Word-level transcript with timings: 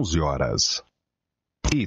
11 0.00 0.20
horas. 0.20 0.82
E 1.70 1.86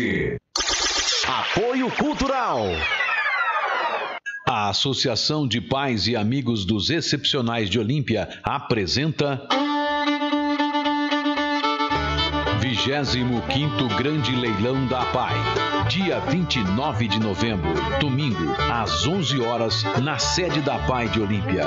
Apoio 1.27 1.91
Cultural. 1.91 2.65
A 4.47 4.69
Associação 4.69 5.47
de 5.47 5.61
Pais 5.61 6.07
e 6.07 6.15
Amigos 6.15 6.65
dos 6.65 6.89
Excepcionais 6.89 7.69
de 7.69 7.77
Olímpia 7.77 8.27
apresenta. 8.43 9.47
25 12.67 13.95
Grande 13.95 14.35
Leilão 14.35 14.87
da 14.87 15.05
PAI. 15.05 15.35
Dia 15.87 16.19
29 16.19 17.07
de 17.07 17.19
novembro, 17.19 17.71
domingo, 17.99 18.55
às 18.71 19.05
11 19.05 19.39
horas, 19.39 19.83
na 20.01 20.17
sede 20.17 20.61
da 20.61 20.79
PAI 20.79 21.09
de 21.09 21.21
Olímpia. 21.21 21.65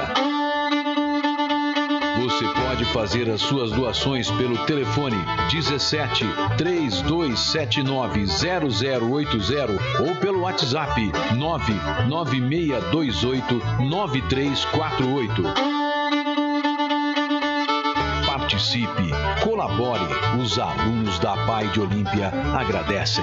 Você 2.34 2.46
pode 2.52 2.84
fazer 2.86 3.30
as 3.30 3.40
suas 3.40 3.70
doações 3.70 4.28
pelo 4.32 4.58
telefone 4.66 5.14
17 5.52 6.24
3279 6.58 8.26
0080 8.26 10.02
ou 10.02 10.16
pelo 10.16 10.40
WhatsApp 10.40 11.12
99628 11.36 13.54
9348. 13.88 15.44
Participe, 18.26 19.10
colabore. 19.44 20.02
Os 20.42 20.58
alunos 20.58 21.20
da 21.20 21.36
PAI 21.46 21.68
de 21.68 21.82
Olímpia 21.82 22.32
agradecem. 22.58 23.22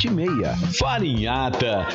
7076. 0.01 0.77
Farinhata. 0.77 1.87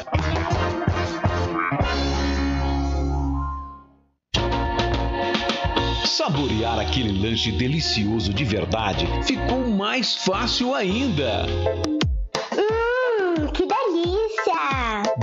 Saborear 6.04 6.78
aquele 6.78 7.20
lanche 7.20 7.50
delicioso 7.52 8.32
de 8.32 8.44
verdade 8.44 9.06
ficou 9.24 9.68
mais 9.68 10.14
fácil 10.14 10.74
ainda. 10.74 11.46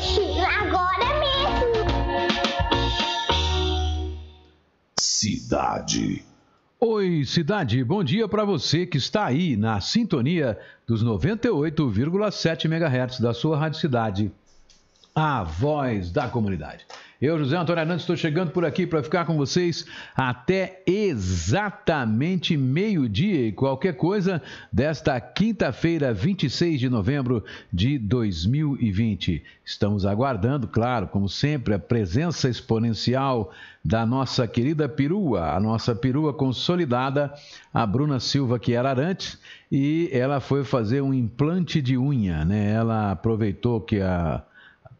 Agora 0.00 1.20
mesmo. 1.20 1.84
Cidade. 4.98 6.24
Oi, 6.80 7.24
cidade. 7.26 7.84
Bom 7.84 8.02
dia 8.02 8.26
para 8.26 8.42
você 8.46 8.86
que 8.86 8.96
está 8.96 9.26
aí 9.26 9.58
na 9.58 9.78
sintonia 9.82 10.58
dos 10.86 11.04
98,7 11.04 12.64
MHz 12.64 13.20
da 13.20 13.34
sua 13.34 13.58
Rádio 13.58 13.78
Cidade. 13.78 14.32
A 15.14 15.42
voz 15.42 16.12
da 16.12 16.28
comunidade. 16.28 16.86
Eu, 17.20 17.38
José 17.38 17.54
Antônio 17.54 17.82
Hernandes, 17.82 18.04
estou 18.04 18.16
chegando 18.16 18.50
por 18.50 18.64
aqui 18.64 18.86
para 18.86 19.02
ficar 19.02 19.26
com 19.26 19.36
vocês 19.36 19.84
até 20.16 20.82
exatamente 20.86 22.56
meio-dia 22.56 23.48
e 23.48 23.52
qualquer 23.52 23.94
coisa 23.94 24.40
desta 24.72 25.20
quinta-feira, 25.20 26.14
26 26.14 26.80
de 26.80 26.88
novembro 26.88 27.44
de 27.70 27.98
2020. 27.98 29.44
Estamos 29.62 30.06
aguardando, 30.06 30.66
claro, 30.66 31.08
como 31.08 31.28
sempre, 31.28 31.74
a 31.74 31.78
presença 31.78 32.48
exponencial 32.48 33.52
da 33.84 34.06
nossa 34.06 34.46
querida 34.46 34.88
perua, 34.88 35.54
a 35.54 35.60
nossa 35.60 35.94
perua 35.94 36.32
consolidada, 36.32 37.34
a 37.74 37.84
Bruna 37.84 38.18
Silva, 38.18 38.58
que 38.58 38.72
era 38.72 38.98
antes, 38.98 39.38
e 39.70 40.08
ela 40.10 40.40
foi 40.40 40.64
fazer 40.64 41.02
um 41.02 41.12
implante 41.12 41.82
de 41.82 41.98
unha, 41.98 42.46
né? 42.46 42.70
Ela 42.70 43.10
aproveitou 43.10 43.78
que 43.80 44.00
a 44.00 44.42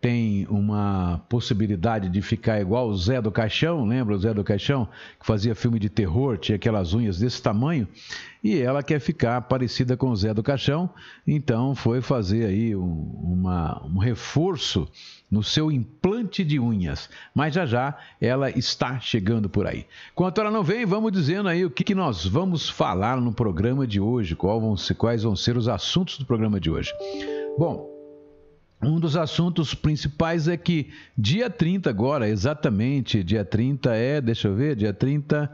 tem 0.01 0.47
uma 0.49 1.21
possibilidade 1.29 2.09
de 2.09 2.23
ficar 2.23 2.59
igual 2.61 2.89
o 2.89 2.97
Zé 2.97 3.21
do 3.21 3.31
Caixão, 3.31 3.85
lembra 3.85 4.15
o 4.15 4.19
Zé 4.19 4.33
do 4.33 4.43
Caixão? 4.43 4.89
Que 5.19 5.27
fazia 5.27 5.55
filme 5.55 5.79
de 5.79 5.91
terror, 5.91 6.39
tinha 6.39 6.57
aquelas 6.57 6.95
unhas 6.95 7.19
desse 7.19 7.43
tamanho, 7.43 7.87
e 8.43 8.59
ela 8.59 8.83
quer 8.83 8.99
ficar 8.99 9.43
parecida 9.43 9.99
com 9.99 10.09
o 10.09 10.17
Zé 10.17 10.33
do 10.33 10.43
Caixão, 10.43 10.89
então 11.27 11.75
foi 11.75 12.01
fazer 12.01 12.47
aí 12.47 12.75
um, 12.75 13.11
uma, 13.23 13.85
um 13.85 13.99
reforço 13.99 14.89
no 15.31 15.43
seu 15.43 15.71
implante 15.71 16.43
de 16.43 16.59
unhas. 16.59 17.11
Mas 17.35 17.55
já 17.55 17.67
já 17.67 17.97
ela 18.19 18.51
está 18.51 18.99
chegando 18.99 19.51
por 19.51 19.67
aí. 19.67 19.87
Enquanto 20.13 20.41
ela 20.41 20.51
não 20.51 20.65
vem, 20.65 20.87
vamos 20.87 21.13
dizendo 21.13 21.51
aí 21.51 21.65
o 21.65 21.71
que, 21.71 21.85
que 21.85 21.95
nós 21.95 22.25
vamos 22.25 22.71
falar 22.71 23.21
no 23.21 23.35
programa 23.35 23.87
de 23.87 24.01
hoje, 24.01 24.35
vão 24.35 24.77
ser, 24.79 24.95
quais 24.95 25.23
vão 25.23 25.37
ser 25.37 25.59
os 25.59 25.69
assuntos 25.69 26.17
do 26.17 26.25
programa 26.25 26.59
de 26.59 26.71
hoje. 26.71 26.91
Bom, 27.59 27.90
um 28.83 28.99
dos 28.99 29.17
assuntos 29.17 29.75
principais 29.75 30.49
é 30.49 30.57
que 30.57 30.91
dia 31.17 31.51
30 31.51 31.91
agora, 31.91 32.29
exatamente, 32.29 33.23
dia 33.23 33.45
30 33.45 33.95
é, 33.95 34.21
deixa 34.21 34.49
eu 34.49 34.55
ver, 34.55 34.75
dia 34.75 34.93
30 34.93 35.51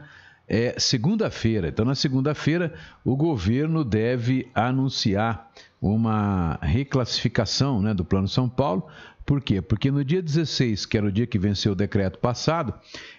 é 0.47 0.75
segunda-feira. 0.79 1.67
Então, 1.67 1.83
na 1.83 1.93
segunda-feira, 1.93 2.73
o 3.03 3.15
governo 3.17 3.83
deve 3.83 4.47
anunciar 4.55 5.51
uma 5.81 6.57
reclassificação 6.61 7.81
né, 7.81 7.93
do 7.93 8.05
Plano 8.05 8.29
São 8.29 8.47
Paulo. 8.47 8.87
Por 9.25 9.41
quê? 9.41 9.61
Porque 9.61 9.91
no 9.91 10.05
dia 10.05 10.21
16, 10.21 10.85
que 10.85 10.97
era 10.97 11.05
o 11.05 11.11
dia 11.11 11.27
que 11.27 11.37
venceu 11.37 11.73
o 11.73 11.75
decreto 11.75 12.17
passado, 12.17 12.73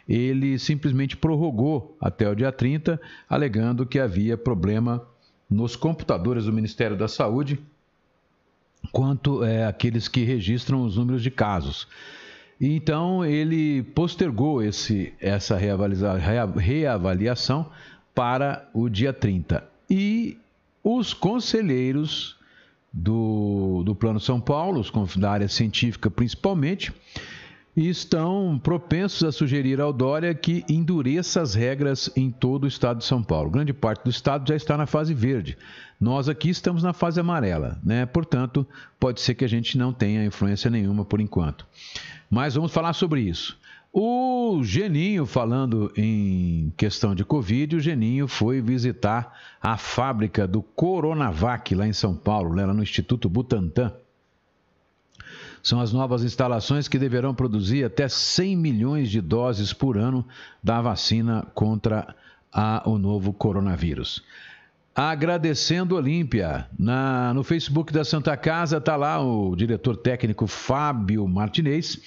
ele 0.08 0.58
simplesmente 0.58 1.18
prorrogou 1.18 1.94
até 2.00 2.26
o 2.26 2.34
dia 2.34 2.50
30, 2.50 2.98
alegando 3.28 3.84
que 3.84 3.98
havia 3.98 4.38
problema 4.38 5.06
nos 5.50 5.76
computadores 5.76 6.46
do 6.46 6.52
Ministério 6.52 6.96
da 6.96 7.08
Saúde 7.08 7.58
quanto 8.92 9.44
é, 9.44 9.66
aqueles 9.66 10.08
que 10.08 10.24
registram 10.24 10.82
os 10.82 10.96
números 10.96 11.22
de 11.22 11.30
casos. 11.30 11.86
Então 12.60 13.24
ele 13.24 13.82
postergou 13.82 14.62
esse, 14.62 15.12
essa 15.20 15.56
reavaliação 15.56 17.70
para 18.14 18.68
o 18.74 18.88
dia 18.88 19.12
30. 19.12 19.64
E 19.88 20.36
os 20.82 21.14
conselheiros 21.14 22.36
do, 22.92 23.82
do 23.84 23.94
Plano 23.94 24.18
São 24.18 24.40
Paulo, 24.40 24.80
os 24.80 25.16
da 25.16 25.30
área 25.30 25.48
científica 25.48 26.10
principalmente, 26.10 26.92
estão 27.86 28.58
propensos 28.60 29.22
a 29.22 29.30
sugerir 29.30 29.80
ao 29.80 29.92
Dória 29.92 30.34
que 30.34 30.64
endureça 30.68 31.40
as 31.40 31.54
regras 31.54 32.10
em 32.16 32.30
todo 32.30 32.64
o 32.64 32.66
estado 32.66 32.98
de 32.98 33.04
São 33.04 33.22
Paulo. 33.22 33.50
Grande 33.50 33.72
parte 33.72 34.02
do 34.02 34.10
estado 34.10 34.48
já 34.48 34.56
está 34.56 34.76
na 34.76 34.86
fase 34.86 35.14
verde. 35.14 35.56
Nós 36.00 36.28
aqui 36.28 36.48
estamos 36.48 36.82
na 36.82 36.92
fase 36.92 37.20
amarela, 37.20 37.78
né? 37.84 38.06
Portanto, 38.06 38.66
pode 38.98 39.20
ser 39.20 39.34
que 39.34 39.44
a 39.44 39.48
gente 39.48 39.78
não 39.78 39.92
tenha 39.92 40.24
influência 40.24 40.70
nenhuma 40.70 41.04
por 41.04 41.20
enquanto. 41.20 41.66
Mas 42.28 42.54
vamos 42.54 42.72
falar 42.72 42.92
sobre 42.94 43.20
isso. 43.20 43.58
O 43.92 44.60
Geninho, 44.62 45.24
falando 45.24 45.92
em 45.96 46.72
questão 46.76 47.14
de 47.14 47.24
Covid, 47.24 47.76
o 47.76 47.80
Geninho 47.80 48.28
foi 48.28 48.60
visitar 48.60 49.32
a 49.60 49.76
fábrica 49.76 50.46
do 50.46 50.62
Coronavac 50.62 51.74
lá 51.74 51.86
em 51.86 51.92
São 51.92 52.14
Paulo, 52.14 52.54
lá 52.54 52.66
no 52.72 52.82
Instituto 52.82 53.28
Butantan. 53.28 53.92
São 55.62 55.80
as 55.80 55.92
novas 55.92 56.24
instalações 56.24 56.88
que 56.88 56.98
deverão 56.98 57.34
produzir 57.34 57.84
até 57.84 58.08
100 58.08 58.56
milhões 58.56 59.10
de 59.10 59.20
doses 59.20 59.72
por 59.72 59.96
ano 59.96 60.24
da 60.62 60.80
vacina 60.80 61.46
contra 61.54 62.14
a, 62.52 62.82
o 62.88 62.98
novo 62.98 63.32
coronavírus. 63.32 64.22
Agradecendo 64.94 65.94
Olímpia. 65.94 66.66
No 67.34 67.44
Facebook 67.44 67.92
da 67.92 68.04
Santa 68.04 68.36
Casa 68.36 68.78
está 68.78 68.96
lá 68.96 69.20
o 69.20 69.54
diretor 69.54 69.96
técnico 69.96 70.46
Fábio 70.46 71.26
Martinez 71.28 72.00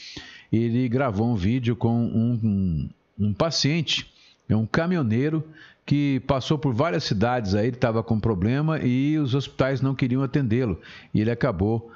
ele 0.51 0.89
gravou 0.89 1.31
um 1.31 1.36
vídeo 1.36 1.75
com 1.75 1.95
um, 1.95 2.39
um, 2.44 2.89
um 3.27 3.33
paciente, 3.33 4.12
é 4.50 4.56
um 4.56 4.65
caminhoneiro 4.65 5.44
que 5.86 6.19
passou 6.27 6.57
por 6.57 6.74
várias 6.74 7.06
cidades 7.06 7.56
aí, 7.56 7.68
ele 7.68 7.77
estava 7.77 8.03
com 8.03 8.19
problema 8.19 8.80
e 8.80 9.18
os 9.18 9.33
hospitais 9.33 9.81
não 9.81 9.95
queriam 9.95 10.21
atendê-lo. 10.21 10.80
E 11.13 11.21
ele 11.21 11.31
acabou 11.31 11.92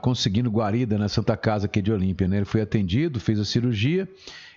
conseguindo 0.00 0.50
guarida 0.50 0.98
na 0.98 1.08
Santa 1.08 1.36
Casa 1.36 1.66
aqui 1.66 1.80
de 1.80 1.92
Olímpia. 1.92 2.28
Né? 2.28 2.36
Ele 2.36 2.44
foi 2.44 2.60
atendido, 2.60 3.20
fez 3.20 3.38
a 3.38 3.44
cirurgia 3.44 4.08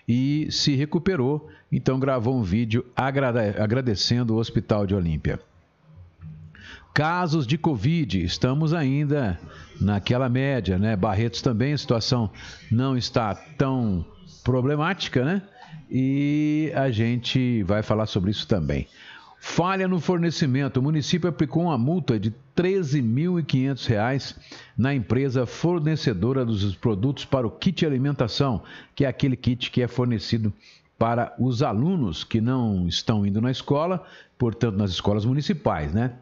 e 0.07 0.47
se 0.51 0.75
recuperou. 0.75 1.49
Então 1.71 1.99
gravou 1.99 2.37
um 2.37 2.43
vídeo 2.43 2.85
agradecendo 2.95 4.35
o 4.35 4.37
Hospital 4.37 4.85
de 4.85 4.93
Olímpia. 4.95 5.39
Casos 6.93 7.45
de 7.45 7.57
Covid, 7.57 8.23
estamos 8.23 8.73
ainda 8.73 9.37
naquela 9.81 10.29
média, 10.29 10.79
né? 10.79 10.95
Barretos 10.95 11.41
também, 11.41 11.73
a 11.73 11.77
situação 11.77 12.29
não 12.71 12.95
está 12.95 13.35
tão 13.35 14.05
problemática, 14.45 15.25
né? 15.25 15.41
E 15.91 16.71
a 16.73 16.89
gente 16.89 17.63
vai 17.63 17.83
falar 17.83 18.05
sobre 18.05 18.31
isso 18.31 18.47
também. 18.47 18.87
Falha 19.47 19.87
no 19.87 19.99
fornecimento. 19.99 20.77
O 20.77 20.83
município 20.83 21.29
aplicou 21.29 21.65
uma 21.65 21.77
multa 21.77 22.19
de 22.19 22.29
R$ 22.29 22.35
13.500 22.57 24.35
na 24.75 24.93
empresa 24.93 25.45
fornecedora 25.45 26.43
dos 26.43 26.73
produtos 26.75 27.25
para 27.25 27.45
o 27.45 27.51
kit 27.51 27.85
alimentação, 27.85 28.63
que 28.95 29.05
é 29.05 29.07
aquele 29.07 29.37
kit 29.37 29.69
que 29.69 29.83
é 29.83 29.87
fornecido 29.87 30.51
para 30.97 31.31
os 31.37 31.61
alunos 31.61 32.23
que 32.23 32.41
não 32.41 32.87
estão 32.87 33.23
indo 33.23 33.39
na 33.39 33.51
escola, 33.51 34.03
portanto, 34.35 34.77
nas 34.77 34.89
escolas 34.89 35.25
municipais, 35.25 35.93
né? 35.93 36.13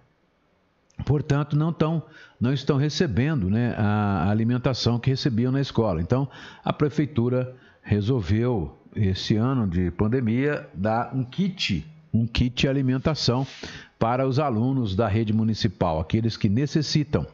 portanto, 1.05 1.55
não, 1.55 1.71
tão, 1.71 2.03
não 2.39 2.51
estão 2.51 2.75
recebendo 2.75 3.49
né, 3.49 3.73
a 3.77 4.29
alimentação 4.29 4.99
que 4.99 5.09
recebiam 5.09 5.51
na 5.51 5.61
escola. 5.61 6.01
Então, 6.01 6.27
a 6.63 6.73
prefeitura 6.73 7.55
resolveu, 7.81 8.77
esse 8.93 9.37
ano 9.37 9.65
de 9.65 9.89
pandemia, 9.91 10.69
dar 10.73 11.15
um 11.15 11.23
kit, 11.23 11.89
um 12.13 12.27
kit 12.27 12.67
alimentação 12.67 13.45
para 13.97 14.27
os 14.27 14.37
alunos 14.37 14.95
da 14.95 15.07
rede 15.07 15.33
municipal, 15.33 15.99
aqueles 15.99 16.37
que 16.37 16.49
necessitam. 16.49 17.25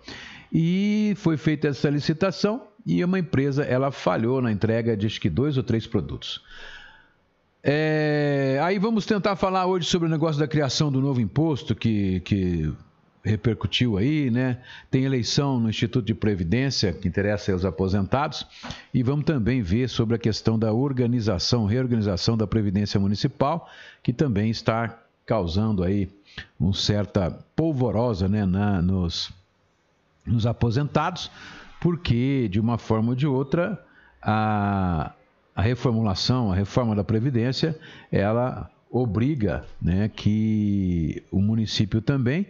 E 0.52 1.14
foi 1.18 1.38
feita 1.38 1.68
essa 1.68 1.90
licitação 1.90 2.64
e 2.86 3.04
uma 3.04 3.20
empresa 3.20 3.64
ela 3.64 3.92
falhou 3.92 4.42
na 4.42 4.52
entrega 4.52 4.96
de 4.96 5.06
acho 5.06 5.20
que 5.20 5.30
dois 5.30 5.58
ou 5.58 5.64
três 5.64 5.86
produtos. 5.86 6.44
É, 7.62 8.60
aí 8.64 8.80
vamos 8.80 9.06
tentar 9.06 9.36
falar 9.36 9.66
hoje 9.66 9.86
sobre 9.86 10.08
o 10.08 10.12
negócio 10.12 10.40
da 10.40 10.48
criação 10.48 10.92
do 10.92 11.02
novo 11.02 11.20
imposto 11.20 11.76
que, 11.76 12.22
que 12.22 12.72
repercutiu 13.24 13.98
aí, 13.98 14.32
né? 14.32 14.58
Tem 14.90 15.04
eleição 15.04 15.60
no 15.60 15.70
Instituto 15.70 16.06
de 16.06 16.14
Previdência, 16.14 16.94
que 16.94 17.08
interessa 17.08 17.52
aos 17.52 17.66
aposentados, 17.66 18.46
e 18.94 19.04
vamos 19.04 19.26
também 19.26 19.62
ver 19.62 19.90
sobre 19.90 20.16
a 20.16 20.20
questão 20.20 20.58
da 20.58 20.72
organização, 20.72 21.66
reorganização 21.66 22.38
da 22.38 22.48
Previdência 22.48 23.00
Municipal, 23.00 23.70
que 24.02 24.14
também 24.14 24.50
está 24.50 24.98
causando 25.26 25.84
aí 25.84 26.10
uma 26.60 26.74
certa 26.74 27.32
polvorosa, 27.56 28.28
né, 28.28 28.46
na, 28.46 28.82
nos, 28.82 29.32
nos 30.26 30.46
aposentados, 30.46 31.30
porque 31.82 32.48
de 32.50 32.60
uma 32.60 32.78
forma 32.78 33.10
ou 33.10 33.16
de 33.16 33.28
outra 33.28 33.84
a, 34.22 35.12
a 35.56 35.62
reformulação, 35.62 36.52
a 36.52 36.56
reforma 36.56 36.96
da 36.96 37.04
Previdência, 37.04 37.78
ela 38.12 38.70
obriga 38.90 39.66
né, 39.82 40.10
que 40.10 41.24
o 41.32 41.42
município 41.42 42.02
também 42.02 42.48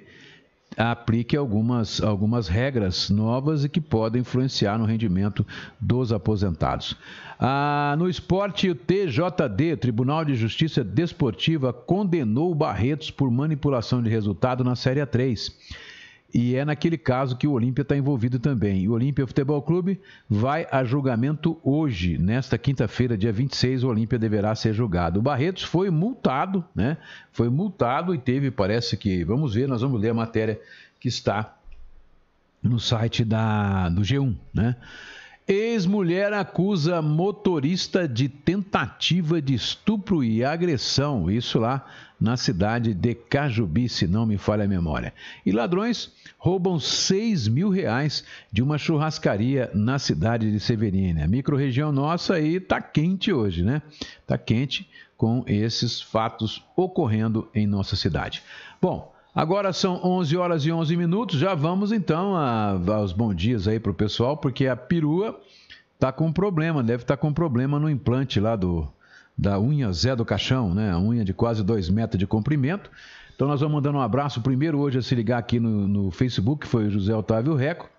aplique 0.80 1.36
algumas, 1.36 2.02
algumas 2.02 2.48
regras 2.48 3.10
novas 3.10 3.66
e 3.66 3.70
que 3.70 3.82
podem 3.82 4.22
influenciar 4.22 4.78
no 4.80 4.86
rendimento 4.86 5.46
dos 5.80 6.14
aposentados. 6.14 6.96
Ah, 7.38 7.96
no 7.98 8.10
esporte, 8.10 8.70
o 8.70 8.76
TJD, 8.76 9.76
Tribunal 9.78 10.24
de 10.24 10.36
Justiça 10.36 10.82
Desportiva, 10.82 11.74
condenou 11.74 12.52
o 12.52 12.56
Barretos 12.56 13.12
por 13.12 13.30
manipulação 13.30 14.02
de 14.02 14.10
resultado 14.10 14.64
na 14.64 14.76
Série 14.76 15.06
3. 15.06 15.54
E 16.34 16.56
é 16.56 16.64
naquele 16.64 16.98
caso 16.98 17.36
que 17.36 17.48
o 17.48 17.54
Olímpia 17.54 17.82
está 17.82 17.98
envolvido 17.98 18.38
também. 18.38 18.88
O 18.88 18.92
Olímpia 18.92 19.26
Futebol 19.26 19.62
Clube 19.62 20.00
vai 20.30 20.68
a 20.72 20.84
julgamento 20.84 21.60
hoje, 21.64 22.20
nesta 22.20 22.58
quinta-feira, 22.58 23.18
dia 23.18 23.32
26, 23.32 23.84
o 23.84 23.88
Olímpia 23.88 24.20
deverá 24.20 24.54
ser 24.54 24.74
julgado. 24.74 25.20
O 25.20 25.24
Barretos 25.24 25.64
foi 25.64 25.90
multado, 25.90 26.64
né? 26.76 26.98
Foi 27.32 27.50
multado 27.50 28.14
e 28.14 28.20
teve, 28.20 28.52
parece 28.52 28.96
que, 28.96 29.24
vamos 29.24 29.56
ver, 29.56 29.68
nós 29.68 29.82
vamos 29.82 30.00
ler 30.00 30.10
a 30.10 30.14
matéria 30.14 30.62
que 31.00 31.08
está 31.08 31.56
no 32.62 32.80
site 32.80 33.26
da, 33.26 33.90
do 33.90 34.02
G1, 34.02 34.36
né? 34.54 34.76
Ex-mulher 35.48 36.32
acusa 36.32 37.02
motorista 37.02 38.08
de 38.08 38.30
tentativa 38.30 39.42
de 39.42 39.56
estupro 39.56 40.24
e 40.24 40.44
agressão, 40.44 41.32
isso 41.32 41.58
lá 41.58 41.84
na 42.20 42.36
cidade 42.36 42.94
de 42.94 43.16
Cajubi, 43.16 43.88
se 43.88 44.08
não 44.08 44.26
me 44.26 44.38
falha 44.38 44.66
a 44.66 44.68
memória. 44.68 45.14
E 45.46 45.52
ladrões 45.52 46.12
roubam 46.38 46.80
6 46.80 47.48
mil 47.48 47.70
reais 47.70 48.24
de 48.52 48.62
uma 48.62 48.78
churrascaria 48.78 49.72
na 49.74 49.98
cidade 49.98 50.52
de 50.52 50.60
Severina. 50.60 51.24
A 51.24 51.28
microrregião 51.28 51.92
nossa 51.92 52.36
aí 52.36 52.60
tá 52.60 52.82
quente 52.82 53.32
hoje, 53.32 53.64
né? 53.64 53.82
Tá 54.28 54.38
quente 54.38 54.90
com 55.16 55.44
esses 55.48 56.02
fatos 56.02 56.64
ocorrendo 56.76 57.48
em 57.54 57.66
nossa 57.66 57.96
cidade. 57.96 58.44
Bom, 58.82 59.14
Agora 59.34 59.72
são 59.72 60.02
11 60.04 60.36
horas 60.38 60.66
e 60.66 60.72
11 60.72 60.98
minutos. 60.98 61.40
Já 61.40 61.54
vamos 61.54 61.92
então 61.92 62.36
a, 62.36 62.72
aos 62.72 63.14
bons 63.14 63.36
dias 63.36 63.68
aí 63.68 63.80
para 63.80 63.92
o 63.92 63.96
pessoal, 63.96 64.36
porque 64.36 64.68
a 64.68 64.76
perua 64.76 65.40
está 65.94 66.12
com 66.12 66.32
problema, 66.34 66.82
deve 66.82 67.04
estar 67.04 67.16
tá 67.16 67.22
com 67.22 67.32
problema 67.32 67.80
no 67.80 67.90
implante 67.90 68.40
lá 68.40 68.56
do 68.56 68.88
da 69.40 69.58
unha 69.58 69.90
Zé 69.94 70.18
do 70.18 70.26
Caixão, 70.26 70.74
né? 70.74 70.92
A 70.92 71.00
unha 71.00 71.24
de 71.24 71.34
quase 71.34 71.64
2 71.64 71.90
metros 71.90 72.20
de 72.20 72.28
comprimento. 72.28 72.92
Então 73.34 73.48
nós 73.48 73.62
vamos 73.62 73.76
mandando 73.76 73.98
um 73.98 74.02
abraço 74.02 74.42
primeiro 74.42 74.78
hoje 74.78 74.98
a 74.98 75.02
se 75.02 75.16
ligar 75.16 75.38
aqui 75.38 75.62
no, 75.62 75.88
no 75.88 76.12
Facebook, 76.12 76.68
foi 76.68 76.88
o 76.88 76.90
José 76.90 77.16
Otávio 77.16 77.56
Reco. 77.56 77.90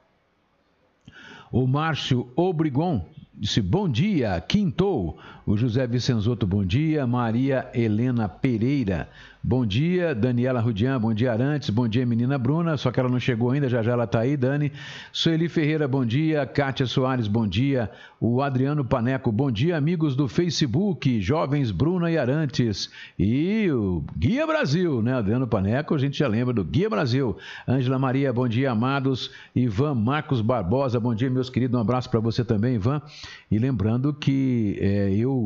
O 1.51 1.67
Márcio 1.67 2.31
Obrigon, 2.37 3.07
disse 3.35 3.63
bom 3.63 3.89
dia, 3.89 4.39
quintou. 4.47 5.19
O 5.51 5.57
José 5.57 5.85
Vicenzoto, 5.85 6.47
bom 6.47 6.65
dia. 6.65 7.05
Maria 7.09 7.69
Helena 7.75 8.29
Pereira, 8.29 9.09
bom 9.43 9.67
dia. 9.67 10.15
Daniela 10.15 10.61
Rudian, 10.61 11.01
bom 11.01 11.13
dia 11.13 11.33
Arantes, 11.33 11.71
bom 11.71 11.89
dia 11.89 12.07
menina 12.07 12.39
Bruna, 12.39 12.77
só 12.77 12.93
que 12.93 13.01
ela 13.01 13.09
não 13.09 13.19
chegou 13.19 13.51
ainda, 13.51 13.69
já 13.69 13.83
já 13.83 13.91
ela 13.91 14.05
está 14.05 14.21
aí, 14.21 14.37
Dani. 14.37 14.71
Sueli 15.13 15.49
Ferreira, 15.49 15.89
bom 15.89 16.07
dia. 16.07 16.47
Kátia 16.47 16.87
Soares, 16.87 17.27
bom 17.27 17.49
dia. 17.49 17.91
O 18.21 18.43
Adriano 18.43 18.85
Paneco, 18.85 19.33
bom 19.33 19.51
dia, 19.51 19.77
amigos 19.77 20.15
do 20.15 20.29
Facebook, 20.29 21.21
jovens 21.21 21.73
Bruna 21.73 22.13
e 22.13 22.17
Arantes. 22.17 22.89
E 23.19 23.69
o 23.73 24.05
Guia 24.17 24.47
Brasil, 24.47 25.03
né? 25.03 25.15
Adriano 25.15 25.49
Paneco, 25.49 25.97
a 25.97 25.99
gente 25.99 26.19
já 26.19 26.29
lembra 26.29 26.55
do 26.55 26.63
Guia 26.63 26.89
Brasil. 26.89 27.37
Ângela 27.67 27.99
Maria, 27.99 28.33
bom 28.33 28.47
dia, 28.47 28.71
amados. 28.71 29.33
Ivan 29.57 29.95
Marcos 29.95 30.41
Barbosa, 30.43 31.01
bom 31.01 31.13
dia, 31.13 31.29
meus 31.29 31.51
queridos. 31.51 31.77
Um 31.77 31.81
abraço 31.81 32.09
para 32.09 32.21
você 32.21 32.45
também, 32.45 32.77
Ivan. 32.77 33.03
E 33.51 33.59
lembrando 33.59 34.13
que 34.13 34.79
é, 34.81 35.11
eu 35.13 35.40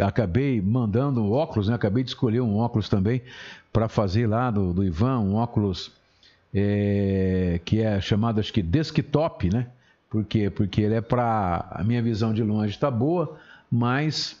acabei 0.00 0.60
mandando 0.60 1.30
óculos, 1.32 1.68
né? 1.68 1.74
acabei 1.74 2.02
de 2.02 2.10
escolher 2.10 2.40
um 2.40 2.56
óculos 2.56 2.88
também 2.88 3.22
para 3.72 3.88
fazer 3.88 4.26
lá 4.26 4.50
do, 4.50 4.72
do, 4.72 4.84
Ivan, 4.84 5.20
um 5.20 5.34
óculos 5.34 5.92
é, 6.52 7.60
que 7.64 7.80
é 7.80 8.00
chamado, 8.00 8.40
acho 8.40 8.52
que, 8.52 8.62
desktop, 8.62 9.50
né? 9.52 9.66
Por 10.08 10.24
quê? 10.24 10.48
Porque 10.48 10.80
ele 10.80 10.94
é 10.94 11.00
para. 11.00 11.66
A 11.72 11.82
minha 11.82 12.00
visão 12.00 12.32
de 12.32 12.42
longe 12.42 12.70
está 12.70 12.88
boa, 12.88 13.36
mas 13.68 14.40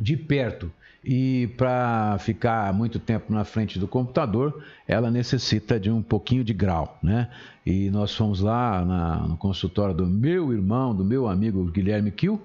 de 0.00 0.16
perto 0.16 0.72
e 1.04 1.48
para 1.58 2.16
ficar 2.18 2.72
muito 2.72 2.98
tempo 2.98 3.30
na 3.32 3.44
frente 3.44 3.78
do 3.78 3.86
computador, 3.86 4.64
ela 4.88 5.10
necessita 5.10 5.78
de 5.78 5.90
um 5.90 6.00
pouquinho 6.00 6.42
de 6.42 6.54
grau, 6.54 6.98
né? 7.02 7.28
E 7.64 7.90
nós 7.90 8.14
fomos 8.14 8.40
lá 8.40 8.82
na, 8.84 9.16
no 9.28 9.36
consultório 9.36 9.94
do 9.94 10.06
meu 10.06 10.52
irmão, 10.52 10.94
do 10.94 11.04
meu 11.04 11.28
amigo 11.28 11.62
Guilherme 11.70 12.10
Kiel, 12.10 12.40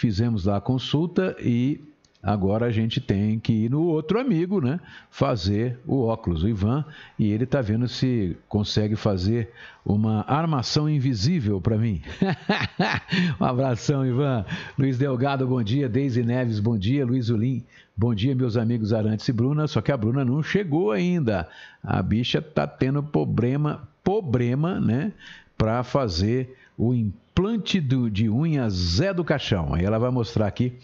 fizemos 0.00 0.46
lá 0.46 0.56
a 0.56 0.60
consulta 0.60 1.36
e 1.38 1.78
Agora 2.22 2.66
a 2.66 2.70
gente 2.70 3.00
tem 3.00 3.38
que 3.38 3.50
ir 3.50 3.70
no 3.70 3.82
outro 3.84 4.20
amigo, 4.20 4.60
né? 4.60 4.78
Fazer 5.10 5.78
o 5.86 6.02
óculos, 6.02 6.42
o 6.42 6.48
Ivan, 6.48 6.84
e 7.18 7.32
ele 7.32 7.44
está 7.44 7.62
vendo 7.62 7.88
se 7.88 8.36
consegue 8.46 8.94
fazer 8.94 9.50
uma 9.82 10.22
armação 10.28 10.86
invisível 10.86 11.62
para 11.62 11.78
mim. 11.78 12.02
um 13.40 13.44
abração, 13.44 14.06
Ivan. 14.06 14.44
Luiz 14.78 14.98
Delgado, 14.98 15.46
bom 15.46 15.62
dia. 15.62 15.88
Deise 15.88 16.22
Neves, 16.22 16.60
bom 16.60 16.76
dia. 16.76 17.06
Luiz 17.06 17.30
Ulim, 17.30 17.64
bom 17.96 18.14
dia, 18.14 18.34
meus 18.34 18.54
amigos 18.54 18.92
Arantes 18.92 19.26
e 19.26 19.32
Bruna. 19.32 19.66
Só 19.66 19.80
que 19.80 19.90
a 19.90 19.96
Bruna 19.96 20.22
não 20.22 20.42
chegou 20.42 20.92
ainda. 20.92 21.48
A 21.82 22.02
bicha 22.02 22.42
tá 22.42 22.66
tendo 22.66 23.02
problema, 23.02 23.88
problema, 24.04 24.78
né? 24.78 25.10
Para 25.56 25.82
fazer 25.82 26.54
o 26.76 26.92
implante 27.40 27.80
do, 27.80 28.10
de 28.10 28.28
unha 28.28 28.68
Zé 28.68 29.14
do 29.14 29.24
Caixão. 29.24 29.74
Aí 29.74 29.84
ela 29.84 29.98
vai 29.98 30.10
mostrar 30.10 30.46
aqui 30.46 30.74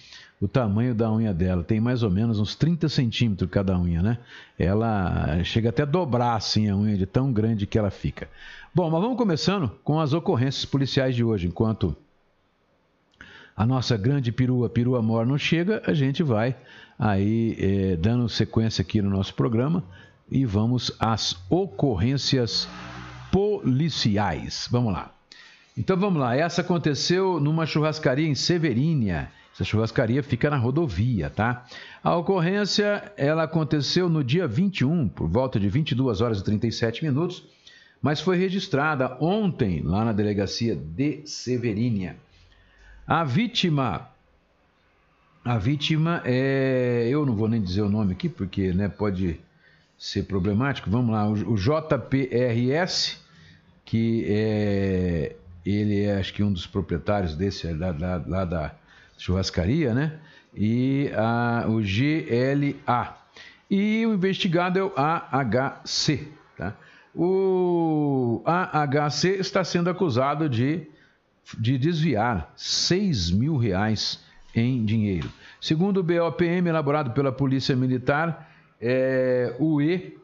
o 0.41 0.49
tamanho 0.49 0.95
da 0.95 1.13
unha 1.13 1.33
dela. 1.33 1.63
Tem 1.63 1.81
mais 1.81 2.03
ou 2.03 2.11
menos 2.11 2.39
uns 2.41 2.55
30 2.55 2.89
centímetros 2.89 3.51
cada 3.51 3.79
unha, 3.79 4.03
né? 4.03 4.19
Ela 4.59 5.43
chega 5.45 5.69
até 5.69 5.83
a 5.83 5.87
dobrar 5.87 6.35
assim 6.35 6.69
a 6.69 6.77
unha 6.77 6.97
de 6.97 7.05
tão 7.05 7.31
grande 7.33 7.67
que 7.67 7.79
ela 7.79 7.91
fica. 7.91 8.29
Bom, 8.75 8.91
mas 8.91 9.03
vamos 9.03 9.19
começando 9.19 9.71
com 9.85 10.01
as 10.01 10.15
ocorrências 10.15 10.65
policiais 10.65 11.15
de 11.15 11.23
hoje. 11.23 11.47
Enquanto 11.47 11.95
a 13.55 13.67
nossa 13.67 13.97
grande 13.97 14.33
perua, 14.33 14.69
perua 14.69 15.03
mor 15.03 15.27
não 15.27 15.39
chega, 15.39 15.83
a 15.87 15.93
gente 15.93 16.23
vai 16.23 16.57
aí 16.99 17.57
é, 17.59 17.97
dando 17.97 18.29
sequência 18.29 18.81
aqui 18.81 19.03
no 19.03 19.11
nosso 19.11 19.35
programa 19.35 19.85
e 20.31 20.47
vamos 20.47 20.91
às 20.99 21.37
ocorrências 21.51 22.67
policiais. 23.31 24.69
Vamos 24.71 24.95
lá. 24.95 25.16
Então 25.77 25.97
vamos 25.97 26.21
lá. 26.21 26.37
Essa 26.37 26.63
aconteceu 26.63 27.39
numa 27.39 27.67
churrascaria 27.67 28.27
em 28.27 28.35
Severínia 28.35 29.31
essa 29.57 29.65
churrascaria 29.65 30.23
fica 30.23 30.51
na 30.51 30.59
rodovia, 30.59 31.31
tá? 31.31 31.65
A 32.05 32.15
ocorrência, 32.15 33.11
ela 33.17 33.45
aconteceu 33.45 34.07
no 34.07 34.23
dia 34.23 34.47
21, 34.47 35.09
por 35.09 35.27
volta 35.27 35.59
de 35.59 35.67
22 35.67 36.21
horas 36.21 36.41
e 36.41 36.45
37 36.45 37.03
minutos, 37.03 37.43
mas 38.03 38.21
foi 38.21 38.37
registrada 38.37 39.17
ontem 39.19 39.81
lá 39.83 40.05
na 40.05 40.13
delegacia 40.13 40.77
de 40.77 41.23
Severínia. 41.25 42.17
A 43.07 43.25
vítima 43.25 44.11
a 45.43 45.57
vítima 45.57 46.21
é, 46.25 47.09
eu 47.09 47.25
não 47.25 47.35
vou 47.35 47.49
nem 47.49 47.63
dizer 47.63 47.81
o 47.81 47.89
nome 47.89 48.13
aqui 48.13 48.29
porque, 48.29 48.75
né, 48.75 48.89
pode 48.89 49.41
ser 49.97 50.25
problemático. 50.25 50.91
Vamos 50.91 51.13
lá, 51.13 51.27
o, 51.27 51.55
JPRS, 51.57 53.17
que 53.87 54.27
é 54.29 55.37
ele 55.75 56.05
é 56.05 56.19
acho 56.19 56.33
que 56.33 56.43
um 56.43 56.53
dos 56.53 56.67
proprietários 56.67 57.35
desse 57.35 57.73
lá, 57.73 57.95
lá, 57.99 58.25
lá 58.27 58.45
da 58.45 58.75
churrascaria, 59.19 59.95
né? 59.95 60.19
E 60.55 61.11
a, 61.15 61.65
o 61.69 61.81
GLA. 61.81 63.17
E 63.71 64.07
o 64.07 64.15
investigado 64.15 64.79
é 64.79 64.83
o 64.83 64.93
AHC. 64.97 66.29
Tá? 66.57 66.75
O 67.15 68.43
AHC 68.45 69.39
está 69.39 69.65
sendo 69.65 69.91
acusado 69.91 70.49
de, 70.49 70.87
de 71.59 71.77
desviar 71.77 72.53
6 72.57 73.31
mil 73.31 73.57
reais 73.57 74.21
em 74.55 74.85
dinheiro. 74.85 75.31
Segundo 75.61 75.99
o 75.99 76.03
BOPM, 76.03 76.69
elaborado 76.69 77.11
pela 77.11 77.33
Polícia 77.33 77.75
Militar, 77.75 78.51
é, 78.81 79.55
o 79.59 79.81
E. 79.83 80.17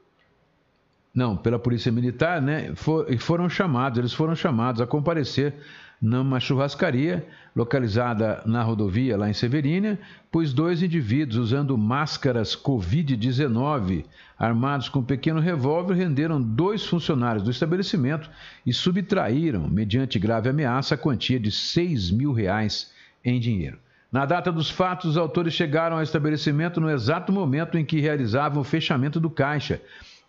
Não, 1.15 1.37
pela 1.37 1.59
Polícia 1.59 1.93
Militar, 1.93 2.41
né? 2.41 2.73
For, 2.75 3.07
foram 3.19 3.49
chamados, 3.49 3.99
eles 3.99 4.13
foram 4.13 4.35
chamados 4.35 4.81
a 4.81 4.87
comparecer 4.87 5.55
numa 6.01 6.41
churrascaria 6.41 7.25
localizada 7.55 8.43
na 8.45 8.63
rodovia 8.63 9.17
lá 9.17 9.31
em 9.31 9.33
Severínia, 9.33 10.01
pois 10.33 10.53
dois 10.53 10.83
indivíduos 10.83 11.37
usando 11.37 11.79
máscaras 11.79 12.57
Covid-19 12.57 14.05
armados 14.37 14.89
com 14.89 14.99
um 14.99 15.05
pequeno 15.05 15.39
revólver 15.39 15.95
renderam 15.95 16.43
dois 16.43 16.85
funcionários 16.85 17.45
do 17.45 17.51
estabelecimento 17.51 18.29
e 18.67 18.73
subtraíram, 18.73 19.69
mediante 19.69 20.19
grave 20.19 20.49
ameaça, 20.49 20.97
a 20.97 20.99
quantia 20.99 21.39
de 21.39 21.53
6 21.53 22.11
mil 22.11 22.33
reais 22.33 22.91
em 23.25 23.39
dinheiro. 23.39 23.79
Na 24.11 24.27
data 24.27 24.51
dos 24.51 24.69
fatos, 24.69 25.11
os 25.11 25.17
autores 25.17 25.55
chegaram 25.55 25.97
ao 25.97 26.03
estabelecimento 26.03 26.81
no 26.81 26.91
exato 26.91 27.33
momento 27.33 27.79
em 27.79 27.85
que 27.85 28.01
realizavam 28.01 28.61
o 28.61 28.65
fechamento 28.65 29.21
do 29.21 29.31
caixa, 29.31 29.81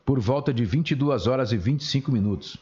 por 0.06 0.20
volta 0.20 0.54
de 0.54 0.66
22 0.66 1.28
horas 1.28 1.52
e 1.52 1.58
25 1.58 2.12
minutos. 2.12 2.58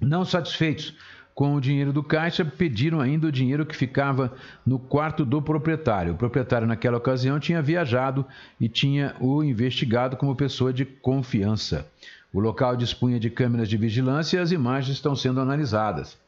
Não 0.00 0.24
satisfeitos, 0.24 0.94
com 1.34 1.54
o 1.54 1.60
dinheiro 1.60 1.92
do 1.92 2.02
caixa, 2.02 2.44
pediram 2.44 3.00
ainda 3.00 3.28
o 3.28 3.32
dinheiro 3.32 3.64
que 3.64 3.76
ficava 3.76 4.32
no 4.66 4.78
quarto 4.78 5.24
do 5.24 5.40
proprietário. 5.40 6.14
O 6.14 6.16
proprietário, 6.16 6.66
naquela 6.66 6.96
ocasião, 6.96 7.38
tinha 7.38 7.62
viajado 7.62 8.26
e 8.60 8.68
tinha 8.68 9.14
o 9.20 9.42
investigado 9.44 10.16
como 10.16 10.34
pessoa 10.34 10.72
de 10.72 10.84
confiança. 10.84 11.86
O 12.32 12.40
local 12.40 12.76
dispunha 12.76 13.20
de 13.20 13.30
câmeras 13.30 13.68
de 13.68 13.76
vigilância 13.76 14.36
e 14.36 14.40
as 14.40 14.50
imagens 14.52 14.96
estão 14.96 15.14
sendo 15.14 15.40
analisadas. 15.40 16.18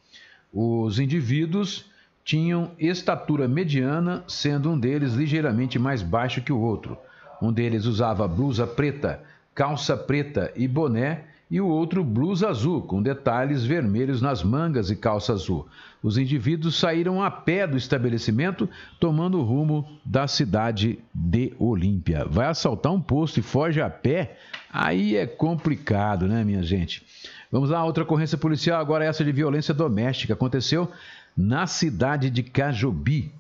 Os 0.53 0.99
indivíduos 0.99 1.87
tinham 2.25 2.71
estatura 2.79 3.49
mediana, 3.49 4.23
sendo 4.29 4.71
um 4.71 4.79
deles 4.79 5.15
ligeiramente 5.15 5.79
mais 5.79 6.03
baixo 6.03 6.41
que 6.41 6.53
o 6.53 6.61
outro. 6.61 6.97
Um 7.43 7.53
deles 7.53 7.85
usava 7.85 8.29
blusa 8.29 8.67
preta, 8.67 9.21
calça 9.55 9.97
preta 9.97 10.53
e 10.55 10.67
boné 10.67 11.25
e 11.51 11.61
o 11.61 11.67
outro 11.67 12.05
blusa 12.05 12.49
azul, 12.49 12.81
com 12.83 13.03
detalhes 13.03 13.65
vermelhos 13.65 14.23
nas 14.23 14.43
mangas 14.43 14.89
e 14.89 14.95
calça 14.95 15.33
azul. 15.33 15.67
Os 16.01 16.17
indivíduos 16.17 16.79
saíram 16.79 17.21
a 17.21 17.31
pé 17.31 17.67
do 17.67 17.77
estabelecimento, 17.77 18.69
tomando 19.01 19.39
o 19.39 19.43
rumo 19.43 19.85
da 20.05 20.29
cidade 20.29 21.01
de 21.13 21.53
Olímpia. 21.59 22.25
Vai 22.25 22.47
assaltar 22.47 22.93
um 22.93 23.01
posto 23.01 23.41
e 23.41 23.43
foge 23.43 23.81
a 23.81 23.91
pé? 23.91 24.39
Aí 24.73 25.17
é 25.17 25.27
complicado, 25.27 26.29
né, 26.29 26.45
minha 26.45 26.63
gente? 26.63 27.05
Vamos 27.51 27.71
lá, 27.71 27.85
outra 27.85 28.05
ocorrência 28.05 28.39
policial, 28.39 28.81
agora 28.81 29.05
essa 29.05 29.25
de 29.25 29.33
violência 29.33 29.75
doméstica. 29.75 30.35
Aconteceu 30.35 30.89
na 31.37 31.67
cidade 31.67 32.31
de 32.31 32.45
Cajobi. 32.45 33.33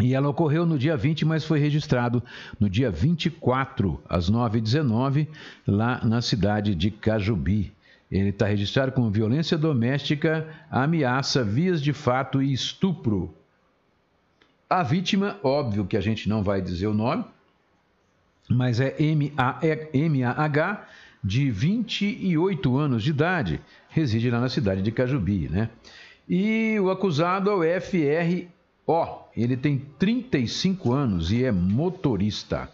E 0.00 0.14
ela 0.14 0.28
ocorreu 0.28 0.66
no 0.66 0.78
dia 0.78 0.96
20, 0.96 1.24
mas 1.24 1.44
foi 1.44 1.58
registrado 1.58 2.22
no 2.60 2.68
dia 2.68 2.90
24, 2.90 4.00
às 4.08 4.30
9h19, 4.30 5.26
lá 5.66 6.04
na 6.04 6.20
cidade 6.20 6.74
de 6.74 6.90
Cajubi. 6.90 7.72
Ele 8.10 8.28
está 8.28 8.46
registrado 8.46 8.92
como 8.92 9.10
violência 9.10 9.56
doméstica, 9.56 10.46
ameaça, 10.70 11.42
vias 11.42 11.82
de 11.82 11.92
fato 11.92 12.42
e 12.42 12.52
estupro. 12.52 13.34
A 14.68 14.82
vítima, 14.82 15.38
óbvio 15.42 15.86
que 15.86 15.96
a 15.96 16.00
gente 16.00 16.28
não 16.28 16.42
vai 16.42 16.60
dizer 16.60 16.88
o 16.88 16.94
nome, 16.94 17.24
mas 18.48 18.80
é 18.80 18.94
M-A-H, 18.98 20.86
de 21.24 21.50
28 21.50 22.76
anos 22.76 23.02
de 23.02 23.10
idade, 23.10 23.60
reside 23.88 24.30
lá 24.30 24.40
na 24.40 24.48
cidade 24.48 24.82
de 24.82 24.92
Cajubi, 24.92 25.48
né? 25.48 25.70
E 26.28 26.78
o 26.78 26.90
acusado 26.90 27.50
é 27.50 27.76
o 27.78 27.80
FR 27.80 28.46
Ó, 28.86 29.04
oh, 29.04 29.28
ele 29.36 29.56
tem 29.56 29.78
35 29.98 30.92
anos 30.92 31.32
e 31.32 31.44
é 31.44 31.50
motorista. 31.50 32.70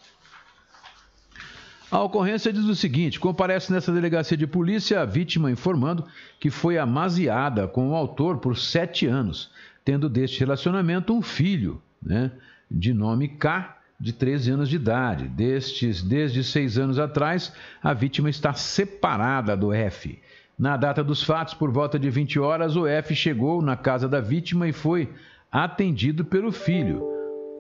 A 1.91 2.03
ocorrência 2.03 2.53
diz 2.53 2.65
o 2.65 2.75
seguinte: 2.75 3.19
comparece 3.21 3.73
nessa 3.73 3.93
delegacia 3.93 4.37
de 4.37 4.47
polícia 4.47 5.01
a 5.01 5.05
vítima 5.05 5.51
informando 5.51 6.05
que 6.39 6.51
foi 6.51 6.79
amaziada 6.79 7.67
com 7.67 7.91
o 7.91 7.95
autor 7.95 8.39
por 8.39 8.59
sete 8.59 9.07
anos, 9.07 9.51
tendo 9.85 10.09
deste 10.09 10.41
relacionamento 10.41 11.15
um 11.15 11.23
filho, 11.23 11.83
né, 12.03 12.33
de 12.71 12.95
nome 12.95 13.29
K, 13.29 13.77
de 13.99 14.13
13 14.13 14.51
anos 14.51 14.69
de 14.69 14.77
idade. 14.77 15.29
Destes, 15.29 16.03
desde 16.03 16.43
seis 16.43 16.77
anos 16.77 16.99
atrás, 16.99 17.53
a 17.83 17.95
vítima 17.95 18.29
está 18.29 18.53
separada 18.53 19.57
do 19.57 19.73
F. 19.73 20.19
Na 20.59 20.77
data 20.77 21.03
dos 21.03 21.23
fatos, 21.23 21.55
por 21.55 21.71
volta 21.71 21.99
de 21.99 22.09
20 22.11 22.39
horas, 22.39 22.77
o 22.77 22.87
F 22.87 23.15
chegou 23.15 23.63
na 23.63 23.77
casa 23.77 24.09
da 24.09 24.21
vítima 24.21 24.69
e 24.69 24.73
foi 24.73 25.09
atendido 25.53 26.25
pelo 26.25 26.51
filho. 26.51 27.07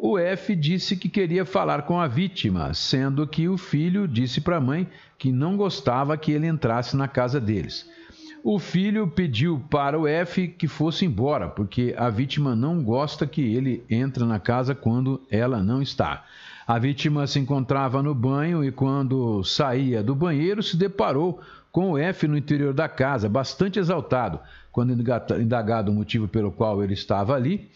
O 0.00 0.18
F 0.18 0.56
disse 0.56 0.96
que 0.96 1.10
queria 1.10 1.44
falar 1.44 1.82
com 1.82 2.00
a 2.00 2.08
vítima, 2.08 2.72
sendo 2.72 3.26
que 3.26 3.46
o 3.48 3.58
filho 3.58 4.08
disse 4.08 4.40
para 4.40 4.56
a 4.56 4.60
mãe 4.60 4.88
que 5.18 5.30
não 5.30 5.56
gostava 5.56 6.16
que 6.16 6.32
ele 6.32 6.46
entrasse 6.46 6.96
na 6.96 7.06
casa 7.06 7.38
deles. 7.38 7.86
O 8.42 8.58
filho 8.58 9.06
pediu 9.06 9.62
para 9.70 9.96
o 9.96 10.08
F 10.08 10.48
que 10.48 10.66
fosse 10.66 11.04
embora, 11.04 11.48
porque 11.48 11.94
a 11.96 12.10
vítima 12.10 12.56
não 12.56 12.82
gosta 12.82 13.26
que 13.26 13.54
ele 13.54 13.84
entre 13.88 14.24
na 14.24 14.40
casa 14.40 14.74
quando 14.74 15.20
ela 15.30 15.62
não 15.62 15.80
está. 15.80 16.24
A 16.66 16.78
vítima 16.78 17.26
se 17.26 17.38
encontrava 17.38 18.02
no 18.02 18.14
banho 18.14 18.64
e, 18.64 18.72
quando 18.72 19.44
saía 19.44 20.02
do 20.02 20.14
banheiro, 20.14 20.62
se 20.62 20.76
deparou 20.76 21.40
com 21.70 21.92
o 21.92 21.98
F 21.98 22.26
no 22.26 22.36
interior 22.36 22.74
da 22.74 22.88
casa, 22.88 23.28
bastante 23.28 23.78
exaltado. 23.78 24.40
Quando 24.72 24.92
indagado 25.38 25.92
o 25.92 25.94
motivo 25.94 26.26
pelo 26.26 26.50
qual 26.50 26.82
ele 26.82 26.94
estava 26.94 27.34
ali, 27.34 27.68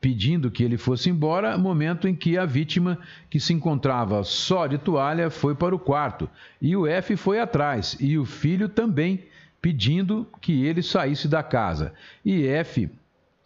pedindo 0.00 0.50
que 0.50 0.62
ele 0.62 0.76
fosse 0.76 1.10
embora, 1.10 1.58
momento 1.58 2.06
em 2.06 2.14
que 2.14 2.38
a 2.38 2.46
vítima, 2.46 2.98
que 3.28 3.40
se 3.40 3.52
encontrava 3.52 4.22
só 4.22 4.68
de 4.68 4.78
toalha, 4.78 5.28
foi 5.28 5.54
para 5.54 5.74
o 5.74 5.78
quarto 5.78 6.30
e 6.62 6.76
o 6.76 6.86
F 6.86 7.16
foi 7.16 7.40
atrás 7.40 7.96
e 7.98 8.16
o 8.16 8.24
filho 8.24 8.68
também, 8.68 9.24
pedindo 9.60 10.24
que 10.40 10.64
ele 10.64 10.82
saísse 10.82 11.26
da 11.26 11.42
casa. 11.42 11.92
E 12.24 12.46
F 12.46 12.88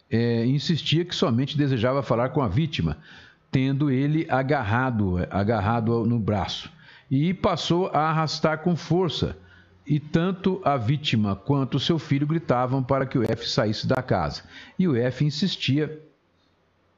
é, 0.09 0.45
insistia 0.45 1.03
que 1.03 1.15
somente 1.15 1.57
desejava 1.57 2.03
falar 2.03 2.29
com 2.29 2.41
a 2.41 2.47
vítima, 2.47 2.97
tendo 3.49 3.89
ele 3.89 4.27
agarrado, 4.29 5.17
agarrado 5.31 6.05
no 6.05 6.19
braço, 6.19 6.71
e 7.09 7.33
passou 7.33 7.87
a 7.87 8.09
arrastar 8.09 8.59
com 8.59 8.75
força. 8.75 9.35
E 9.85 9.99
tanto 9.99 10.61
a 10.63 10.77
vítima 10.77 11.35
quanto 11.35 11.79
seu 11.79 11.97
filho 11.97 12.27
gritavam 12.27 12.83
para 12.83 13.05
que 13.05 13.17
o 13.17 13.23
F 13.23 13.49
saísse 13.49 13.87
da 13.87 14.01
casa. 14.01 14.43
E 14.77 14.87
o 14.87 14.95
F 14.95 15.25
insistia 15.25 15.99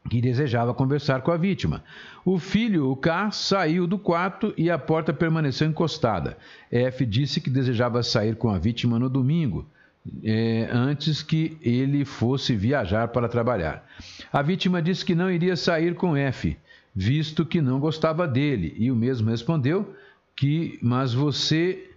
que 0.09 0.21
desejava 0.21 0.73
conversar 0.73 1.21
com 1.21 1.31
a 1.31 1.37
vítima. 1.37 1.83
O 2.25 2.37
filho, 2.37 2.89
o 2.89 2.95
K, 2.95 3.31
saiu 3.31 3.87
do 3.87 3.97
quarto 3.97 4.53
e 4.57 4.69
a 4.69 4.77
porta 4.77 5.13
permaneceu 5.13 5.67
encostada. 5.67 6.37
F 6.71 7.05
disse 7.05 7.39
que 7.39 7.49
desejava 7.49 8.03
sair 8.03 8.35
com 8.35 8.49
a 8.49 8.59
vítima 8.59 8.99
no 8.99 9.09
domingo, 9.09 9.65
é, 10.23 10.67
antes 10.71 11.23
que 11.23 11.57
ele 11.61 12.03
fosse 12.03 12.55
viajar 12.55 13.07
para 13.09 13.29
trabalhar. 13.29 13.87
A 14.31 14.41
vítima 14.41 14.81
disse 14.81 15.05
que 15.05 15.15
não 15.15 15.31
iria 15.31 15.55
sair 15.55 15.95
com 15.95 16.17
F, 16.17 16.57
visto 16.93 17.45
que 17.45 17.61
não 17.61 17.79
gostava 17.79 18.27
dele, 18.27 18.75
e 18.77 18.91
o 18.91 18.95
mesmo 18.95 19.29
respondeu 19.29 19.95
que, 20.35 20.77
mas 20.81 21.13
você 21.13 21.89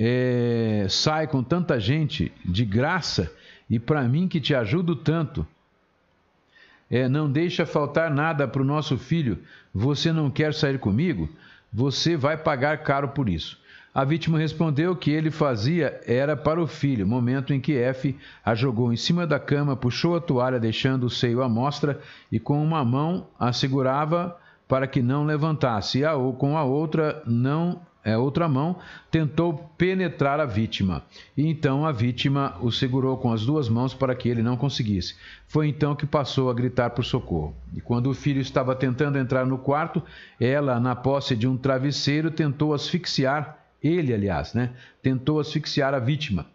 é, 0.00 0.86
sai 0.88 1.26
com 1.26 1.42
tanta 1.42 1.80
gente 1.80 2.30
de 2.44 2.64
graça 2.64 3.32
e 3.68 3.80
para 3.80 4.04
mim 4.04 4.28
que 4.28 4.40
te 4.40 4.54
ajudo 4.54 4.94
tanto 4.94 5.44
é, 6.88 7.08
não 7.08 7.30
deixa 7.30 7.66
faltar 7.66 8.08
nada 8.08 8.46
para 8.46 8.62
o 8.62 8.64
nosso 8.64 8.96
filho, 8.96 9.38
você 9.74 10.12
não 10.12 10.30
quer 10.30 10.54
sair 10.54 10.78
comigo? 10.78 11.28
Você 11.72 12.16
vai 12.16 12.36
pagar 12.36 12.78
caro 12.78 13.08
por 13.08 13.28
isso. 13.28 13.58
A 13.94 14.04
vítima 14.04 14.38
respondeu 14.38 14.94
que 14.94 15.10
ele 15.10 15.30
fazia 15.30 16.00
era 16.06 16.36
para 16.36 16.62
o 16.62 16.66
filho, 16.66 17.06
momento 17.06 17.52
em 17.52 17.60
que 17.60 17.76
F 17.76 18.16
a 18.44 18.54
jogou 18.54 18.92
em 18.92 18.96
cima 18.96 19.26
da 19.26 19.40
cama, 19.40 19.76
puxou 19.76 20.16
a 20.16 20.20
toalha, 20.20 20.60
deixando 20.60 21.04
o 21.04 21.10
seio 21.10 21.42
à 21.42 21.48
mostra 21.48 22.00
e 22.30 22.38
com 22.38 22.62
uma 22.62 22.84
mão 22.84 23.26
a 23.38 23.52
segurava 23.52 24.38
para 24.68 24.86
que 24.86 25.02
não 25.02 25.24
levantasse, 25.24 26.00
e 26.00 26.32
com 26.38 26.56
a 26.56 26.62
outra 26.62 27.22
não 27.26 27.80
é, 28.08 28.16
outra 28.16 28.48
mão, 28.48 28.76
tentou 29.10 29.70
penetrar 29.76 30.40
a 30.40 30.46
vítima. 30.46 31.02
E 31.36 31.46
então 31.46 31.84
a 31.84 31.92
vítima 31.92 32.56
o 32.60 32.72
segurou 32.72 33.18
com 33.18 33.30
as 33.32 33.44
duas 33.44 33.68
mãos 33.68 33.92
para 33.92 34.14
que 34.14 34.28
ele 34.28 34.42
não 34.42 34.56
conseguisse. 34.56 35.14
Foi 35.46 35.68
então 35.68 35.94
que 35.94 36.06
passou 36.06 36.48
a 36.48 36.54
gritar 36.54 36.90
por 36.90 37.04
socorro. 37.04 37.54
E 37.74 37.80
quando 37.80 38.08
o 38.08 38.14
filho 38.14 38.40
estava 38.40 38.74
tentando 38.74 39.18
entrar 39.18 39.44
no 39.44 39.58
quarto, 39.58 40.02
ela, 40.40 40.80
na 40.80 40.96
posse 40.96 41.36
de 41.36 41.46
um 41.46 41.56
travesseiro, 41.56 42.30
tentou 42.30 42.72
asfixiar, 42.72 43.58
ele, 43.82 44.14
aliás, 44.14 44.54
né? 44.54 44.70
Tentou 45.02 45.38
asfixiar 45.38 45.92
a 45.92 45.98
vítima. 45.98 46.46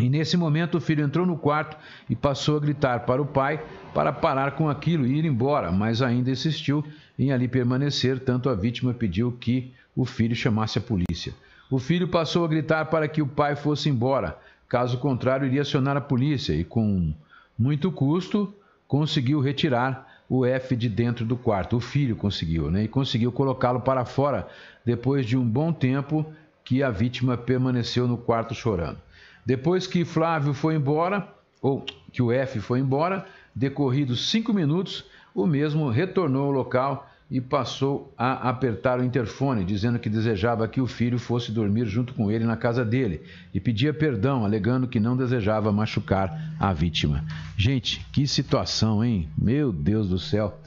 E 0.00 0.08
nesse 0.08 0.36
momento 0.36 0.78
o 0.78 0.80
filho 0.80 1.04
entrou 1.04 1.26
no 1.26 1.36
quarto 1.36 1.76
e 2.08 2.16
passou 2.16 2.56
a 2.56 2.60
gritar 2.60 3.00
para 3.00 3.20
o 3.20 3.26
pai 3.26 3.62
para 3.94 4.12
parar 4.12 4.52
com 4.52 4.68
aquilo 4.68 5.06
e 5.06 5.18
ir 5.18 5.24
embora, 5.24 5.70
mas 5.70 6.00
ainda 6.00 6.30
insistiu 6.30 6.84
em 7.18 7.32
ali 7.32 7.46
permanecer, 7.46 8.18
tanto 8.18 8.48
a 8.48 8.54
vítima 8.54 8.94
pediu 8.94 9.30
que 9.32 9.72
o 9.94 10.04
filho 10.04 10.34
chamasse 10.34 10.78
a 10.78 10.82
polícia. 10.82 11.34
O 11.70 11.78
filho 11.78 12.08
passou 12.08 12.44
a 12.44 12.48
gritar 12.48 12.86
para 12.86 13.06
que 13.06 13.22
o 13.22 13.26
pai 13.26 13.54
fosse 13.54 13.88
embora, 13.88 14.38
caso 14.68 14.98
contrário, 14.98 15.46
iria 15.46 15.62
acionar 15.62 15.96
a 15.96 16.00
polícia 16.00 16.52
e, 16.52 16.64
com 16.64 17.12
muito 17.58 17.92
custo, 17.92 18.52
conseguiu 18.88 19.40
retirar 19.40 20.08
o 20.28 20.46
F 20.46 20.76
de 20.76 20.88
dentro 20.88 21.24
do 21.24 21.36
quarto. 21.36 21.76
O 21.76 21.80
filho 21.80 22.14
conseguiu, 22.16 22.70
né? 22.70 22.84
E 22.84 22.88
conseguiu 22.88 23.32
colocá-lo 23.32 23.80
para 23.80 24.04
fora 24.04 24.48
depois 24.84 25.26
de 25.26 25.36
um 25.36 25.44
bom 25.44 25.72
tempo 25.72 26.24
que 26.64 26.82
a 26.82 26.90
vítima 26.90 27.36
permaneceu 27.36 28.06
no 28.06 28.16
quarto 28.16 28.54
chorando. 28.54 28.98
Depois 29.44 29.86
que 29.86 30.04
Flávio 30.04 30.54
foi 30.54 30.76
embora, 30.76 31.28
ou 31.60 31.84
que 32.12 32.22
o 32.22 32.30
F 32.30 32.60
foi 32.60 32.78
embora, 32.78 33.26
decorridos 33.54 34.30
cinco 34.30 34.52
minutos, 34.52 35.04
o 35.34 35.46
mesmo 35.46 35.88
retornou 35.90 36.44
ao 36.44 36.50
local 36.52 37.09
e 37.30 37.40
passou 37.40 38.12
a 38.18 38.48
apertar 38.48 38.98
o 38.98 39.04
interfone, 39.04 39.64
dizendo 39.64 40.00
que 40.00 40.10
desejava 40.10 40.66
que 40.66 40.80
o 40.80 40.86
filho 40.86 41.18
fosse 41.18 41.52
dormir 41.52 41.86
junto 41.86 42.12
com 42.12 42.28
ele 42.30 42.44
na 42.44 42.56
casa 42.56 42.84
dele 42.84 43.22
e 43.54 43.60
pedia 43.60 43.94
perdão, 43.94 44.44
alegando 44.44 44.88
que 44.88 44.98
não 44.98 45.16
desejava 45.16 45.70
machucar 45.70 46.54
a 46.58 46.72
vítima. 46.72 47.24
Gente, 47.56 48.04
que 48.12 48.26
situação, 48.26 49.04
hein? 49.04 49.28
Meu 49.38 49.72
Deus 49.72 50.08
do 50.08 50.18
céu. 50.18 50.58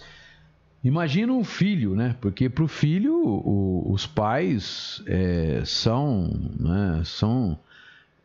Imagina 0.82 1.34
um 1.34 1.44
filho, 1.44 1.96
né? 1.96 2.16
Porque 2.22 2.50
para 2.50 2.64
o 2.64 2.68
filho 2.68 3.14
os 3.86 4.08
pais 4.08 5.04
é, 5.06 5.64
são, 5.66 6.30
né? 6.58 7.02
são, 7.04 7.60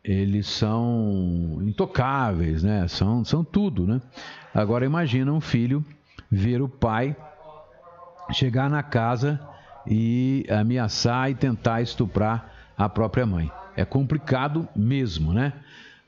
eles 0.04 0.46
são 0.46 1.58
intocáveis, 1.62 2.62
né? 2.62 2.86
São, 2.86 3.24
são 3.24 3.42
tudo, 3.42 3.84
né? 3.84 4.00
Agora 4.54 4.84
imagina 4.84 5.32
um 5.32 5.40
filho 5.40 5.84
ver 6.30 6.62
o 6.62 6.68
pai 6.68 7.16
chegar 8.32 8.68
na 8.68 8.82
casa 8.82 9.40
e 9.86 10.46
ameaçar 10.50 11.30
e 11.30 11.34
tentar 11.34 11.82
estuprar 11.82 12.52
a 12.76 12.88
própria 12.88 13.26
mãe. 13.26 13.50
É 13.76 13.84
complicado 13.84 14.68
mesmo, 14.74 15.32
né? 15.32 15.52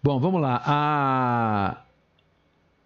Bom, 0.03 0.19
vamos 0.19 0.41
lá. 0.41 0.63
A... 0.65 1.77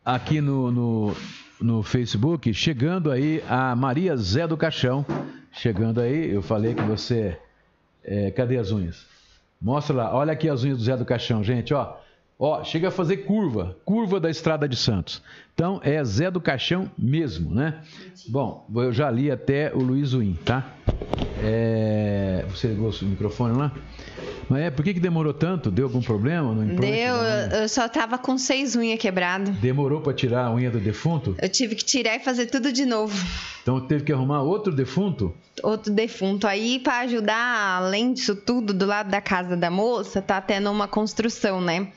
Aqui 0.04 0.40
no, 0.40 0.70
no, 0.70 1.16
no 1.60 1.82
Facebook, 1.82 2.52
chegando 2.52 3.10
aí 3.10 3.42
a 3.48 3.74
Maria 3.74 4.16
Zé 4.16 4.46
do 4.46 4.56
Caixão. 4.56 5.04
Chegando 5.50 6.00
aí, 6.00 6.30
eu 6.30 6.42
falei 6.42 6.74
que 6.74 6.82
você. 6.82 7.38
É, 8.04 8.30
cadê 8.30 8.58
as 8.58 8.70
unhas? 8.70 9.06
Mostra 9.60 9.96
lá, 9.96 10.14
olha 10.14 10.32
aqui 10.32 10.48
as 10.48 10.62
unhas 10.62 10.78
do 10.78 10.84
Zé 10.84 10.96
do 10.96 11.06
Caixão, 11.06 11.42
gente, 11.42 11.72
ó. 11.72 11.96
Ó, 12.38 12.64
chega 12.64 12.88
a 12.88 12.90
fazer 12.90 13.18
curva, 13.18 13.76
curva 13.84 14.18
da 14.18 14.28
Estrada 14.28 14.68
de 14.68 14.76
Santos. 14.76 15.22
Então 15.54 15.80
é 15.84 16.02
Zé 16.04 16.30
do 16.30 16.40
Caixão 16.40 16.90
mesmo, 16.98 17.54
né? 17.54 17.80
Bom, 18.28 18.66
eu 18.74 18.92
já 18.92 19.10
li 19.10 19.30
até 19.30 19.72
o 19.72 19.78
Luiz 19.78 20.12
Win, 20.12 20.36
tá? 20.44 20.72
É... 21.44 22.44
Você 22.48 22.68
ligou 22.68 22.90
o 22.90 23.04
microfone 23.04 23.56
lá? 23.56 23.72
Mas 24.48 24.62
é, 24.62 24.70
por 24.70 24.84
que, 24.84 24.94
que 24.94 25.00
demorou 25.00 25.32
tanto? 25.32 25.70
Deu 25.70 25.86
algum 25.86 26.00
problema 26.00 26.52
no 26.54 26.64
implante? 26.64 26.92
Deu, 26.92 27.14
eu 27.60 27.68
só 27.68 27.88
tava 27.88 28.18
com 28.18 28.36
seis 28.36 28.76
unhas 28.76 28.98
quebradas. 28.98 29.54
Demorou 29.56 30.00
para 30.00 30.12
tirar 30.12 30.46
a 30.46 30.54
unha 30.54 30.70
do 30.70 30.78
defunto? 30.78 31.34
Eu 31.40 31.48
tive 31.48 31.74
que 31.74 31.84
tirar 31.84 32.16
e 32.16 32.20
fazer 32.20 32.46
tudo 32.46 32.72
de 32.72 32.84
novo. 32.84 33.14
Então 33.62 33.80
teve 33.80 34.04
que 34.04 34.12
arrumar 34.12 34.42
outro 34.42 34.72
defunto? 34.72 35.34
Outro 35.62 35.92
defunto. 35.92 36.46
Aí, 36.46 36.78
para 36.78 37.00
ajudar, 37.00 37.78
além 37.78 38.12
disso 38.12 38.36
tudo, 38.36 38.74
do 38.74 38.86
lado 38.86 39.10
da 39.10 39.20
casa 39.20 39.56
da 39.56 39.70
moça, 39.70 40.20
tá 40.20 40.40
tendo 40.40 40.70
uma 40.70 40.88
construção, 40.88 41.60
né? 41.60 41.88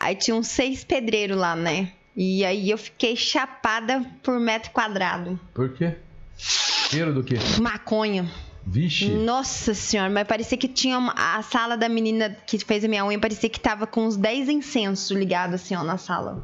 Aí 0.00 0.14
tinha 0.14 0.34
uns 0.34 0.48
seis 0.48 0.84
pedreiros 0.84 1.36
lá, 1.36 1.54
né? 1.54 1.92
E 2.16 2.44
aí 2.44 2.70
eu 2.70 2.78
fiquei 2.78 3.16
chapada 3.16 4.04
por 4.22 4.38
metro 4.38 4.70
quadrado. 4.70 5.38
Por 5.54 5.70
quê? 5.70 5.94
Cheiro 6.36 7.14
do 7.14 7.24
quê? 7.24 7.36
Maconha. 7.60 8.30
Vixe. 8.64 9.08
Nossa 9.08 9.74
senhora, 9.74 10.10
mas 10.10 10.26
parecia 10.26 10.56
que 10.56 10.68
tinha 10.68 10.96
uma, 10.96 11.12
a 11.16 11.42
sala 11.42 11.76
da 11.76 11.88
menina 11.88 12.36
que 12.46 12.58
fez 12.58 12.84
a 12.84 12.88
minha 12.88 13.04
unha, 13.04 13.18
parecia 13.18 13.50
que 13.50 13.58
tava 13.58 13.86
com 13.86 14.06
uns 14.06 14.16
10 14.16 14.48
incensos 14.48 15.10
ligados 15.10 15.56
assim, 15.56 15.74
ó, 15.74 15.82
na 15.82 15.98
sala. 15.98 16.42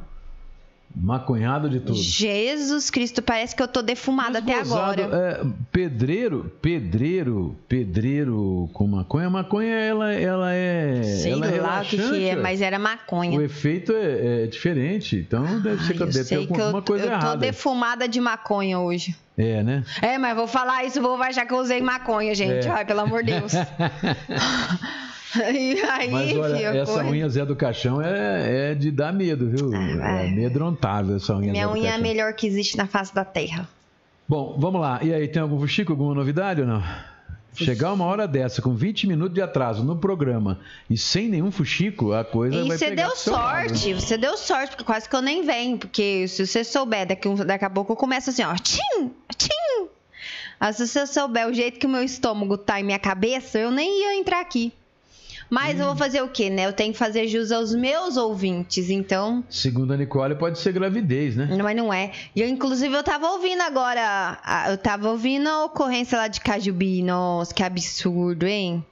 Maconhado 0.95 1.69
de 1.69 1.81
tudo. 1.81 1.95
Jesus 1.95 2.91
Cristo, 2.91 3.23
parece 3.23 3.55
que 3.55 3.63
eu 3.63 3.69
tô 3.69 3.83
defumada 3.83 4.39
até 4.39 4.59
agora. 4.59 5.03
É, 5.03 5.47
pedreiro, 5.71 6.51
pedreiro, 6.61 7.57
pedreiro 7.69 8.69
com 8.73 8.87
maconha. 8.87 9.31
Maconha, 9.31 9.75
ela, 9.75 10.13
ela 10.13 10.53
é. 10.53 11.03
Sei 11.03 11.33
ela 11.33 11.47
é 11.47 11.61
lá 11.61 11.83
o 11.83 11.85
que, 11.85 12.25
é, 12.25 12.35
mas 12.35 12.61
era 12.61 12.79
maconha. 12.79 13.39
O 13.39 13.43
efeito 13.43 13.93
é, 13.93 14.45
é 14.45 14.47
diferente. 14.47 15.17
Então 15.17 15.61
deve 15.61 15.85
ser 15.85 15.93
que 15.93 16.05
deve 16.07 16.25
ter 16.25 16.37
alguma 16.37 16.79
eu, 16.79 16.83
coisa 16.83 17.05
eu 17.05 17.11
errada. 17.11 17.27
Eu 17.27 17.33
tô 17.33 17.37
defumada 17.39 18.09
de 18.09 18.21
maconha 18.21 18.81
hoje. 18.81 19.15
É, 19.39 19.63
né? 19.63 19.85
É, 20.03 20.19
mas 20.19 20.37
vou 20.37 20.49
falar 20.49 20.85
isso, 20.85 21.01
vou 21.01 21.15
achar 21.23 21.47
que 21.47 21.55
eu 21.55 21.59
usei 21.59 21.81
maconha, 21.81 22.35
gente. 22.35 22.67
É. 22.67 22.71
Ai, 22.71 22.85
pelo 22.85 23.01
amor 23.01 23.23
de 23.23 23.33
Deus. 23.33 23.53
E 25.37 25.79
aí, 25.83 26.11
Mas 26.11 26.35
olha, 26.35 26.79
essa 26.79 27.05
unha 27.05 27.29
Zé 27.29 27.45
do 27.45 27.55
Caixão 27.55 28.01
é, 28.01 28.71
é 28.71 28.75
de 28.75 28.91
dar 28.91 29.13
medo, 29.13 29.51
viu? 29.51 29.71
Ah, 30.03 30.23
é 30.23 30.29
amedrontável 30.29 31.17
essa 31.17 31.37
unha. 31.37 31.53
Minha 31.53 31.71
unha 31.71 31.91
é 31.91 31.95
a 31.95 31.99
melhor 31.99 32.33
que 32.33 32.47
existe 32.47 32.79
na 32.79 32.87
face 32.87 33.15
da 33.15 33.27
terra. 33.27 33.69
Bom, 34.27 34.57
vamos 34.59 34.81
lá. 34.81 35.01
E 35.03 35.13
aí, 35.13 35.29
tem 35.29 35.43
algum 35.43 35.67
Chico, 35.67 35.93
alguma 35.93 36.15
novidade 36.15 36.63
ou 36.63 36.67
não? 36.67 36.83
Chegar 37.65 37.93
uma 37.93 38.05
hora 38.05 38.27
dessa, 38.27 38.63
com 38.63 38.75
20 38.75 39.07
minutos 39.07 39.35
de 39.35 39.43
atraso 39.43 39.85
no 39.85 39.97
programa 39.97 40.61
e 40.89 40.97
sem 40.97 41.29
nenhum 41.29 41.51
fuxico, 41.51 42.13
a 42.13 42.25
coisa 42.25 42.57
e 42.57 42.69
vai 42.69 42.79
você 42.79 42.91
deu 42.91 43.15
sorte, 43.17 43.89
lado, 43.89 44.01
você 44.01 44.17
deu 44.17 44.37
sorte, 44.37 44.71
porque 44.71 44.85
quase 44.85 45.09
que 45.09 45.17
eu 45.17 45.23
nem 45.23 45.45
venho. 45.45 45.79
Porque 45.79 46.27
se 46.29 46.47
você 46.47 46.63
souber, 46.63 47.07
daqui, 47.07 47.29
daqui 47.45 47.65
a 47.65 47.71
pouco 47.71 47.93
eu 47.93 47.97
começo 47.97 48.31
assim, 48.31 48.43
ó, 48.43 48.55
tchim, 48.55 49.13
tchim. 49.37 49.89
Mas 50.61 50.77
se 50.77 50.87
você 50.87 51.07
souber 51.07 51.49
o 51.49 51.55
jeito 51.55 51.79
que 51.79 51.87
o 51.87 51.89
meu 51.89 52.03
estômago 52.03 52.57
tá 52.59 52.81
em 52.81 52.85
minha 52.85 52.99
cabeça, 52.99 53.59
eu 53.59 53.71
nem 53.71 54.01
ia 54.03 54.19
entrar 54.19 54.41
aqui. 54.41 54.73
Mas 55.51 55.81
eu 55.81 55.87
vou 55.87 55.97
fazer 55.97 56.21
o 56.23 56.29
quê, 56.29 56.51
né? 56.51 56.67
Eu 56.67 56.73
tenho 56.73 56.93
que 56.93 56.99
fazer 56.99 57.27
jus 57.27 57.51
aos 57.51 57.75
meus 57.75 58.17
ouvintes, 58.17 58.91
então. 58.91 59.43
Segundo 59.49 59.93
a 59.93 59.97
Nicole, 59.97 60.35
pode 60.35 60.59
ser 60.59 60.73
gravidez, 60.73 61.37
né? 61.37 61.49
Mas 61.63 61.77
não 61.77 61.93
é. 61.93 62.13
E 62.37 62.41
eu, 62.43 62.49
inclusive, 62.49 62.95
eu 62.95 63.03
tava 63.03 63.29
ouvindo 63.31 63.63
agora. 63.63 64.39
Eu 64.69 64.77
tava 64.77 65.09
ouvindo 65.11 65.49
a 65.49 65.65
ocorrência 65.65 66.19
lá 66.19 66.29
de 66.29 66.41
Cajubi. 66.41 67.03
Nossa, 67.03 67.55
que 67.55 67.63
absurdo, 67.63 68.47
hein? 68.47 68.85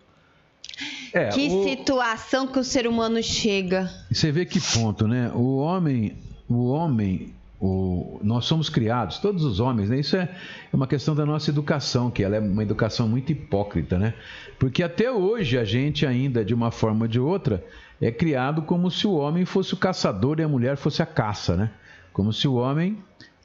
É, 1.12 1.29
que 1.29 1.49
o- 1.49 1.64
situação 1.64 2.47
que 2.47 2.59
o 2.59 2.64
ser 2.64 2.87
humano 2.87 3.23
chega. 3.23 3.90
Você 4.11 4.31
vê 4.33 4.45
que 4.45 4.61
ponto, 4.61 5.07
né? 5.09 5.31
O 5.35 5.57
homem, 5.57 6.16
o 6.49 6.69
homem, 6.71 7.33
o, 7.61 8.21
nós 8.23 8.45
somos 8.45 8.69
criados, 8.69 9.19
todos 9.19 9.45
os 9.45 9.61
homens, 9.61 9.88
né? 9.88 9.99
Isso 9.99 10.16
é 10.16 10.29
uma 10.73 10.87
questão 10.87 11.14
da 11.14 11.25
nossa 11.25 11.51
educação, 11.51 12.11
que 12.11 12.23
ela 12.23 12.37
é 12.37 12.40
uma 12.40 12.62
educação 12.62 13.09
muito 13.09 13.33
hipócrita, 13.33 13.99
né? 13.99 14.14
Porque 14.59 14.83
até 14.83 15.11
hoje 15.11 15.59
a 15.59 15.64
gente 15.64 16.07
ainda, 16.07 16.45
de 16.45 16.53
uma 16.53 16.71
forma 16.71 17.05
ou 17.05 17.09
de 17.09 17.19
outra, 17.19 17.64
é 18.01 18.11
criado 18.11 18.62
como 18.62 18.90
se 18.90 19.07
o 19.07 19.14
homem 19.14 19.45
fosse 19.45 19.73
o 19.73 19.77
caçador 19.77 20.38
e 20.38 20.42
a 20.42 20.49
mulher 20.49 20.77
fosse 20.77 21.03
a 21.03 21.07
caça, 21.07 21.57
né? 21.57 21.71
Como 22.12 22.33
se 22.33 22.47
o 22.47 22.55
homem 22.55 22.99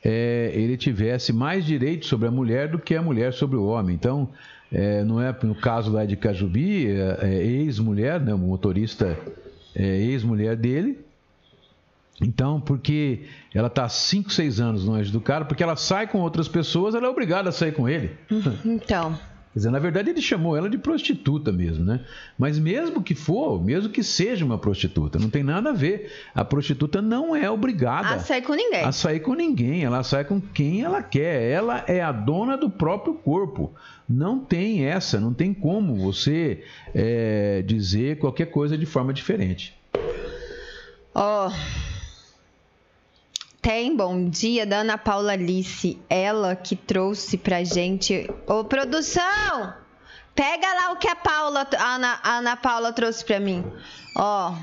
é, 0.03 0.51
ele 0.53 0.75
tivesse 0.75 1.31
mais 1.31 1.65
direito 1.65 2.05
sobre 2.05 2.27
a 2.27 2.31
mulher 2.31 2.67
do 2.67 2.79
que 2.79 2.95
a 2.95 3.01
mulher 3.01 3.31
sobre 3.33 3.55
o 3.55 3.65
homem. 3.65 3.95
Então, 3.95 4.29
é, 4.71 5.03
não 5.03 5.21
é 5.21 5.35
no 5.43 5.55
caso 5.55 5.91
lá 5.91 6.05
de 6.05 6.17
Cajubi, 6.17 6.87
é, 6.87 7.19
é 7.21 7.45
ex-mulher, 7.45 8.19
né, 8.19 8.33
o 8.33 8.37
motorista 8.37 9.17
é 9.75 9.97
ex-mulher 9.97 10.55
dele. 10.55 10.99
Então, 12.21 12.61
porque 12.61 13.23
ela 13.53 13.67
está 13.67 13.89
5, 13.89 14.31
6 14.31 14.59
anos 14.59 14.85
longe 14.85 15.11
do 15.11 15.19
cara, 15.19 15.43
porque 15.45 15.63
ela 15.63 15.75
sai 15.75 16.07
com 16.07 16.19
outras 16.19 16.47
pessoas, 16.47 16.93
ela 16.93 17.07
é 17.07 17.09
obrigada 17.09 17.49
a 17.49 17.51
sair 17.51 17.73
com 17.73 17.89
ele. 17.89 18.11
Então. 18.65 19.17
Quer 19.51 19.59
dizer, 19.59 19.69
na 19.71 19.79
verdade 19.79 20.09
ele 20.09 20.21
chamou 20.21 20.55
ela 20.55 20.69
de 20.69 20.77
prostituta 20.77 21.51
mesmo, 21.51 21.83
né? 21.83 22.05
Mas 22.39 22.57
mesmo 22.57 23.03
que 23.03 23.13
for, 23.13 23.61
mesmo 23.61 23.89
que 23.89 24.01
seja 24.01 24.45
uma 24.45 24.57
prostituta, 24.57 25.19
não 25.19 25.29
tem 25.29 25.43
nada 25.43 25.71
a 25.71 25.73
ver. 25.73 26.09
A 26.33 26.45
prostituta 26.45 27.01
não 27.01 27.35
é 27.35 27.51
obrigada 27.51 28.15
A 28.15 28.19
sair 28.19 28.43
com 28.43 28.53
ninguém. 28.53 28.81
a 28.81 28.93
sair 28.93 29.19
com 29.19 29.33
ninguém, 29.33 29.83
ela 29.83 30.03
sai 30.03 30.23
com 30.23 30.39
quem 30.39 30.83
ela 30.83 31.03
quer. 31.03 31.51
Ela 31.51 31.83
é 31.85 32.01
a 32.01 32.13
dona 32.13 32.55
do 32.55 32.69
próprio 32.69 33.15
corpo. 33.15 33.73
Não 34.07 34.39
tem 34.39 34.85
essa, 34.85 35.19
não 35.19 35.33
tem 35.33 35.53
como 35.53 35.97
você 35.97 36.63
é, 36.95 37.61
dizer 37.61 38.19
qualquer 38.19 38.45
coisa 38.45 38.77
de 38.77 38.85
forma 38.85 39.11
diferente. 39.11 39.77
Ó. 41.13 41.51
Tem 43.61 43.95
bom 43.95 44.27
dia 44.27 44.65
da 44.65 44.77
Ana 44.77 44.97
Paula 44.97 45.33
Alice, 45.33 45.97
ela 46.09 46.55
que 46.55 46.75
trouxe 46.75 47.37
pra 47.37 47.63
gente. 47.63 48.27
Ô, 48.47 48.63
produção! 48.63 49.73
Pega 50.33 50.67
lá 50.73 50.91
o 50.93 50.95
que 50.95 51.07
a 51.07 51.15
Paula, 51.15 51.67
a 51.77 51.95
Ana, 51.95 52.19
a 52.23 52.37
Ana 52.37 52.55
Paula 52.57 52.91
trouxe 52.91 53.23
pra 53.23 53.39
mim. 53.39 53.63
Ó, 54.17 54.55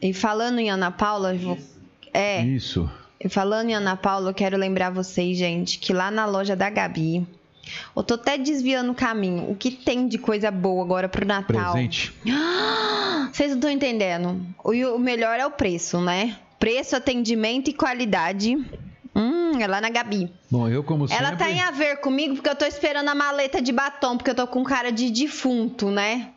e 0.00 0.14
falando 0.14 0.58
em 0.58 0.70
Ana 0.70 0.90
Paula, 0.90 1.34
vou- 1.34 1.58
é, 2.14 2.42
Isso. 2.42 2.90
e 3.20 3.28
falando 3.28 3.68
em 3.68 3.74
Ana 3.74 3.94
Paula, 3.96 4.30
eu 4.30 4.34
quero 4.34 4.56
lembrar 4.56 4.88
vocês, 4.90 5.36
gente, 5.36 5.78
que 5.78 5.92
lá 5.92 6.10
na 6.10 6.24
loja 6.24 6.56
da 6.56 6.70
Gabi, 6.70 7.26
eu 7.94 8.02
tô 8.02 8.14
até 8.14 8.38
desviando 8.38 8.92
o 8.92 8.94
caminho. 8.94 9.50
O 9.50 9.54
que 9.56 9.70
tem 9.70 10.08
de 10.08 10.16
coisa 10.16 10.50
boa 10.50 10.82
agora 10.82 11.08
pro 11.10 11.26
Natal? 11.26 11.72
Presente. 11.72 12.10
Vocês 13.32 13.50
não 13.50 13.56
estão 13.58 13.70
entendendo. 13.70 14.40
O 14.64 14.98
melhor 14.98 15.38
é 15.38 15.44
o 15.44 15.50
preço, 15.50 16.00
né? 16.00 16.38
Preço, 16.58 16.96
atendimento 16.96 17.68
e 17.68 17.72
qualidade. 17.72 18.56
Hum, 19.14 19.58
é 19.58 19.66
lá 19.66 19.80
na 19.80 19.88
Gabi. 19.88 20.30
Bom, 20.50 20.68
eu 20.68 20.84
como 20.84 21.08
sempre... 21.08 21.24
Ela 21.24 21.36
tá 21.36 21.50
em 21.50 21.60
a 21.60 21.70
ver 21.70 21.96
comigo 22.00 22.34
porque 22.34 22.50
eu 22.50 22.56
tô 22.56 22.66
esperando 22.66 23.08
a 23.08 23.14
maleta 23.14 23.62
de 23.62 23.72
batom, 23.72 24.16
porque 24.16 24.30
eu 24.30 24.34
tô 24.34 24.46
com 24.46 24.62
cara 24.62 24.90
de 24.90 25.10
defunto, 25.10 25.90
né? 25.90 26.30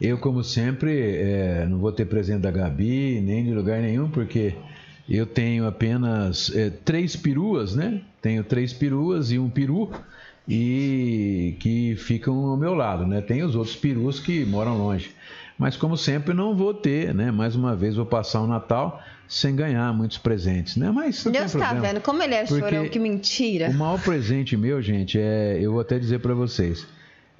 Eu, 0.00 0.18
como 0.18 0.44
sempre, 0.44 1.16
é, 1.16 1.66
não 1.66 1.78
vou 1.78 1.90
ter 1.90 2.04
presente 2.04 2.40
da 2.40 2.50
Gabi, 2.50 3.20
nem 3.22 3.44
de 3.44 3.54
lugar 3.54 3.80
nenhum, 3.80 4.10
porque 4.10 4.54
eu 5.08 5.24
tenho 5.24 5.66
apenas 5.66 6.54
é, 6.54 6.68
três 6.68 7.16
peruas, 7.16 7.74
né? 7.74 8.02
Tenho 8.20 8.44
três 8.44 8.74
peruas 8.74 9.30
e 9.30 9.38
um 9.38 9.48
peru 9.48 9.90
e 10.46 11.56
que 11.60 11.96
ficam 11.96 12.46
ao 12.46 12.56
meu 12.56 12.74
lado, 12.74 13.06
né? 13.06 13.22
Tem 13.22 13.42
os 13.42 13.56
outros 13.56 13.74
perus 13.74 14.20
que 14.20 14.44
moram 14.44 14.76
longe. 14.76 15.14
Mas, 15.58 15.76
como 15.76 15.96
sempre, 15.96 16.34
não 16.34 16.54
vou 16.54 16.74
ter, 16.74 17.14
né? 17.14 17.30
Mais 17.30 17.56
uma 17.56 17.74
vez, 17.74 17.96
vou 17.96 18.04
passar 18.06 18.40
o 18.42 18.46
Natal 18.46 19.02
sem 19.26 19.56
ganhar 19.56 19.92
muitos 19.92 20.18
presentes, 20.18 20.76
né? 20.76 20.90
Mas 20.90 21.24
não 21.24 21.32
Deus 21.32 21.52
tá 21.52 21.58
problema. 21.58 21.86
vendo 21.88 22.00
como 22.00 22.22
ele 22.22 22.34
é 22.34 22.44
Porque 22.44 22.60
chorão, 22.60 22.88
que 22.88 22.98
mentira. 22.98 23.70
O 23.70 23.74
maior 23.74 24.00
presente 24.00 24.56
meu, 24.56 24.80
gente, 24.82 25.18
é. 25.18 25.58
Eu 25.60 25.72
vou 25.72 25.80
até 25.80 25.98
dizer 25.98 26.20
pra 26.20 26.34
vocês. 26.34 26.86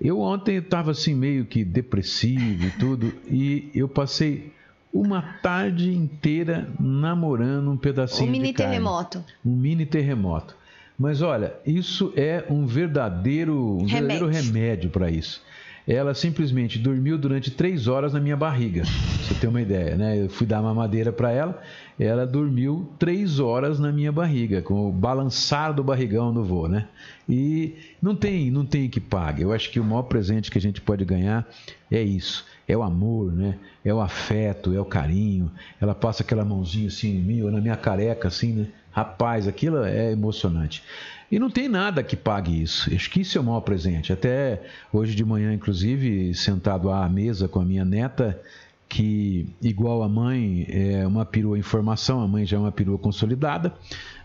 Eu 0.01 0.21
ontem 0.21 0.57
estava 0.57 0.91
assim 0.91 1.15
meio 1.15 1.45
que 1.47 1.65
depressivo 1.65 2.67
e 2.67 2.71
tudo, 2.73 3.13
e 3.31 3.71
eu 3.75 3.89
passei 3.89 4.53
uma 4.93 5.21
tarde 5.43 5.91
inteira 5.95 6.69
namorando 6.81 7.71
um 7.71 7.77
pedacinho 7.77 8.29
O 8.29 8.33
mini 8.33 8.49
de 8.49 8.53
carne. 8.55 8.73
terremoto. 8.73 9.25
Um 9.45 9.55
mini 9.57 9.85
terremoto. 9.87 10.57
Mas 10.99 11.21
olha, 11.21 11.53
isso 11.67 12.13
é 12.17 12.45
um 12.49 12.67
verdadeiro, 12.67 13.77
um 13.77 13.87
verdadeiro 13.87 14.27
Remédio. 14.27 14.51
remédio 14.53 14.91
para 14.91 15.11
isso. 15.11 15.43
Ela 15.87 16.15
simplesmente 16.15 16.81
dormiu 16.81 17.17
durante 17.17 17.49
três 17.49 17.87
horas 17.87 18.13
na 18.13 18.19
minha 18.19 18.37
barriga. 18.37 18.83
pra 18.83 19.25
Você 19.25 19.35
ter 19.35 19.47
uma 19.47 19.63
ideia, 19.63 19.97
né? 19.97 20.21
Eu 20.21 20.29
fui 20.29 20.45
dar 20.45 20.61
mamadeira 20.61 21.13
para 21.13 21.31
ela, 21.31 21.63
ela 21.99 22.27
dormiu 22.27 22.91
três 22.99 23.39
horas 23.39 23.79
na 23.79 23.93
minha 23.93 24.11
barriga, 24.11 24.61
com 24.61 24.89
o 24.89 24.93
balançar 24.93 25.73
do 25.73 25.85
barrigão 25.85 26.33
no 26.33 26.43
voo, 26.43 26.69
né? 26.69 26.89
E 27.29 27.77
não 28.03 28.17
tem, 28.17 28.51
não 28.51 28.67
tem 28.67 28.89
que 28.89 28.99
pague. 28.99 29.43
Eu 29.43 29.53
acho 29.53 29.71
que 29.71 29.79
o 29.79 29.85
maior 29.85 30.03
presente 30.03 30.51
que 30.51 30.59
a 30.59 30.61
gente 30.61 30.81
pode 30.81 31.05
ganhar 31.05 31.47
é 31.89 32.03
isso. 32.03 32.45
É 32.67 32.77
o 32.77 32.83
amor, 32.83 33.33
né? 33.33 33.57
É 33.85 33.95
o 33.95 34.01
afeto, 34.01 34.75
é 34.75 34.81
o 34.81 34.85
carinho. 34.85 35.53
Ela 35.81 35.95
passa 35.95 36.25
aquela 36.25 36.45
mãozinha 36.45 36.89
assim 36.89 37.17
em 37.17 37.23
mim, 37.23 37.43
ou 37.43 37.51
na 37.53 37.61
minha 37.61 37.77
careca, 37.77 38.27
assim, 38.27 38.53
né? 38.53 38.67
Rapaz, 38.91 39.47
aquilo 39.47 39.85
é 39.85 40.11
emocionante. 40.11 40.83
E 41.31 41.39
não 41.39 41.51
tem 41.51 41.69
nada 41.69 42.03
que 42.03 42.17
pague 42.17 42.63
isso. 42.63 42.93
Acho 42.95 43.11
que 43.11 43.21
isso 43.21 43.37
é 43.37 43.41
o 43.41 43.45
maior 43.45 43.61
presente. 43.61 44.13
Até 44.13 44.63
hoje 44.93 45.15
de 45.15 45.25
manhã, 45.25 45.53
inclusive, 45.53 46.35
sentado 46.35 46.91
à 46.91 47.09
mesa 47.09 47.49
com 47.49 47.61
a 47.61 47.65
minha 47.65 47.85
neta, 47.85 48.41
que, 48.89 49.49
igual 49.61 50.03
a 50.03 50.09
mãe, 50.09 50.67
é 50.69 51.07
uma 51.07 51.25
perua 51.25 51.59
em 51.59 51.63
formação, 51.63 52.21
a 52.21 52.29
mãe 52.29 52.47
já 52.47 52.57
é 52.57 52.61
uma 52.61 52.73
perua 52.73 52.97
consolidada, 52.97 53.75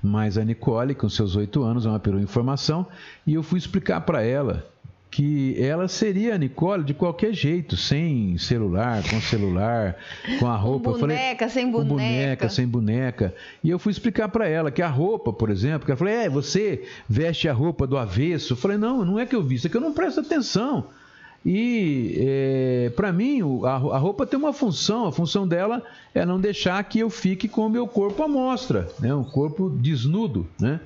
mas 0.03 0.37
a 0.37 0.45
Nicole, 0.45 0.93
com 0.93 1.09
seus 1.09 1.35
oito 1.35 1.63
anos, 1.63 1.85
é 1.85 1.89
uma 1.89 1.99
perua 1.99 2.21
em 2.21 2.27
formação, 2.27 2.85
e 3.25 3.33
eu 3.33 3.41
fui 3.41 3.57
explicar 3.57 4.01
para 4.01 4.21
ela 4.21 4.70
que 5.11 5.61
ela 5.61 5.89
seria 5.89 6.35
a 6.35 6.37
Nicole 6.37 6.85
de 6.85 6.93
qualquer 6.93 7.33
jeito, 7.33 7.75
sem 7.75 8.37
celular, 8.37 9.03
com 9.09 9.19
celular, 9.19 9.97
com 10.39 10.47
a 10.47 10.55
roupa. 10.55 10.91
Eu 10.91 10.99
falei, 10.99 11.17
boneca, 11.17 11.49
sem 11.49 11.65
com 11.69 11.83
boneca. 11.83 11.93
boneca, 11.93 12.49
sem 12.49 12.65
boneca. 12.65 13.35
E 13.61 13.69
eu 13.69 13.77
fui 13.77 13.91
explicar 13.91 14.29
para 14.29 14.47
ela 14.47 14.71
que 14.71 14.81
a 14.81 14.87
roupa, 14.87 15.33
por 15.33 15.49
exemplo, 15.49 15.85
que 15.85 15.91
ela 15.91 15.97
falou, 15.97 16.13
é, 16.13 16.29
você 16.29 16.85
veste 17.09 17.49
a 17.49 17.53
roupa 17.53 17.85
do 17.85 17.97
avesso. 17.97 18.53
Eu 18.53 18.57
falei, 18.57 18.77
não, 18.77 19.03
não 19.03 19.19
é 19.19 19.25
que 19.25 19.35
eu 19.35 19.43
visto, 19.43 19.67
é 19.67 19.69
que 19.69 19.75
eu 19.75 19.81
não 19.81 19.93
presto 19.93 20.21
atenção. 20.21 20.87
E 21.45 22.15
é, 22.19 22.91
para 22.95 23.11
mim 23.11 23.41
a, 23.65 23.71
a 23.71 23.97
roupa 23.97 24.27
tem 24.27 24.39
uma 24.39 24.53
função, 24.53 25.07
a 25.07 25.11
função 25.11 25.47
dela 25.47 25.83
é 26.13 26.23
não 26.23 26.39
deixar 26.39 26.81
que 26.83 26.99
eu 26.99 27.09
fique 27.09 27.47
com 27.47 27.65
o 27.65 27.69
meu 27.69 27.87
corpo 27.87 28.21
à 28.21 28.27
mostra, 28.27 28.87
né? 28.99 29.13
um 29.13 29.23
corpo 29.23 29.69
desnudo, 29.69 30.47
né? 30.59 30.79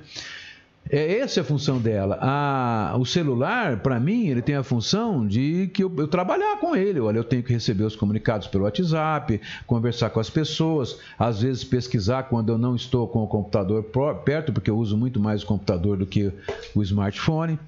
É, 0.88 1.18
essa 1.18 1.40
é 1.40 1.42
a 1.42 1.44
função 1.44 1.78
dela. 1.80 2.16
A- 2.20 2.94
o 2.98 3.04
celular, 3.04 3.78
para 3.80 3.98
mim, 3.98 4.28
ele 4.28 4.40
tem 4.40 4.54
a 4.54 4.62
função 4.62 5.26
de 5.26 5.68
que 5.74 5.82
eu, 5.82 5.92
eu 5.98 6.06
trabalhar 6.06 6.58
com 6.60 6.76
ele. 6.76 7.00
Olha, 7.00 7.18
eu 7.18 7.24
tenho 7.24 7.42
que 7.42 7.52
receber 7.52 7.84
os 7.84 7.96
comunicados 7.96 8.46
pelo 8.46 8.64
WhatsApp, 8.64 9.40
conversar 9.66 10.10
com 10.10 10.20
as 10.20 10.30
pessoas, 10.30 10.98
às 11.18 11.42
vezes 11.42 11.64
pesquisar 11.64 12.24
quando 12.24 12.50
eu 12.52 12.58
não 12.58 12.76
estou 12.76 13.08
com 13.08 13.22
o 13.24 13.26
computador 13.26 13.84
perto, 14.24 14.52
porque 14.52 14.70
eu 14.70 14.78
uso 14.78 14.96
muito 14.96 15.18
mais 15.18 15.42
o 15.42 15.46
computador 15.46 15.96
do 15.96 16.06
que 16.06 16.32
o 16.74 16.82
smartphone. 16.82 17.58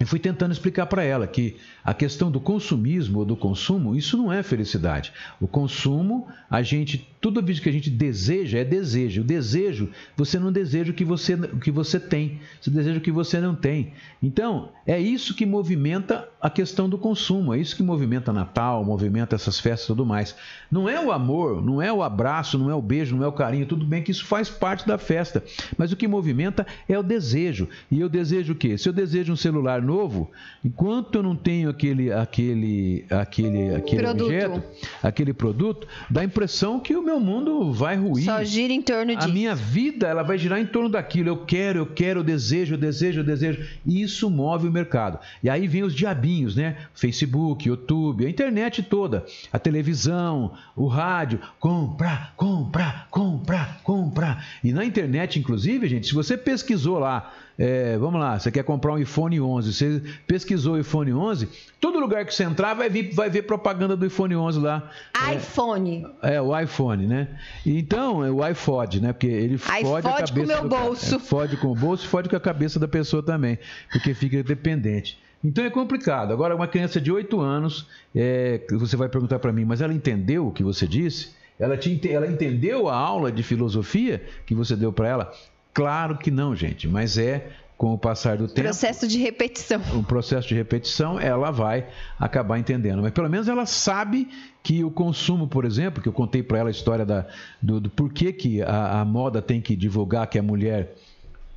Eu 0.00 0.06
fui 0.06 0.20
tentando 0.20 0.52
explicar 0.52 0.86
para 0.86 1.02
ela 1.02 1.26
que 1.26 1.56
a 1.88 1.94
questão 1.94 2.30
do 2.30 2.38
consumismo 2.38 3.20
ou 3.20 3.24
do 3.24 3.34
consumo, 3.34 3.96
isso 3.96 4.14
não 4.18 4.30
é 4.30 4.42
felicidade. 4.42 5.10
O 5.40 5.48
consumo, 5.48 6.28
a 6.50 6.60
gente, 6.60 7.08
tudo 7.18 7.40
isso 7.50 7.62
que 7.62 7.68
a 7.70 7.72
gente 7.72 7.88
deseja 7.88 8.58
é 8.58 8.64
desejo. 8.64 9.22
O 9.22 9.24
desejo, 9.24 9.88
você 10.14 10.38
não 10.38 10.52
deseja 10.52 10.90
o 10.90 10.94
que 10.94 11.02
você, 11.02 11.32
o 11.32 11.58
que 11.58 11.70
você 11.70 11.98
tem, 11.98 12.40
você 12.60 12.70
deseja 12.70 12.98
o 12.98 13.00
que 13.00 13.10
você 13.10 13.40
não 13.40 13.54
tem. 13.54 13.94
Então, 14.22 14.68
é 14.86 15.00
isso 15.00 15.34
que 15.34 15.46
movimenta 15.46 16.28
a 16.42 16.50
questão 16.50 16.90
do 16.90 16.98
consumo, 16.98 17.54
é 17.54 17.58
isso 17.58 17.74
que 17.74 17.82
movimenta 17.82 18.34
Natal, 18.34 18.84
movimenta 18.84 19.34
essas 19.34 19.58
festas 19.58 19.84
e 19.84 19.86
tudo 19.88 20.04
mais. 20.04 20.36
Não 20.70 20.88
é 20.88 21.02
o 21.02 21.10
amor, 21.10 21.64
não 21.64 21.80
é 21.80 21.90
o 21.90 22.02
abraço, 22.02 22.58
não 22.58 22.70
é 22.70 22.74
o 22.74 22.82
beijo, 22.82 23.16
não 23.16 23.24
é 23.24 23.28
o 23.28 23.32
carinho, 23.32 23.64
tudo 23.64 23.86
bem 23.86 24.02
que 24.02 24.10
isso 24.10 24.26
faz 24.26 24.50
parte 24.50 24.86
da 24.86 24.98
festa, 24.98 25.42
mas 25.78 25.90
o 25.90 25.96
que 25.96 26.06
movimenta 26.06 26.66
é 26.86 26.98
o 26.98 27.02
desejo. 27.02 27.66
E 27.90 27.98
eu 27.98 28.10
desejo 28.10 28.52
o 28.52 28.56
quê? 28.56 28.76
Se 28.76 28.88
eu 28.88 28.92
desejo 28.92 29.32
um 29.32 29.36
celular 29.36 29.80
novo, 29.80 30.30
enquanto 30.62 31.14
eu 31.14 31.22
não 31.22 31.34
tenho 31.34 31.70
aquele, 31.78 32.12
aquele, 32.12 33.04
aquele, 33.08 33.74
aquele 33.74 34.02
Produto. 34.02 34.24
objeto, 34.24 34.62
aquele 35.02 35.32
produto, 35.32 35.88
dá 36.10 36.22
a 36.22 36.24
impressão 36.24 36.80
que 36.80 36.96
o 36.96 37.02
meu 37.02 37.20
mundo 37.20 37.72
vai 37.72 37.96
ruir. 37.96 38.24
Só 38.24 38.42
gira 38.42 38.72
em 38.72 38.82
torno 38.82 39.12
A 39.12 39.14
disso. 39.14 39.32
minha 39.32 39.54
vida, 39.54 40.08
ela 40.08 40.22
vai 40.24 40.36
girar 40.36 40.58
em 40.58 40.66
torno 40.66 40.88
daquilo. 40.88 41.28
Eu 41.28 41.44
quero, 41.44 41.78
eu 41.78 41.86
quero, 41.86 42.20
eu 42.20 42.24
desejo, 42.24 42.74
eu 42.74 42.78
desejo, 42.78 43.20
eu 43.20 43.24
desejo. 43.24 43.64
E 43.86 44.02
isso 44.02 44.28
move 44.28 44.66
o 44.66 44.72
mercado. 44.72 45.18
E 45.42 45.48
aí 45.48 45.68
vem 45.68 45.84
os 45.84 45.94
diabinhos, 45.94 46.56
né? 46.56 46.76
Facebook, 46.94 47.68
YouTube, 47.68 48.26
a 48.26 48.30
internet 48.30 48.82
toda, 48.82 49.24
a 49.52 49.58
televisão, 49.58 50.52
o 50.74 50.86
rádio. 50.88 51.40
Compra, 51.60 52.32
compra, 52.36 53.06
compra, 53.10 53.76
compra. 53.84 54.38
E 54.64 54.72
na 54.72 54.84
internet, 54.84 55.38
inclusive, 55.38 55.86
gente, 55.86 56.08
se 56.08 56.14
você 56.14 56.36
pesquisou 56.36 56.98
lá, 56.98 57.32
é, 57.58 57.98
vamos 57.98 58.20
lá, 58.20 58.38
você 58.38 58.52
quer 58.52 58.62
comprar 58.62 58.92
um 58.92 58.98
iPhone 58.98 59.40
11, 59.40 59.74
você 59.74 60.02
pesquisou 60.28 60.74
o 60.74 60.78
iPhone 60.78 61.12
11, 61.12 61.48
todo 61.80 61.98
lugar 61.98 62.24
que 62.24 62.32
você 62.32 62.44
entrar 62.44 62.72
vai, 62.74 62.88
vir, 62.88 63.12
vai 63.12 63.28
ver 63.28 63.42
propaganda 63.42 63.96
do 63.96 64.06
iPhone 64.06 64.36
11 64.36 64.60
lá. 64.60 64.88
iPhone. 65.34 66.06
É, 66.22 66.40
o 66.40 66.56
iPhone, 66.56 67.08
né? 67.08 67.28
Então, 67.66 68.24
é 68.24 68.30
o 68.30 68.44
iPod, 68.44 69.00
né? 69.00 69.12
Porque 69.12 69.26
ele 69.26 69.58
fode 69.58 69.86
a 69.86 69.98
iFod 69.98 70.02
cabeça 70.02 70.32
com 70.32 70.40
o 70.40 70.46
meu 70.46 70.62
do 70.62 70.68
bolso. 70.68 71.16
É, 71.16 71.18
fode 71.18 71.56
com 71.56 71.68
o 71.68 71.74
bolso 71.74 72.04
e 72.04 72.08
fode 72.08 72.28
com 72.28 72.36
a 72.36 72.40
cabeça 72.40 72.78
da 72.78 72.86
pessoa 72.86 73.24
também, 73.24 73.58
porque 73.90 74.14
fica 74.14 74.40
dependente. 74.40 75.18
Então 75.42 75.64
é 75.64 75.70
complicado. 75.70 76.32
Agora, 76.32 76.54
uma 76.54 76.68
criança 76.68 77.00
de 77.00 77.10
8 77.10 77.40
anos, 77.40 77.88
é, 78.14 78.60
você 78.70 78.96
vai 78.96 79.08
perguntar 79.08 79.40
para 79.40 79.52
mim, 79.52 79.64
mas 79.64 79.80
ela 79.80 79.92
entendeu 79.92 80.46
o 80.46 80.52
que 80.52 80.62
você 80.62 80.86
disse? 80.86 81.36
Ela, 81.58 81.76
te, 81.76 82.00
ela 82.08 82.28
entendeu 82.28 82.88
a 82.88 82.94
aula 82.94 83.32
de 83.32 83.42
filosofia 83.42 84.22
que 84.46 84.54
você 84.54 84.76
deu 84.76 84.92
para 84.92 85.08
ela? 85.08 85.32
Claro 85.78 86.18
que 86.18 86.28
não, 86.28 86.56
gente, 86.56 86.88
mas 86.88 87.16
é 87.16 87.50
com 87.76 87.94
o 87.94 87.98
passar 87.98 88.36
do 88.36 88.48
tempo 88.48 88.62
Processo 88.62 89.06
de 89.06 89.16
repetição. 89.18 89.80
um 89.94 90.02
processo 90.02 90.48
de 90.48 90.54
repetição, 90.56 91.20
ela 91.20 91.52
vai 91.52 91.86
acabar 92.18 92.58
entendendo. 92.58 93.00
Mas 93.00 93.12
pelo 93.12 93.30
menos 93.30 93.46
ela 93.46 93.64
sabe 93.64 94.28
que 94.60 94.82
o 94.82 94.90
consumo, 94.90 95.46
por 95.46 95.64
exemplo, 95.64 96.02
que 96.02 96.08
eu 96.08 96.12
contei 96.12 96.42
para 96.42 96.58
ela 96.58 96.68
a 96.68 96.72
história 96.72 97.06
da, 97.06 97.26
do, 97.62 97.80
do 97.80 97.88
porquê 97.88 98.32
que 98.32 98.60
a, 98.60 99.00
a 99.00 99.04
moda 99.04 99.40
tem 99.40 99.60
que 99.60 99.76
divulgar 99.76 100.26
que 100.26 100.36
a 100.36 100.42
mulher 100.42 100.96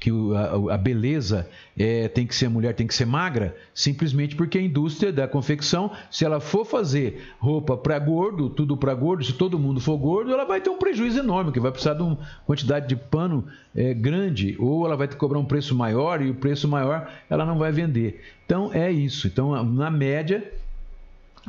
que 0.01 0.09
a, 0.35 0.73
a 0.73 0.77
beleza 0.79 1.47
é, 1.77 2.07
tem 2.07 2.25
que 2.25 2.35
ser 2.35 2.49
mulher 2.49 2.73
tem 2.73 2.87
que 2.87 2.93
ser 2.93 3.05
magra, 3.05 3.55
simplesmente 3.71 4.35
porque 4.35 4.57
a 4.57 4.61
indústria 4.61 5.13
da 5.13 5.27
confecção, 5.27 5.91
se 6.09 6.25
ela 6.25 6.39
for 6.39 6.65
fazer 6.65 7.21
roupa 7.37 7.77
para 7.77 7.99
gordo, 7.99 8.49
tudo 8.49 8.75
para 8.75 8.95
gordo, 8.95 9.23
se 9.23 9.33
todo 9.33 9.59
mundo 9.59 9.79
for 9.79 9.95
gordo, 9.97 10.33
ela 10.33 10.43
vai 10.43 10.59
ter 10.59 10.71
um 10.71 10.79
prejuízo 10.79 11.19
enorme, 11.19 11.51
que 11.51 11.59
vai 11.59 11.71
precisar 11.71 11.93
de 11.93 12.01
uma 12.01 12.17
quantidade 12.47 12.87
de 12.87 12.95
pano 12.95 13.45
é, 13.75 13.93
grande, 13.93 14.55
ou 14.59 14.87
ela 14.87 14.97
vai 14.97 15.07
ter 15.07 15.13
que 15.13 15.19
cobrar 15.19 15.37
um 15.37 15.45
preço 15.45 15.75
maior 15.75 16.19
e 16.19 16.31
o 16.31 16.35
preço 16.35 16.67
maior 16.67 17.07
ela 17.29 17.45
não 17.45 17.59
vai 17.59 17.71
vender. 17.71 18.21
Então 18.43 18.73
é 18.73 18.91
isso. 18.91 19.27
Então 19.27 19.63
na 19.63 19.91
média 19.91 20.51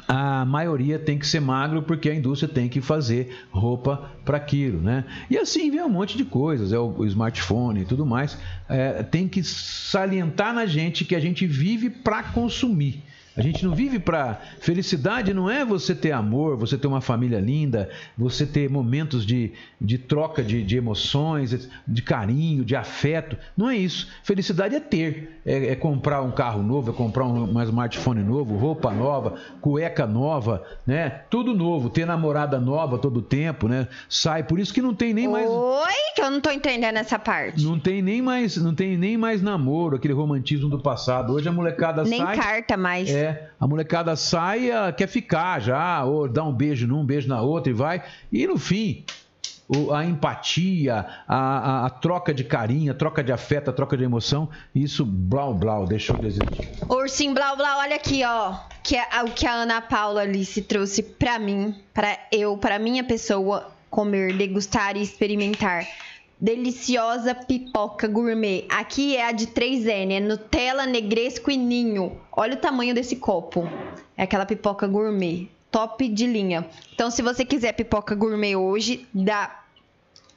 a 0.06 0.44
maioria 0.44 0.98
tem 0.98 1.18
que 1.18 1.26
ser 1.26 1.40
magro 1.40 1.82
porque 1.82 2.10
a 2.10 2.14
indústria 2.14 2.52
tem 2.52 2.68
que 2.68 2.80
fazer 2.80 3.46
roupa 3.50 4.10
para 4.24 4.36
aquilo, 4.36 4.80
né? 4.80 5.04
E 5.30 5.38
assim 5.38 5.70
vem 5.70 5.82
um 5.82 5.88
monte 5.88 6.16
de 6.16 6.24
coisas, 6.24 6.72
é 6.72 6.78
o, 6.78 7.04
smartphone 7.04 7.82
e 7.82 7.84
tudo 7.84 8.04
mais. 8.04 8.36
É, 8.68 9.02
tem 9.02 9.28
que 9.28 9.42
salientar 9.42 10.52
na 10.52 10.66
gente 10.66 11.04
que 11.04 11.14
a 11.14 11.20
gente 11.20 11.46
vive 11.46 11.90
para 11.90 12.22
consumir. 12.22 13.02
A 13.36 13.40
gente 13.40 13.64
não 13.64 13.74
vive 13.74 13.98
para 13.98 14.40
felicidade, 14.60 15.32
não 15.32 15.50
é 15.50 15.64
você 15.64 15.94
ter 15.94 16.12
amor, 16.12 16.56
você 16.56 16.76
ter 16.76 16.86
uma 16.86 17.00
família 17.00 17.40
linda, 17.40 17.88
você 18.16 18.44
ter 18.44 18.68
momentos 18.68 19.24
de, 19.24 19.52
de 19.80 19.96
troca 19.96 20.42
de, 20.42 20.62
de 20.62 20.76
emoções, 20.76 21.68
de 21.86 22.02
carinho, 22.02 22.64
de 22.64 22.76
afeto. 22.76 23.36
Não 23.56 23.70
é 23.70 23.76
isso. 23.76 24.08
Felicidade 24.22 24.74
é 24.74 24.80
ter, 24.80 25.40
é, 25.46 25.68
é 25.68 25.74
comprar 25.74 26.20
um 26.22 26.30
carro 26.30 26.62
novo, 26.62 26.90
é 26.90 26.94
comprar 26.94 27.24
um, 27.24 27.56
um 27.56 27.62
smartphone 27.62 28.22
novo, 28.22 28.56
roupa 28.56 28.92
nova, 28.92 29.38
cueca 29.60 30.06
nova, 30.06 30.62
né? 30.86 31.22
Tudo 31.30 31.54
novo. 31.54 31.88
Ter 31.88 32.06
namorada 32.06 32.60
nova 32.60 32.98
todo 32.98 33.22
tempo, 33.22 33.66
né? 33.66 33.88
Sai. 34.08 34.42
Por 34.42 34.58
isso 34.58 34.74
que 34.74 34.82
não 34.82 34.94
tem 34.94 35.14
nem 35.14 35.26
mais. 35.26 35.48
Oi, 35.48 36.14
que 36.14 36.20
eu 36.20 36.30
não 36.30 36.40
tô 36.40 36.50
entendendo 36.50 36.96
essa 36.96 37.18
parte. 37.18 37.64
Não 37.64 37.78
tem 37.78 38.02
nem 38.02 38.20
mais, 38.20 38.56
não 38.56 38.74
tem 38.74 38.96
nem 38.96 39.16
mais 39.16 39.40
namoro, 39.40 39.96
aquele 39.96 40.12
romantismo 40.12 40.68
do 40.68 40.78
passado. 40.78 41.32
Hoje 41.32 41.48
a 41.48 41.52
molecada 41.52 42.04
Nem 42.04 42.20
sai. 42.20 42.36
carta 42.36 42.76
mais. 42.76 43.08
É, 43.08 43.21
a 43.60 43.66
molecada 43.66 44.14
sai, 44.16 44.70
ela 44.70 44.92
quer 44.92 45.06
ficar 45.08 45.60
já, 45.60 46.04
ou 46.04 46.28
dá 46.28 46.42
um 46.44 46.52
beijo 46.52 46.86
num, 46.86 47.00
um 47.00 47.04
beijo 47.06 47.28
na 47.28 47.40
outra 47.40 47.70
e 47.70 47.74
vai. 47.74 48.02
E 48.30 48.46
no 48.46 48.58
fim, 48.58 49.04
a 49.94 50.04
empatia, 50.04 51.06
a, 51.26 51.36
a- 51.36 51.86
a 51.86 51.90
troca 51.90 52.34
de 52.34 52.44
carinho, 52.44 52.92
a 52.92 52.94
troca 52.94 53.22
de 53.22 53.32
afeto, 53.32 53.70
a 53.70 53.72
troca 53.72 53.96
de 53.96 54.04
emoção, 54.04 54.48
isso, 54.74 55.04
blau, 55.04 55.54
blau, 55.54 55.86
deixou 55.86 56.16
de 56.16 56.26
existir. 56.26 56.68
Ursinho 56.88 57.32
Blau 57.34 57.56
Blau, 57.56 57.78
olha 57.78 57.96
aqui, 57.96 58.22
ó. 58.24 58.54
Que 58.82 58.96
é 58.96 59.22
o 59.22 59.30
que 59.30 59.46
a 59.46 59.52
Ana 59.52 59.80
Paula 59.80 60.22
Alice 60.22 60.60
trouxe 60.62 61.02
pra 61.02 61.38
mim, 61.38 61.74
pra 61.94 62.18
eu, 62.32 62.56
pra 62.58 62.78
minha 62.78 63.04
pessoa 63.04 63.70
comer, 63.88 64.36
degustar 64.36 64.96
e 64.96 65.02
experimentar. 65.02 65.86
Deliciosa 66.40 67.34
pipoca 67.34 68.08
gourmet. 68.08 68.66
Aqui 68.68 69.16
é 69.16 69.26
a 69.26 69.32
de 69.32 69.46
3N, 69.46 70.12
é 70.12 70.20
Nutella, 70.20 70.86
Negresco 70.86 71.50
e 71.50 71.56
Ninho. 71.56 72.20
Olha 72.32 72.54
o 72.54 72.60
tamanho 72.60 72.94
desse 72.94 73.16
copo. 73.16 73.68
É 74.16 74.24
aquela 74.24 74.44
pipoca 74.44 74.86
gourmet. 74.86 75.48
Top 75.70 76.06
de 76.06 76.26
linha. 76.26 76.68
Então, 76.92 77.10
se 77.10 77.22
você 77.22 77.44
quiser 77.44 77.72
pipoca 77.72 78.14
gourmet 78.14 78.56
hoje, 78.56 79.06
da 79.14 79.62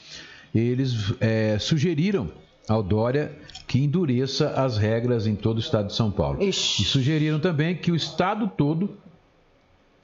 eles 0.55 1.15
é, 1.21 1.59
sugeriram 1.59 2.31
ao 2.69 2.83
Dória 2.83 3.33
que 3.67 3.79
endureça 3.79 4.51
as 4.51 4.77
regras 4.77 5.27
em 5.27 5.35
todo 5.35 5.57
o 5.57 5.61
estado 5.61 5.87
de 5.87 5.95
São 5.95 6.11
Paulo. 6.11 6.43
Ixi. 6.43 6.83
E 6.83 6.85
sugeriram 6.85 7.41
também 7.41 7.75
que 7.77 7.91
o 7.91 7.97
estado 7.97 8.51
todo 8.57 8.91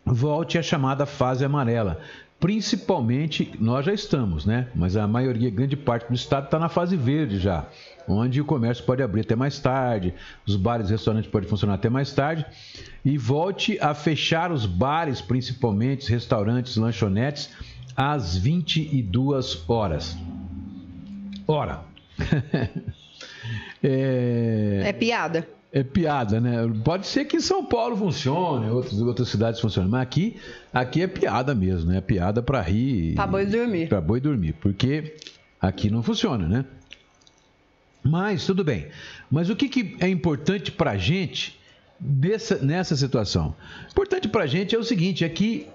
volte 0.04 0.58
à 0.58 0.62
chamada 0.62 1.04
fase 1.06 1.44
amarela. 1.44 2.00
Principalmente, 2.40 3.50
nós 3.58 3.84
já 3.84 3.92
estamos, 3.92 4.46
né? 4.46 4.68
Mas 4.74 4.96
a 4.96 5.08
maioria, 5.08 5.50
grande 5.50 5.76
parte 5.76 6.06
do 6.08 6.14
estado 6.14 6.44
está 6.44 6.58
na 6.58 6.68
fase 6.68 6.96
verde 6.96 7.38
já, 7.38 7.66
onde 8.06 8.40
o 8.40 8.44
comércio 8.44 8.84
pode 8.84 9.02
abrir 9.02 9.22
até 9.22 9.34
mais 9.34 9.58
tarde, 9.58 10.14
os 10.46 10.54
bares 10.54 10.88
e 10.88 10.92
restaurantes 10.92 11.28
podem 11.28 11.48
funcionar 11.48 11.74
até 11.74 11.90
mais 11.90 12.12
tarde, 12.12 12.46
e 13.04 13.18
volte 13.18 13.76
a 13.80 13.92
fechar 13.92 14.52
os 14.52 14.66
bares, 14.66 15.20
principalmente, 15.20 16.02
os 16.02 16.08
restaurantes, 16.08 16.76
lanchonetes, 16.76 17.50
às 17.96 18.36
22 18.36 19.64
horas. 19.68 20.16
Ora, 21.48 21.80
é... 23.82 24.82
é 24.84 24.92
piada. 24.92 25.48
É 25.72 25.82
piada, 25.82 26.38
né? 26.38 26.58
Pode 26.84 27.06
ser 27.06 27.24
que 27.24 27.38
em 27.38 27.40
São 27.40 27.64
Paulo 27.64 27.96
funcione, 27.96 28.70
outras, 28.70 29.00
outras 29.00 29.28
cidades 29.28 29.58
funcionem, 29.58 29.90
mas 29.90 30.02
aqui, 30.02 30.36
aqui 30.72 31.00
é 31.00 31.06
piada 31.06 31.54
mesmo, 31.54 31.90
né? 31.90 31.98
É 31.98 32.00
piada 32.02 32.42
para 32.42 32.60
rir. 32.60 33.14
Pra 33.14 33.26
boi 33.26 33.46
dormir. 33.46 33.88
Pra 33.88 34.00
boi 34.00 34.20
dormir, 34.20 34.52
porque 34.60 35.16
aqui 35.58 35.88
não 35.88 36.02
funciona, 36.02 36.46
né? 36.46 36.66
Mas, 38.02 38.44
tudo 38.44 38.62
bem. 38.62 38.88
Mas 39.30 39.48
o 39.48 39.56
que, 39.56 39.70
que 39.70 39.96
é 40.00 40.08
importante 40.08 40.70
pra 40.70 40.98
gente 40.98 41.58
dessa, 41.98 42.56
nessa 42.58 42.94
situação? 42.94 43.54
Importante 43.90 44.28
pra 44.28 44.46
gente 44.46 44.74
é 44.74 44.78
o 44.78 44.84
seguinte, 44.84 45.24
é 45.24 45.28
que 45.30 45.66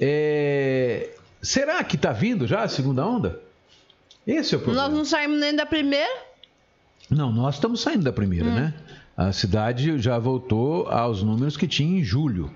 é... 0.00 1.10
será 1.40 1.82
que 1.82 1.96
tá 1.96 2.12
vindo 2.12 2.46
já 2.46 2.62
a 2.62 2.68
segunda 2.68 3.04
onda? 3.04 3.51
Esse 4.26 4.54
é 4.54 4.58
o 4.58 4.60
problema. 4.60 4.88
Nós 4.88 4.96
não 4.96 5.04
saímos 5.04 5.40
nem 5.40 5.54
da 5.54 5.66
primeira? 5.66 6.22
Não, 7.10 7.32
nós 7.32 7.56
estamos 7.56 7.80
saindo 7.80 8.04
da 8.04 8.12
primeira, 8.12 8.48
hum. 8.48 8.54
né? 8.54 8.74
A 9.16 9.32
cidade 9.32 9.98
já 9.98 10.18
voltou 10.18 10.88
aos 10.88 11.22
números 11.22 11.56
que 11.56 11.68
tinha 11.68 12.00
em 12.00 12.04
julho. 12.04 12.50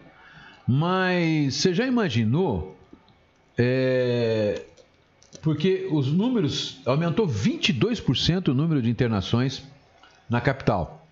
Mas 0.66 1.54
você 1.54 1.74
já 1.74 1.86
imaginou? 1.86 2.76
É, 3.58 4.62
porque 5.42 5.88
os 5.90 6.08
números 6.08 6.80
aumentou 6.84 7.26
22% 7.26 8.48
o 8.48 8.54
número 8.54 8.82
de 8.82 8.90
internações 8.90 9.62
na 10.28 10.40
capital. 10.40 11.06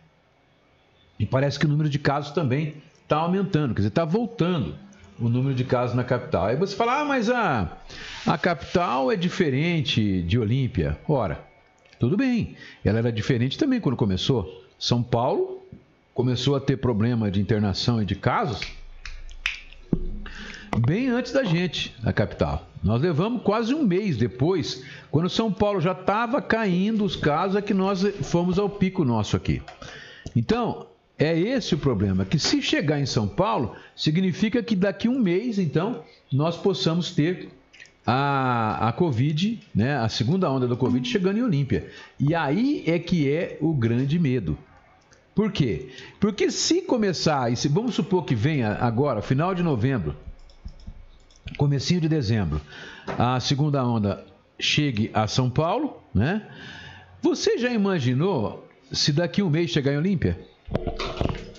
E 1.18 1.24
parece 1.24 1.58
que 1.58 1.66
o 1.66 1.68
número 1.68 1.88
de 1.88 1.98
casos 1.98 2.32
também 2.32 2.74
está 3.02 3.18
aumentando, 3.18 3.74
quer 3.74 3.80
dizer, 3.80 3.88
está 3.88 4.04
voltando 4.04 4.74
o 5.18 5.28
número 5.28 5.54
de 5.54 5.64
casos 5.64 5.96
na 5.96 6.04
capital. 6.04 6.46
Aí 6.46 6.56
você 6.56 6.74
fala, 6.74 7.00
ah, 7.00 7.04
mas 7.04 7.30
a, 7.30 7.78
a 8.26 8.38
capital 8.38 9.10
é 9.10 9.16
diferente 9.16 10.22
de 10.22 10.38
Olímpia. 10.38 10.98
Ora, 11.08 11.42
tudo 11.98 12.16
bem, 12.16 12.56
ela 12.84 12.98
era 12.98 13.12
diferente 13.12 13.58
também 13.58 13.80
quando 13.80 13.96
começou. 13.96 14.64
São 14.78 15.02
Paulo 15.02 15.62
começou 16.12 16.54
a 16.54 16.60
ter 16.60 16.76
problema 16.76 17.30
de 17.30 17.40
internação 17.40 18.02
e 18.02 18.04
de 18.04 18.14
casos 18.14 18.60
bem 20.80 21.08
antes 21.08 21.32
da 21.32 21.44
gente, 21.44 21.94
na 22.02 22.12
capital. 22.12 22.66
Nós 22.82 23.00
levamos 23.00 23.42
quase 23.42 23.74
um 23.74 23.82
mês 23.84 24.16
depois, 24.16 24.84
quando 25.10 25.28
São 25.28 25.52
Paulo 25.52 25.80
já 25.80 25.92
estava 25.92 26.42
caindo 26.42 27.04
os 27.04 27.16
casos, 27.16 27.56
é 27.56 27.62
que 27.62 27.72
nós 27.72 28.02
fomos 28.22 28.58
ao 28.58 28.68
pico 28.68 29.04
nosso 29.04 29.36
aqui. 29.36 29.62
Então, 30.34 30.86
é 31.18 31.38
esse 31.38 31.74
o 31.74 31.78
problema, 31.78 32.24
que 32.24 32.38
se 32.38 32.60
chegar 32.60 33.00
em 33.00 33.06
São 33.06 33.28
Paulo, 33.28 33.74
significa 33.94 34.62
que 34.62 34.74
daqui 34.74 35.08
um 35.08 35.20
mês, 35.20 35.58
então, 35.58 36.02
nós 36.32 36.56
possamos 36.56 37.12
ter 37.12 37.48
a, 38.06 38.88
a 38.88 38.92
Covid, 38.92 39.60
né, 39.74 39.96
a 39.96 40.08
segunda 40.08 40.50
onda 40.50 40.66
do 40.66 40.76
Covid 40.76 41.06
chegando 41.08 41.38
em 41.38 41.42
Olímpia. 41.42 41.88
E 42.18 42.34
aí 42.34 42.82
é 42.86 42.98
que 42.98 43.30
é 43.30 43.56
o 43.60 43.72
grande 43.72 44.18
medo. 44.18 44.58
Por 45.34 45.50
quê? 45.50 45.88
Porque 46.20 46.50
se 46.50 46.82
começar, 46.82 47.52
e 47.52 47.56
se 47.56 47.68
vamos 47.68 47.94
supor 47.94 48.24
que 48.24 48.34
venha 48.34 48.74
agora, 48.80 49.22
final 49.22 49.54
de 49.54 49.62
novembro, 49.62 50.16
comecinho 51.56 52.00
de 52.00 52.08
dezembro, 52.08 52.60
a 53.18 53.40
segunda 53.40 53.84
onda 53.84 54.24
chegue 54.58 55.10
a 55.12 55.26
São 55.26 55.50
Paulo, 55.50 56.00
né? 56.14 56.46
Você 57.20 57.58
já 57.58 57.70
imaginou 57.70 58.68
se 58.92 59.12
daqui 59.12 59.42
um 59.42 59.50
mês 59.50 59.70
chegar 59.70 59.92
em 59.92 59.96
Olímpia? 59.96 60.38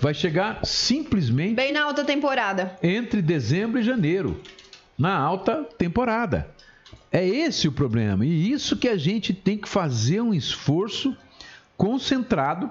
Vai 0.00 0.14
chegar 0.14 0.64
simplesmente. 0.64 1.54
Bem 1.54 1.72
na 1.72 1.84
alta 1.84 2.04
temporada. 2.04 2.76
Entre 2.82 3.22
dezembro 3.22 3.80
e 3.80 3.82
janeiro 3.82 4.40
na 4.98 5.16
alta 5.16 5.64
temporada. 5.76 6.48
É 7.10 7.26
esse 7.26 7.68
o 7.68 7.72
problema. 7.72 8.24
E 8.24 8.50
isso 8.50 8.76
que 8.76 8.88
a 8.88 8.96
gente 8.96 9.32
tem 9.32 9.56
que 9.56 9.68
fazer 9.68 10.20
um 10.20 10.34
esforço 10.34 11.16
concentrado 11.76 12.70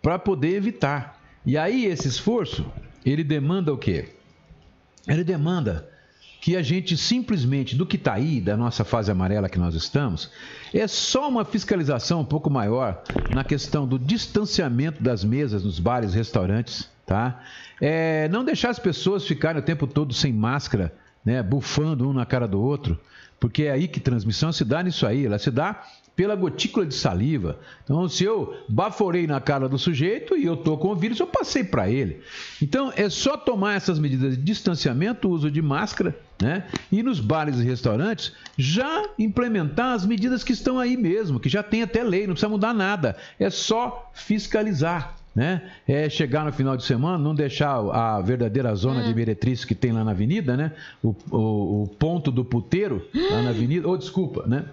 para 0.00 0.18
poder 0.18 0.56
evitar. 0.56 1.20
E 1.44 1.58
aí 1.58 1.86
esse 1.86 2.08
esforço, 2.08 2.70
ele 3.04 3.24
demanda 3.24 3.72
o 3.72 3.78
quê? 3.78 4.10
Ele 5.06 5.24
demanda 5.24 5.88
que 6.42 6.56
a 6.56 6.62
gente 6.62 6.96
simplesmente, 6.96 7.76
do 7.76 7.86
que 7.86 7.94
está 7.94 8.14
aí, 8.14 8.40
da 8.40 8.56
nossa 8.56 8.84
fase 8.84 9.08
amarela 9.12 9.48
que 9.48 9.60
nós 9.60 9.76
estamos, 9.76 10.28
é 10.74 10.88
só 10.88 11.28
uma 11.28 11.44
fiscalização 11.44 12.20
um 12.20 12.24
pouco 12.24 12.50
maior 12.50 13.00
na 13.32 13.44
questão 13.44 13.86
do 13.86 13.96
distanciamento 13.96 15.00
das 15.00 15.22
mesas 15.22 15.62
nos 15.62 15.78
bares 15.78 16.14
e 16.14 16.16
restaurantes, 16.16 16.90
tá? 17.06 17.40
É, 17.80 18.28
não 18.28 18.44
deixar 18.44 18.70
as 18.70 18.80
pessoas 18.80 19.24
ficarem 19.24 19.62
o 19.62 19.64
tempo 19.64 19.86
todo 19.86 20.12
sem 20.12 20.32
máscara 20.32 20.92
né, 21.24 21.40
bufando 21.44 22.10
um 22.10 22.12
na 22.12 22.26
cara 22.26 22.48
do 22.48 22.60
outro, 22.60 22.98
porque 23.38 23.62
é 23.62 23.70
aí 23.70 23.86
que 23.86 24.00
transmissão 24.00 24.52
se 24.52 24.64
dá 24.64 24.82
nisso 24.82 25.06
aí, 25.06 25.24
ela 25.24 25.38
se 25.38 25.50
dá 25.50 25.80
pela 26.14 26.34
gotícula 26.34 26.84
de 26.84 26.94
saliva. 26.94 27.58
Então, 27.84 28.08
se 28.08 28.24
eu 28.24 28.54
baforei 28.68 29.26
na 29.26 29.40
cara 29.40 29.68
do 29.68 29.78
sujeito 29.78 30.36
e 30.36 30.44
eu 30.44 30.56
tô 30.56 30.76
com 30.76 30.88
o 30.88 30.96
vírus, 30.96 31.18
eu 31.18 31.26
passei 31.26 31.64
para 31.64 31.90
ele. 31.90 32.20
Então, 32.60 32.92
é 32.94 33.08
só 33.08 33.36
tomar 33.36 33.74
essas 33.74 33.98
medidas 33.98 34.36
de 34.36 34.42
distanciamento, 34.42 35.28
uso 35.28 35.50
de 35.50 35.62
máscara, 35.62 36.18
né? 36.40 36.66
E 36.90 37.02
nos 37.02 37.20
bares 37.20 37.58
e 37.58 37.64
restaurantes, 37.64 38.32
já 38.58 39.08
implementar 39.18 39.94
as 39.94 40.04
medidas 40.04 40.44
que 40.44 40.52
estão 40.52 40.78
aí 40.78 40.96
mesmo, 40.96 41.40
que 41.40 41.48
já 41.48 41.62
tem 41.62 41.82
até 41.82 42.02
lei, 42.02 42.26
não 42.26 42.34
precisa 42.34 42.48
mudar 42.48 42.74
nada. 42.74 43.16
É 43.38 43.48
só 43.48 44.10
fiscalizar 44.12 45.16
né? 45.34 45.62
É 45.86 46.08
chegar 46.08 46.44
no 46.44 46.52
final 46.52 46.76
de 46.76 46.84
semana, 46.84 47.18
não 47.18 47.34
deixar 47.34 47.76
a 47.76 48.20
verdadeira 48.20 48.74
zona 48.74 49.00
hum. 49.00 49.04
de 49.04 49.14
meretriz 49.14 49.64
que 49.64 49.74
tem 49.74 49.92
lá 49.92 50.04
na 50.04 50.10
avenida, 50.10 50.56
né? 50.56 50.72
O, 51.02 51.14
o, 51.30 51.82
o 51.82 51.88
ponto 51.98 52.30
do 52.30 52.44
puteiro 52.44 53.06
lá 53.30 53.42
na 53.42 53.50
avenida, 53.50 53.86
ou 53.86 53.94
oh, 53.94 53.96
desculpa, 53.96 54.44
né? 54.46 54.64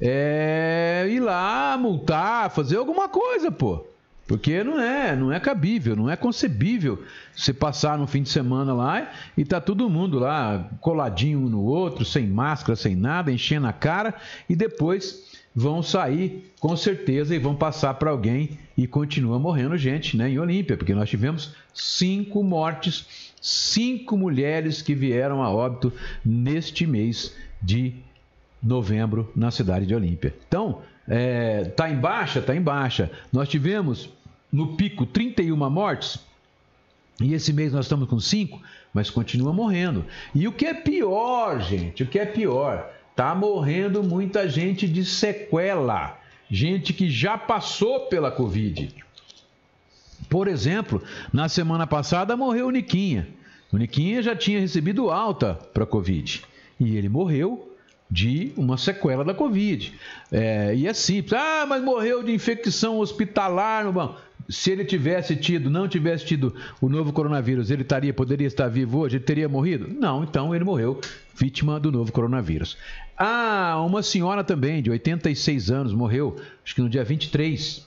É 0.00 1.06
ir 1.08 1.20
lá 1.20 1.76
multar, 1.78 2.50
fazer 2.50 2.76
alguma 2.76 3.08
coisa, 3.08 3.50
pô. 3.50 3.84
Porque 4.26 4.64
não 4.64 4.80
é, 4.80 5.14
não 5.14 5.30
é 5.30 5.38
cabível, 5.38 5.94
não 5.94 6.08
é 6.08 6.16
concebível 6.16 7.02
você 7.36 7.52
passar 7.52 7.98
no 7.98 8.06
fim 8.06 8.22
de 8.22 8.30
semana 8.30 8.72
lá 8.72 9.12
e 9.36 9.44
tá 9.44 9.60
todo 9.60 9.90
mundo 9.90 10.18
lá 10.18 10.70
coladinho 10.80 11.40
um 11.40 11.48
no 11.48 11.62
outro, 11.62 12.06
sem 12.06 12.26
máscara, 12.26 12.74
sem 12.74 12.96
nada, 12.96 13.30
enchendo 13.30 13.66
a 13.66 13.72
cara 13.72 14.14
e 14.48 14.56
depois 14.56 15.33
vão 15.54 15.82
sair 15.82 16.52
com 16.58 16.76
certeza 16.76 17.34
e 17.34 17.38
vão 17.38 17.54
passar 17.54 17.94
para 17.94 18.10
alguém 18.10 18.58
e 18.76 18.86
continua 18.86 19.38
morrendo 19.38 19.76
gente 19.76 20.16
né, 20.16 20.28
em 20.28 20.38
Olímpia, 20.38 20.76
porque 20.76 20.94
nós 20.94 21.08
tivemos 21.08 21.54
cinco 21.72 22.42
mortes, 22.42 23.34
cinco 23.40 24.16
mulheres 24.16 24.82
que 24.82 24.94
vieram 24.94 25.42
a 25.42 25.50
óbito 25.50 25.92
neste 26.24 26.86
mês 26.86 27.34
de 27.62 27.94
novembro 28.60 29.30
na 29.36 29.50
cidade 29.50 29.86
de 29.86 29.94
Olímpia. 29.94 30.34
Então, 30.48 30.82
é, 31.06 31.64
tá 31.64 31.88
em 31.88 31.96
baixa? 31.96 32.40
Tá 32.40 32.56
em 32.56 32.62
baixa. 32.62 33.10
Nós 33.32 33.48
tivemos 33.48 34.08
no 34.50 34.76
pico 34.76 35.06
31 35.06 35.56
mortes, 35.70 36.18
e 37.20 37.32
esse 37.32 37.52
mês 37.52 37.72
nós 37.72 37.84
estamos 37.84 38.08
com 38.08 38.18
cinco, 38.18 38.60
mas 38.92 39.10
continua 39.10 39.52
morrendo. 39.52 40.04
E 40.34 40.48
o 40.48 40.52
que 40.52 40.66
é 40.66 40.74
pior, 40.74 41.60
gente, 41.60 42.02
o 42.02 42.06
que 42.06 42.18
é 42.18 42.26
pior, 42.26 42.90
Tá 43.14 43.34
morrendo 43.34 44.02
muita 44.02 44.48
gente 44.48 44.88
de 44.88 45.04
sequela, 45.04 46.18
gente 46.50 46.92
que 46.92 47.08
já 47.08 47.38
passou 47.38 48.00
pela 48.08 48.30
Covid. 48.30 48.94
Por 50.28 50.48
exemplo, 50.48 51.02
na 51.32 51.48
semana 51.48 51.86
passada 51.86 52.36
morreu 52.36 52.66
o 52.66 52.70
Niquinha. 52.70 53.28
O 53.72 53.76
Niquinha 53.76 54.22
já 54.22 54.34
tinha 54.34 54.60
recebido 54.60 55.10
alta 55.10 55.54
para 55.72 55.86
Covid 55.86 56.42
e 56.80 56.96
ele 56.96 57.08
morreu 57.08 57.70
de 58.10 58.52
uma 58.56 58.76
sequela 58.76 59.24
da 59.24 59.34
Covid. 59.34 59.92
É, 60.30 60.74
e 60.74 60.86
é 60.86 60.92
simples. 60.92 61.32
Ah, 61.32 61.64
mas 61.66 61.82
morreu 61.82 62.22
de 62.22 62.32
infecção 62.32 62.98
hospitalar 62.98 63.84
no 63.84 64.16
se 64.48 64.70
ele 64.70 64.84
tivesse 64.84 65.36
tido, 65.36 65.70
não 65.70 65.88
tivesse 65.88 66.24
tido 66.24 66.54
o 66.80 66.88
novo 66.88 67.12
coronavírus, 67.12 67.70
ele 67.70 67.82
estaria, 67.82 68.12
poderia 68.12 68.46
estar 68.46 68.68
vivo 68.68 68.98
hoje? 68.98 69.16
Ele 69.16 69.24
teria 69.24 69.48
morrido? 69.48 69.88
Não, 69.88 70.22
então 70.24 70.54
ele 70.54 70.64
morreu 70.64 71.00
vítima 71.36 71.80
do 71.80 71.90
novo 71.90 72.12
coronavírus. 72.12 72.76
Ah, 73.16 73.82
uma 73.84 74.02
senhora 74.02 74.44
também, 74.44 74.82
de 74.82 74.90
86 74.90 75.70
anos, 75.70 75.92
morreu, 75.92 76.36
acho 76.64 76.74
que 76.74 76.80
no 76.80 76.88
dia 76.88 77.04
23. 77.04 77.86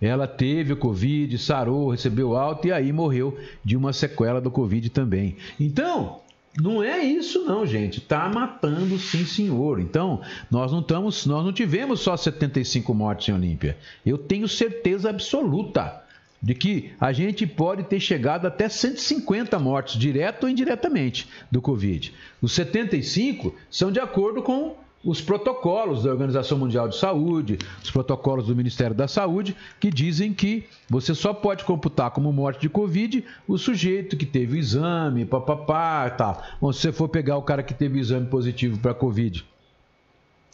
Ela 0.00 0.26
teve 0.26 0.72
o 0.72 0.76
Covid, 0.76 1.38
sarou, 1.38 1.90
recebeu 1.90 2.36
alta 2.36 2.66
e 2.66 2.72
aí 2.72 2.92
morreu 2.92 3.38
de 3.64 3.76
uma 3.76 3.92
sequela 3.92 4.40
do 4.40 4.50
Covid 4.50 4.90
também. 4.90 5.36
Então, 5.60 6.21
não 6.60 6.82
é 6.82 7.02
isso 7.02 7.44
não, 7.44 7.66
gente. 7.66 8.00
Tá 8.00 8.28
matando 8.28 8.98
sim, 8.98 9.24
senhor. 9.24 9.80
Então, 9.80 10.20
nós 10.50 10.70
não 10.70 10.80
estamos, 10.80 11.24
nós 11.24 11.44
não 11.44 11.52
tivemos 11.52 12.00
só 12.00 12.16
75 12.16 12.92
mortes 12.92 13.28
em 13.28 13.32
Olímpia. 13.32 13.76
Eu 14.04 14.18
tenho 14.18 14.46
certeza 14.46 15.08
absoluta 15.08 16.02
de 16.42 16.54
que 16.54 16.92
a 17.00 17.12
gente 17.12 17.46
pode 17.46 17.84
ter 17.84 18.00
chegado 18.00 18.46
até 18.46 18.68
150 18.68 19.58
mortes, 19.58 19.98
direto 19.98 20.44
ou 20.44 20.50
indiretamente, 20.50 21.28
do 21.50 21.62
Covid. 21.62 22.12
Os 22.42 22.52
75 22.52 23.54
são 23.70 23.92
de 23.92 24.00
acordo 24.00 24.42
com 24.42 24.76
os 25.04 25.20
protocolos 25.20 26.04
da 26.04 26.10
Organização 26.10 26.58
Mundial 26.58 26.88
de 26.88 26.96
Saúde, 26.96 27.58
os 27.82 27.90
protocolos 27.90 28.46
do 28.46 28.54
Ministério 28.54 28.94
da 28.94 29.08
Saúde, 29.08 29.56
que 29.80 29.90
dizem 29.90 30.32
que 30.32 30.64
você 30.88 31.14
só 31.14 31.34
pode 31.34 31.64
computar 31.64 32.10
como 32.10 32.32
morte 32.32 32.60
de 32.60 32.68
Covid 32.68 33.24
o 33.48 33.58
sujeito 33.58 34.16
que 34.16 34.26
teve 34.26 34.56
o 34.56 34.60
exame, 34.60 35.24
papapá, 35.24 36.08
tal. 36.10 36.42
Bom, 36.60 36.72
se 36.72 36.80
você 36.80 36.92
for 36.92 37.08
pegar 37.08 37.36
o 37.36 37.42
cara 37.42 37.62
que 37.62 37.74
teve 37.74 37.98
o 37.98 38.00
exame 38.00 38.26
positivo 38.26 38.78
para 38.78 38.94
Covid 38.94 39.44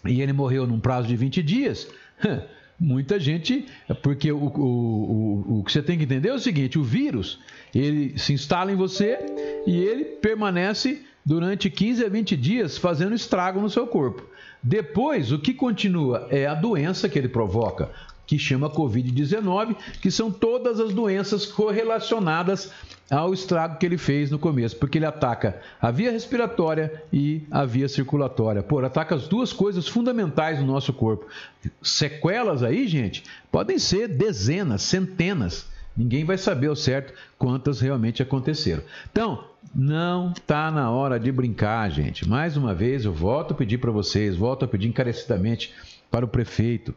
e 0.07 0.22
ele 0.22 0.32
morreu 0.32 0.66
num 0.66 0.80
prazo 0.80 1.09
de 1.09 1.16
20 1.16 1.42
dias, 1.42 1.88
muita 2.80 3.18
gente, 3.18 3.66
porque 4.03 4.30
o, 4.32 4.38
o, 4.38 4.61
o, 4.61 5.59
o 5.59 5.64
que 5.64 5.72
você 5.72 5.82
tem 5.82 5.99
que 5.99 6.05
entender 6.05 6.28
é 6.28 6.34
o 6.34 6.38
seguinte, 6.38 6.78
o 6.78 6.82
vírus, 6.82 7.38
ele 7.74 8.18
se 8.18 8.32
instala 8.32 8.72
em 8.72 8.76
você 8.76 9.18
e 9.66 9.76
ele 9.76 10.05
permanece 10.05 11.03
durante 11.24 11.68
15 11.68 12.05
a 12.05 12.09
20 12.09 12.36
dias 12.36 12.78
fazendo 12.78 13.14
estrago 13.14 13.61
no 13.61 13.68
seu 13.68 13.86
corpo. 13.86 14.28
Depois, 14.62 15.32
o 15.32 15.38
que 15.38 15.54
continua 15.54 16.26
é 16.30 16.46
a 16.46 16.54
doença 16.54 17.09
que 17.09 17.18
ele 17.18 17.28
provoca, 17.28 17.90
que 18.26 18.38
chama 18.38 18.68
Covid-19, 18.68 19.76
que 20.02 20.11
são 20.11 20.30
todas 20.30 20.78
as 20.80 20.92
doenças 20.92 21.46
correlacionadas 21.46 22.70
ao 23.11 23.32
estrago 23.32 23.78
que 23.78 23.86
ele 23.86 23.96
fez 23.96 24.30
no 24.30 24.38
começo, 24.38 24.76
porque 24.76 24.98
ele 24.98 25.06
ataca 25.06 25.61
a 25.80 25.90
via 25.90 26.11
respiratória 26.11 27.02
e 27.11 27.42
a 27.50 27.64
via 27.64 27.88
circulatória. 27.88 28.62
Pô, 28.62 28.80
ataca 28.80 29.14
as 29.14 29.26
duas 29.26 29.52
coisas 29.52 29.88
fundamentais 29.88 30.59
do 30.59 30.66
nosso 30.66 30.92
corpo. 30.92 31.26
Sequelas 31.82 32.62
aí, 32.62 32.86
gente, 32.86 33.24
podem 33.50 33.78
ser 33.78 34.09
dezenas, 34.09 34.82
centenas. 34.82 35.66
Ninguém 35.99 36.24
vai 36.24 36.38
saber 36.38 36.68
ao 36.68 36.76
certo 36.76 37.12
quantas 37.36 37.80
realmente 37.80 38.22
aconteceram. 38.22 38.84
Então, 39.11 39.44
não 39.74 40.30
está 40.30 40.70
na 40.70 40.92
hora 40.92 41.18
de 41.18 41.32
brincar, 41.32 41.90
gente. 41.90 42.26
Mais 42.28 42.57
uma 42.57 42.72
vez, 42.72 43.05
eu 43.05 43.12
volto 43.12 43.53
a 43.53 43.57
pedir 43.57 43.78
para 43.78 43.90
vocês, 43.90 44.36
volto 44.36 44.64
a 44.64 44.68
pedir 44.68 44.86
encarecidamente 44.86 45.74
para 46.09 46.24
o 46.24 46.28
prefeito. 46.28 46.94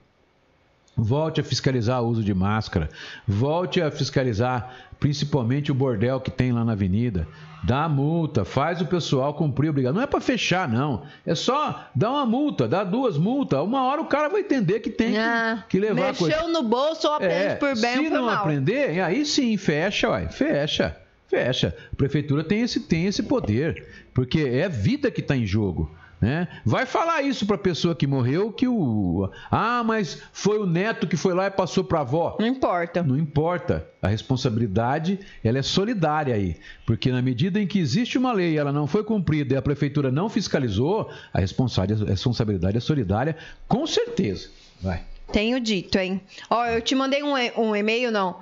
Volte 1.04 1.42
a 1.42 1.44
fiscalizar 1.44 2.02
o 2.04 2.08
uso 2.08 2.24
de 2.24 2.34
máscara. 2.34 2.90
Volte 3.28 3.82
a 3.82 3.90
fiscalizar 3.90 4.72
principalmente 5.00 5.72
o 5.72 5.76
bordel 5.76 6.20
que 6.22 6.30
tem 6.30 6.52
lá 6.52 6.64
na 6.64 6.74
avenida. 6.74 7.28
Dá 7.64 7.88
multa, 7.90 8.44
faz 8.46 8.82
o 8.82 8.86
pessoal 8.86 9.34
cumprir 9.34 9.70
obrigado. 9.70 9.96
Não 9.96 10.02
é 10.02 10.08
para 10.08 10.20
fechar, 10.22 10.68
não. 10.68 11.04
É 11.26 11.34
só 11.36 11.88
dar 11.96 12.10
uma 12.12 12.26
multa, 12.26 12.68
dar 12.68 12.84
duas 12.84 13.18
multas. 13.18 13.60
Uma 13.62 13.84
hora 13.84 14.02
o 14.02 14.06
cara 14.06 14.30
vai 14.30 14.42
entender 14.42 14.80
que 14.80 14.90
tem 14.90 15.18
Ah, 15.18 15.64
que, 15.70 15.78
que 15.78 15.80
levar 15.80 16.02
a 16.04 16.08
Mexeu 16.08 16.28
coisa. 16.40 16.48
no 16.48 16.64
bolso 16.64 17.08
ou 17.08 17.14
aprende 17.16 17.34
É, 17.36 17.56
por 17.56 17.74
bem 17.80 17.94
se 17.94 18.00
ou 18.00 18.04
por 18.06 18.12
não 18.14 18.26
mal. 18.26 18.36
aprender, 18.36 19.00
aí 19.02 19.26
sim, 19.26 19.56
fecha, 19.58 20.10
uai, 20.10 20.28
fecha, 20.30 20.98
fecha. 21.28 21.76
A 21.92 21.96
prefeitura 21.96 22.44
tem 22.44 22.62
esse, 22.62 22.80
tem 22.80 23.06
esse 23.06 23.22
poder, 23.24 23.88
porque 24.14 24.40
é 24.42 24.68
vida 24.70 25.10
que 25.12 25.22
está 25.22 25.36
em 25.36 25.46
jogo. 25.46 25.92
Né? 26.22 26.48
Vai 26.64 26.86
falar 26.86 27.24
isso 27.24 27.48
para 27.48 27.56
a 27.56 27.60
pessoa 27.60 27.96
que 27.96 28.06
morreu 28.06 28.52
que 28.54 28.68
o. 28.68 29.28
Ah, 29.50 29.84
mas 29.84 30.22
foi 30.32 30.60
o 30.60 30.68
neto 30.68 31.08
que 31.08 31.18
foi 31.18 31.34
lá 31.34 31.48
e 31.48 31.50
passou 31.52 31.84
para 31.84 31.98
a 31.98 32.02
avó. 32.02 32.38
Não 32.40 32.46
importa. 32.46 33.02
Não 33.02 33.18
importa. 33.18 33.88
A 34.00 34.08
responsabilidade 34.08 35.20
ela 35.44 35.58
é 35.58 35.62
solidária 35.64 36.36
aí. 36.36 36.58
Porque 36.86 37.12
na 37.12 37.24
medida 37.24 37.60
em 37.60 37.66
que 37.66 37.80
existe 37.80 38.20
uma 38.20 38.32
lei 38.34 38.52
e 38.54 38.58
ela 38.58 38.72
não 38.72 38.86
foi 38.86 39.04
cumprida 39.04 39.56
e 39.56 39.58
a 39.58 39.62
prefeitura 39.64 40.12
não 40.12 40.30
fiscalizou, 40.30 41.10
a 41.34 41.40
responsa- 41.40 41.82
a 41.82 41.86
responsabilidade 42.10 42.78
é 42.78 42.80
solidária, 42.82 43.36
com 43.68 43.88
certeza. 43.88 44.50
Vai. 44.80 45.02
Tenho 45.32 45.60
dito, 45.60 45.98
hein? 45.98 46.22
Ó, 46.52 46.66
eu 46.68 46.82
te 46.82 46.94
mandei 46.94 47.24
um, 47.24 47.36
e- 47.36 47.52
um 47.58 47.76
e-mail, 47.76 48.12
não. 48.12 48.36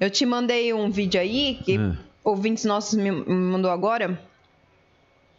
Eu 0.00 0.08
te 0.08 0.24
mandei 0.24 0.72
um 0.72 0.90
vídeo 0.90 1.20
aí, 1.20 1.60
que 1.64 1.76
Ah. 1.76 1.96
ouvintes 2.24 2.64
nossos 2.64 2.98
me 2.98 3.10
mandou 3.10 3.70
agora. 3.70 4.18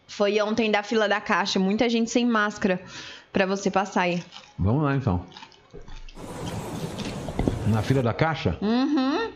Foi 0.08 0.40
ontem 0.40 0.70
da 0.70 0.82
fila 0.82 1.06
da 1.06 1.20
caixa. 1.20 1.60
Muita 1.60 1.88
gente 1.88 2.10
sem 2.10 2.26
máscara 2.26 2.80
pra 3.30 3.44
você 3.44 3.70
passar 3.70 4.00
aí. 4.02 4.24
Vamos 4.58 4.82
lá 4.82 4.96
então. 4.96 5.24
Na 7.68 7.82
fila 7.82 8.02
da 8.02 8.14
caixa? 8.14 8.56
Uhum. 8.62 9.30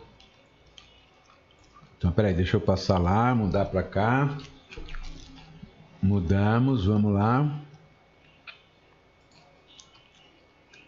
Então, 1.99 2.11
peraí, 2.11 2.33
deixa 2.35 2.57
eu 2.57 2.61
passar 2.61 2.99
lá, 2.99 3.35
mudar 3.35 3.67
pra 3.67 3.83
cá. 3.83 4.37
Mudamos, 6.03 6.87
vamos 6.87 7.13
lá. 7.13 7.49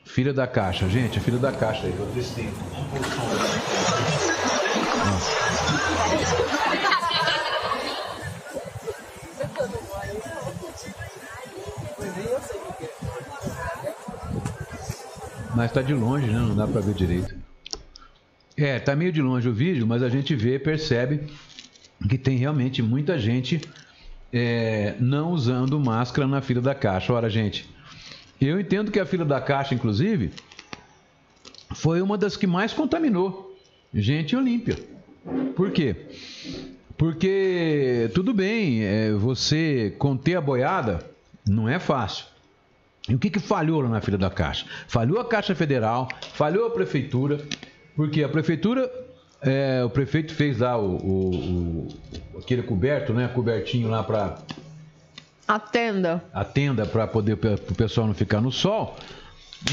Fila 0.05 0.32
da 0.32 0.47
caixa, 0.47 0.89
gente, 0.89 1.18
a 1.18 1.20
fila 1.20 1.39
da 1.39 1.53
caixa 1.53 1.87
aí, 1.87 1.93
vou 1.93 2.07
descer. 2.07 2.51
Mas 15.57 15.72
tá 15.72 15.82
de 15.82 15.94
longe, 15.94 16.26
né? 16.26 16.38
Não 16.38 16.55
dá 16.55 16.66
pra 16.66 16.80
ver 16.80 16.94
direito. 16.94 17.34
É, 18.57 18.78
tá 18.78 18.94
meio 18.94 19.12
de 19.12 19.20
longe 19.20 19.48
o 19.48 19.52
vídeo, 19.52 19.86
mas 19.86 20.02
a 20.02 20.09
gente 20.09 20.34
vê, 20.34 20.59
percebe 20.59 21.28
que 22.09 22.18
tem 22.18 22.36
realmente 22.36 22.82
muita 22.82 23.18
gente 23.18 23.61
é, 24.32 24.94
não 25.00 25.32
usando 25.32 25.78
máscara 25.78 26.26
na 26.26 26.40
fila 26.40 26.61
da 26.61 26.74
caixa. 26.74 27.12
Ora, 27.12 27.30
gente, 27.30 27.68
eu 28.40 28.61
entendo 28.61 28.90
que 28.90 29.00
a 29.00 29.07
fila 29.07 29.24
da 29.24 29.40
caixa, 29.40 29.74
inclusive, 29.74 30.32
foi 31.74 32.02
uma 32.02 32.18
das 32.18 32.36
que 32.36 32.46
mais 32.46 32.72
contaminou 32.72 33.57
gente 33.92 34.34
Olímpia. 34.34 34.76
Por 35.55 35.70
quê? 35.70 35.96
Porque 36.96 38.11
tudo 38.14 38.34
bem, 38.34 38.82
é, 38.82 39.12
você 39.12 39.94
conter 39.98 40.36
a 40.36 40.40
boiada 40.40 40.98
não 41.48 41.68
é 41.68 41.78
fácil. 41.78 42.26
E 43.09 43.14
o 43.14 43.18
que, 43.18 43.28
que 43.30 43.38
falhou 43.38 43.80
lá 43.82 43.88
na 43.88 44.00
fila 44.00 44.16
da 44.16 44.30
Caixa? 44.30 44.64
Falhou 44.88 45.20
a 45.20 45.24
Caixa 45.24 45.55
Federal, 45.55 46.09
falhou 46.32 46.66
a 46.66 46.70
Prefeitura, 46.70 47.38
porque 47.94 48.22
a 48.22 48.28
Prefeitura, 48.28 48.90
é, 49.42 49.82
o 49.84 49.90
prefeito 49.90 50.32
fez 50.34 50.59
lá 50.61 50.78
o, 50.78 50.96
o- 50.96 51.88
o- 52.34 52.38
aquele 52.38 52.62
coberto, 52.62 53.12
né? 53.12 53.28
Cobertinho 53.28 53.88
lá 53.88 54.02
para 54.02 54.38
A 55.46 55.59
tenda. 55.59 56.24
a 56.32 56.44
tenda 56.44 56.86
para 56.86 57.07
poder 57.07 57.34
o 57.34 57.74
pessoal 57.74 58.07
não 58.07 58.14
ficar 58.14 58.40
no 58.40 58.50
sol. 58.50 58.96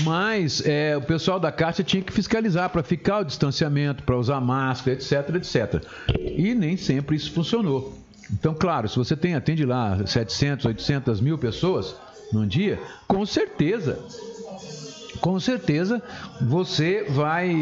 Mas 0.03 0.61
é, 0.65 0.95
o 0.97 1.01
pessoal 1.01 1.39
da 1.39 1.51
Caixa 1.51 1.84
tinha 1.84 2.01
que 2.03 2.11
fiscalizar 2.13 2.69
para 2.69 2.84
ficar 2.84 3.19
o 3.19 3.23
distanciamento, 3.25 4.03
para 4.03 4.17
usar 4.17 4.39
máscara, 4.41 4.95
etc, 4.97 5.36
etc. 5.36 5.84
E 6.15 6.53
nem 6.53 6.75
sempre 6.77 7.15
isso 7.15 7.32
funcionou. 7.32 7.93
Então, 8.32 8.53
claro, 8.53 8.88
se 8.88 8.95
você 8.97 9.15
tem 9.17 9.36
atende 9.36 9.65
lá 9.65 10.05
700, 10.05 10.65
800 10.65 11.19
mil 11.19 11.38
pessoas 11.38 11.95
num 12.32 12.47
dia, 12.47 12.79
com 13.07 13.25
certeza, 13.25 13.99
com 15.19 15.39
certeza 15.39 16.01
você 16.41 17.03
vai, 17.09 17.53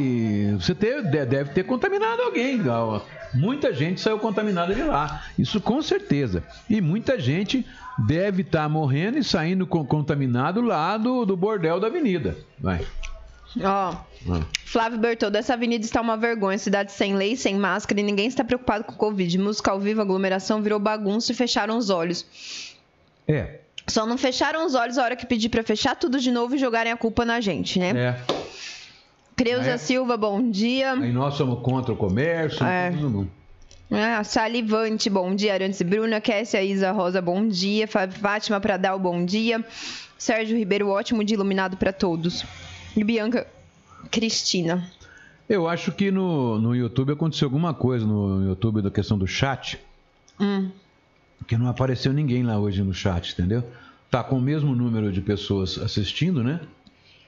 você 0.60 0.74
ter- 0.76 1.04
de- 1.04 1.26
deve 1.26 1.52
ter 1.52 1.64
contaminado 1.64 2.22
alguém. 2.22 2.62
Muita 3.34 3.74
gente 3.74 4.02
saiu 4.02 4.18
contaminada 4.18 4.74
de 4.74 4.82
lá, 4.84 5.24
isso 5.38 5.60
com 5.62 5.82
certeza. 5.82 6.44
E 6.70 6.82
muita 6.82 7.20
gente 7.20 7.66
deve 8.08 8.42
estar 8.44 8.68
morrendo 8.70 9.18
e 9.18 9.24
saindo 9.24 9.68
contaminado 9.68 10.62
lá 10.62 10.98
do, 10.98 11.26
do 11.26 11.36
bordel 11.36 11.80
da 11.80 11.88
avenida. 11.88 12.38
Vai. 12.60 12.86
Ó, 13.62 13.96
Ah. 14.30 14.42
Flávio 14.66 15.00
Bertoldo, 15.00 15.38
essa 15.38 15.54
avenida 15.54 15.84
está 15.84 16.00
uma 16.02 16.16
vergonha. 16.18 16.58
Cidade 16.58 16.92
sem 16.92 17.16
lei, 17.16 17.36
sem 17.36 17.56
máscara 17.56 18.00
e 18.00 18.04
ninguém 18.04 18.28
está 18.28 18.44
preocupado 18.44 18.84
com 18.84 18.94
o 18.94 18.98
Covid. 18.98 19.38
Música 19.40 19.72
ao 19.72 19.80
vivo, 19.80 20.02
aglomeração 20.02 20.62
virou 20.62 20.78
bagunça 20.80 21.32
e 21.32 21.36
fecharam 21.36 21.78
os 21.78 21.90
olhos. 21.90 22.26
É, 23.28 23.59
Só 23.90 24.06
não 24.06 24.18
fecharam 24.18 24.66
os 24.66 24.76
olhos 24.76 24.98
a 24.98 25.04
hora 25.04 25.16
que 25.16 25.26
pedir 25.26 25.50
pra 25.50 25.64
fechar 25.64 25.96
tudo 25.96 26.20
de 26.20 26.32
novo 26.32 26.56
e 26.56 26.58
jogarem 26.58 26.92
a 26.92 26.98
culpa 26.98 27.26
na 27.26 27.42
gente, 27.42 27.80
né? 27.80 27.90
é. 27.92 28.16
Creuza 29.36 29.72
É. 29.72 29.78
Silva, 29.78 30.18
bom 30.18 30.50
dia. 30.52 30.92
Aí 30.94 31.14
nós 31.14 31.36
somos 31.36 31.62
contra 31.62 31.94
o 31.94 31.96
comércio. 31.96 32.64
É. 32.66 32.90
mundo. 32.92 33.30
Ah, 33.90 34.24
Salivante, 34.24 35.10
bom 35.10 35.34
dia. 35.34 35.54
Arantes 35.54 35.80
e 35.80 35.84
Bruna, 35.84 36.20
Kessia, 36.22 36.62
Isa 36.62 36.92
Rosa, 36.92 37.22
bom 37.22 37.48
dia. 37.48 37.88
Fá- 37.88 38.08
Fátima 38.08 38.60
Pradal, 38.60 39.00
bom 39.00 39.24
dia. 39.26 39.64
Sérgio 40.18 40.58
Ribeiro, 40.58 40.90
ótimo 40.90 41.24
dia 41.24 41.36
iluminado 41.36 41.78
pra 41.78 41.94
todos. 41.94 42.44
E 42.96 43.04
Bianca 43.04 43.48
Cristina. 44.12 44.84
Eu 45.48 45.68
acho 45.68 45.92
que 45.94 46.12
no, 46.12 46.60
no 46.60 46.76
YouTube 46.76 47.14
aconteceu 47.14 47.48
alguma 47.48 47.74
coisa 47.74 48.06
no 48.06 48.46
YouTube 48.46 48.82
da 48.82 48.92
questão 48.92 49.18
do 49.18 49.26
chat. 49.26 49.80
Hum. 50.40 50.70
Que 51.48 51.58
não 51.58 51.68
apareceu 51.68 52.14
ninguém 52.14 52.44
lá 52.44 52.60
hoje 52.60 52.82
no 52.84 52.94
chat, 52.94 53.34
entendeu? 53.34 53.64
Tá 54.10 54.24
com 54.24 54.38
o 54.38 54.42
mesmo 54.42 54.76
número 54.76 55.12
de 55.12 55.22
pessoas 55.22 55.78
assistindo, 55.78 56.44
né? 56.44 56.60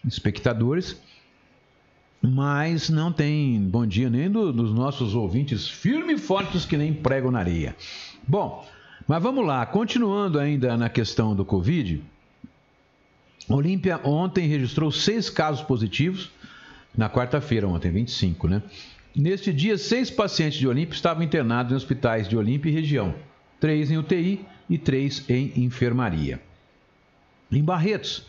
Espectadores. 0.05 0.99
Mas 2.22 2.89
não 2.89 3.12
tem 3.12 3.59
bom 3.62 3.86
dia 3.86 4.09
nem 4.09 4.30
do- 4.30 4.53
dos 4.53 4.72
nossos 4.74 5.16
ouvintes 5.16 5.68
firmes 5.68 6.22
e 6.22 6.24
fortes 6.24 6.66
que 6.66 6.78
nem 6.78 6.93
pregam 6.93 7.32
na 7.32 7.39
areia. 7.39 7.76
Bom, 8.28 8.68
mas 9.07 9.22
vamos 9.22 9.45
lá. 9.45 9.66
Continuando 9.66 10.39
ainda 10.39 10.78
na 10.78 10.88
questão 10.89 11.36
do 11.36 11.43
Covid. 11.43 12.01
Olímpia 13.49 13.99
ontem 14.03 14.47
registrou 14.47 14.91
seis 14.91 15.30
casos 15.30 15.64
positivos. 15.64 16.30
Na 16.95 17.09
quarta-feira, 17.09 17.68
ontem, 17.68 17.89
25, 17.89 18.47
né? 18.47 18.62
Neste 19.16 19.51
dia, 19.53 19.78
seis 19.78 20.12
pacientes 20.12 20.59
de 20.59 20.68
Olímpia 20.68 20.93
estavam 20.93 21.24
internados 21.24 21.72
em 21.72 21.76
hospitais 21.76 22.28
de 22.28 22.36
Olímpia 22.38 22.70
e 22.70 22.74
região. 22.74 23.16
Três 23.62 23.91
em 23.91 23.97
UTI 23.97 24.43
e 24.68 24.78
três 24.78 25.24
em 25.30 25.53
enfermaria. 25.55 26.41
Em 27.51 27.64
Barretos, 27.64 28.26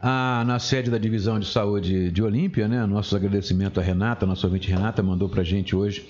a, 0.00 0.42
na 0.44 0.58
sede 0.58 0.90
da 0.90 0.98
Divisão 0.98 1.38
de 1.38 1.46
Saúde 1.46 2.10
de 2.10 2.20
Olímpia, 2.20 2.66
né? 2.66 2.84
Nosso 2.84 3.14
agradecimento 3.14 3.78
à 3.78 3.82
Renata, 3.82 4.26
nossa 4.26 4.44
ouvinte 4.44 4.68
Renata, 4.68 5.00
mandou 5.00 5.28
para 5.28 5.42
a 5.42 5.44
gente 5.44 5.76
hoje 5.76 6.04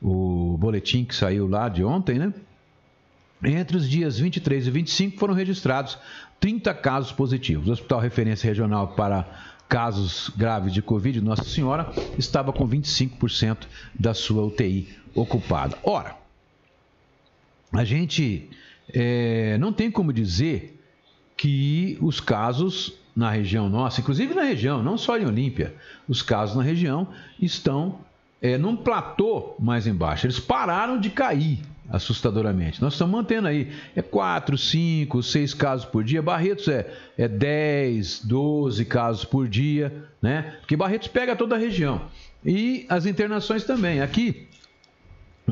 o 0.00 0.56
boletim 0.60 1.04
que 1.04 1.12
saiu 1.12 1.48
lá 1.48 1.68
de 1.68 1.82
ontem, 1.82 2.20
né? 2.20 2.32
Entre 3.42 3.76
os 3.76 3.88
dias 3.88 4.16
23 4.20 4.68
e 4.68 4.70
25 4.70 5.18
foram 5.18 5.34
registrados 5.34 5.98
30 6.38 6.72
casos 6.74 7.10
positivos. 7.10 7.68
O 7.68 7.72
Hospital 7.72 7.98
Referência 7.98 8.46
Regional 8.46 8.88
para 8.94 9.26
Casos 9.68 10.30
Graves 10.36 10.72
de 10.72 10.80
Covid, 10.80 11.20
Nossa 11.20 11.42
Senhora, 11.42 11.92
estava 12.16 12.52
com 12.52 12.68
25% 12.68 13.66
da 13.98 14.14
sua 14.14 14.44
UTI 14.44 14.88
ocupada. 15.14 15.76
Ora, 15.82 16.17
a 17.72 17.84
gente 17.84 18.48
é, 18.92 19.56
não 19.58 19.72
tem 19.72 19.90
como 19.90 20.12
dizer 20.12 20.80
que 21.36 21.98
os 22.00 22.20
casos 22.20 22.94
na 23.14 23.30
região 23.30 23.68
nossa, 23.68 24.00
inclusive 24.00 24.32
na 24.34 24.42
região, 24.42 24.82
não 24.82 24.96
só 24.96 25.18
em 25.18 25.26
Olímpia, 25.26 25.74
os 26.08 26.22
casos 26.22 26.56
na 26.56 26.62
região 26.62 27.08
estão 27.40 27.98
é, 28.40 28.56
num 28.56 28.76
platô 28.76 29.54
mais 29.58 29.86
embaixo. 29.86 30.26
Eles 30.26 30.38
pararam 30.38 31.00
de 31.00 31.10
cair 31.10 31.58
assustadoramente. 31.88 32.80
Nós 32.82 32.92
estamos 32.92 33.12
mantendo 33.12 33.48
aí, 33.48 33.72
é 33.96 34.02
4, 34.02 34.56
5, 34.56 35.22
6 35.22 35.54
casos 35.54 35.86
por 35.86 36.04
dia. 36.04 36.22
Barretos 36.22 36.68
é, 36.68 36.90
é 37.16 37.26
10, 37.26 38.24
12 38.24 38.84
casos 38.84 39.24
por 39.24 39.48
dia, 39.48 40.04
né? 40.20 40.54
Porque 40.60 40.76
Barretos 40.76 41.08
pega 41.08 41.34
toda 41.34 41.56
a 41.56 41.58
região. 41.58 42.02
E 42.44 42.86
as 42.88 43.06
internações 43.06 43.64
também. 43.64 44.00
Aqui, 44.00 44.47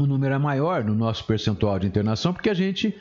o 0.02 0.06
número 0.06 0.34
é 0.34 0.38
maior 0.38 0.84
no 0.84 0.94
nosso 0.94 1.24
percentual 1.24 1.78
de 1.78 1.86
internação, 1.86 2.32
porque 2.32 2.50
a 2.50 2.54
gente 2.54 2.94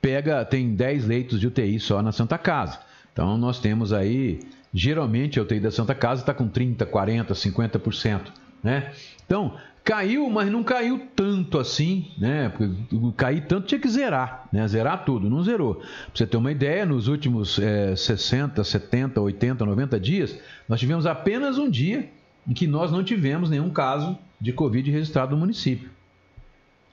pega, 0.00 0.44
tem 0.44 0.74
10 0.74 1.06
leitos 1.06 1.40
de 1.40 1.46
UTI 1.46 1.78
só 1.78 2.02
na 2.02 2.12
Santa 2.12 2.38
Casa. 2.38 2.78
Então, 3.12 3.36
nós 3.36 3.58
temos 3.58 3.92
aí, 3.92 4.40
geralmente, 4.72 5.38
a 5.38 5.42
UTI 5.42 5.60
da 5.60 5.70
Santa 5.70 5.94
Casa 5.94 6.22
está 6.22 6.32
com 6.32 6.48
30, 6.48 6.86
40, 6.86 7.34
50%, 7.34 8.20
né? 8.62 8.92
Então, 9.26 9.56
caiu, 9.84 10.28
mas 10.30 10.50
não 10.50 10.62
caiu 10.62 11.06
tanto 11.16 11.58
assim, 11.58 12.10
né? 12.18 12.50
Porque 12.50 12.72
cair 13.16 13.46
tanto 13.46 13.66
tinha 13.66 13.80
que 13.80 13.88
zerar, 13.88 14.48
né? 14.52 14.66
Zerar 14.68 15.04
tudo, 15.04 15.28
não 15.28 15.42
zerou. 15.42 15.76
Pra 15.76 15.86
você 16.14 16.26
ter 16.26 16.36
uma 16.36 16.52
ideia, 16.52 16.86
nos 16.86 17.08
últimos 17.08 17.58
é, 17.58 17.96
60, 17.96 18.62
70, 18.62 19.20
80, 19.20 19.64
90 19.64 20.00
dias, 20.00 20.38
nós 20.68 20.78
tivemos 20.78 21.06
apenas 21.06 21.58
um 21.58 21.68
dia 21.68 22.08
em 22.46 22.54
que 22.54 22.66
nós 22.66 22.92
não 22.92 23.02
tivemos 23.02 23.50
nenhum 23.50 23.70
caso 23.70 24.16
de 24.40 24.52
Covid 24.52 24.90
registrado 24.90 25.32
no 25.32 25.38
município. 25.38 25.90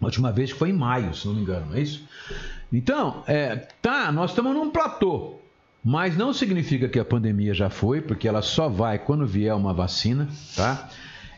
A 0.05 0.07
última 0.07 0.31
vez 0.31 0.53
que 0.53 0.59
foi 0.59 0.69
em 0.69 0.73
maio, 0.73 1.15
se 1.15 1.25
não 1.25 1.33
me 1.33 1.41
engano, 1.41 1.65
não 1.71 1.75
é 1.75 1.81
isso? 1.81 2.07
Então, 2.71 3.23
é, 3.25 3.55
tá, 3.81 4.11
nós 4.11 4.29
estamos 4.29 4.53
num 4.53 4.69
platô, 4.69 5.39
mas 5.83 6.15
não 6.15 6.31
significa 6.31 6.87
que 6.87 6.99
a 6.99 7.03
pandemia 7.03 7.55
já 7.55 7.71
foi, 7.71 8.01
porque 8.01 8.27
ela 8.27 8.43
só 8.43 8.69
vai 8.69 8.99
quando 8.99 9.25
vier 9.25 9.55
uma 9.55 9.73
vacina, 9.73 10.29
tá? 10.55 10.89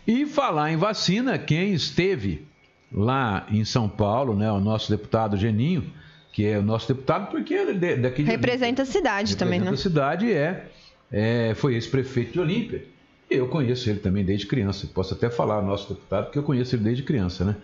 E 0.05 0.25
falar 0.25 0.69
em 0.69 0.75
vacina, 0.75 1.37
quem 1.39 1.73
esteve 1.73 2.45
lá 2.91 3.47
em 3.49 3.63
São 3.63 3.87
Paulo, 3.87 4.35
né, 4.35 4.51
o 4.51 4.59
nosso 4.59 4.89
deputado 4.91 5.37
Geninho, 5.37 5.89
que 6.33 6.45
é 6.45 6.59
o 6.59 6.61
nosso 6.61 6.89
deputado 6.89 7.31
porque 7.31 7.53
é 7.53 7.95
daqui 7.95 8.21
de 8.21 8.29
Representa 8.29 8.81
a 8.81 8.85
cidade 8.85 9.31
representa 9.31 9.37
também, 9.37 9.59
né? 9.61 9.69
a 9.69 9.77
cidade 9.77 10.33
é, 10.33 10.67
é 11.09 11.53
foi 11.55 11.75
ex-prefeito 11.75 12.33
de 12.33 12.39
Olímpia. 12.41 12.83
Eu 13.29 13.47
conheço 13.47 13.89
ele 13.89 13.99
também 13.99 14.25
desde 14.25 14.45
criança. 14.45 14.87
Posso 14.93 15.13
até 15.13 15.29
falar 15.29 15.61
nosso 15.61 15.93
deputado 15.93 16.25
porque 16.25 16.37
eu 16.37 16.43
conheço 16.43 16.75
ele 16.75 16.83
desde 16.83 17.03
criança, 17.03 17.45
né? 17.45 17.55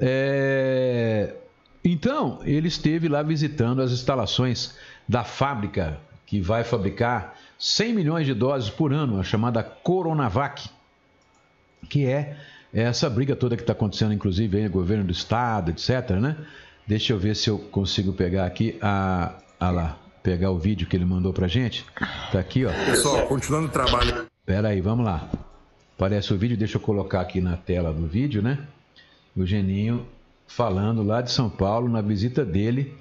É... 0.00 1.34
Então, 1.84 2.40
ele 2.44 2.68
esteve 2.68 3.08
lá 3.08 3.22
visitando 3.22 3.80
as 3.80 3.92
instalações 3.92 4.76
da 5.08 5.22
fábrica 5.22 5.98
que 6.26 6.40
vai 6.40 6.64
fabricar 6.64 7.36
100 7.58 7.94
milhões 7.94 8.26
de 8.26 8.34
doses 8.34 8.68
por 8.68 8.92
ano, 8.92 9.20
a 9.20 9.22
chamada 9.22 9.62
Coronavac 9.62 10.68
que 11.88 12.06
é 12.06 12.36
essa 12.72 13.08
briga 13.08 13.34
toda 13.34 13.56
que 13.56 13.62
está 13.62 13.72
acontecendo, 13.72 14.12
inclusive, 14.12 14.58
aí 14.58 14.64
no 14.64 14.70
governo 14.70 15.04
do 15.04 15.12
estado, 15.12 15.70
etc. 15.70 16.10
Né? 16.20 16.36
Deixa 16.86 17.12
eu 17.12 17.18
ver 17.18 17.34
se 17.34 17.48
eu 17.48 17.58
consigo 17.58 18.12
pegar 18.12 18.44
aqui 18.44 18.76
a, 18.82 19.34
a 19.58 19.70
lá, 19.70 19.98
pegar 20.22 20.50
o 20.50 20.58
vídeo 20.58 20.86
que 20.86 20.96
ele 20.96 21.04
mandou 21.04 21.32
pra 21.32 21.48
gente. 21.48 21.84
Tá 22.30 22.38
aqui, 22.38 22.64
ó. 22.64 22.72
Pessoal, 22.84 23.26
continuando 23.26 23.68
o 23.68 23.70
trabalho. 23.70 24.26
Pera 24.44 24.68
aí, 24.68 24.80
vamos 24.80 25.04
lá. 25.04 25.28
Aparece 25.96 26.32
o 26.34 26.36
vídeo, 26.36 26.56
deixa 26.56 26.76
eu 26.76 26.80
colocar 26.80 27.20
aqui 27.20 27.40
na 27.40 27.56
tela 27.56 27.92
do 27.92 28.06
vídeo, 28.06 28.42
né? 28.42 28.58
O 29.36 29.44
Geninho 29.44 30.06
falando 30.46 31.02
lá 31.02 31.20
de 31.20 31.30
São 31.30 31.50
Paulo, 31.50 31.88
na 31.88 32.00
visita 32.00 32.44
dele 32.44 32.94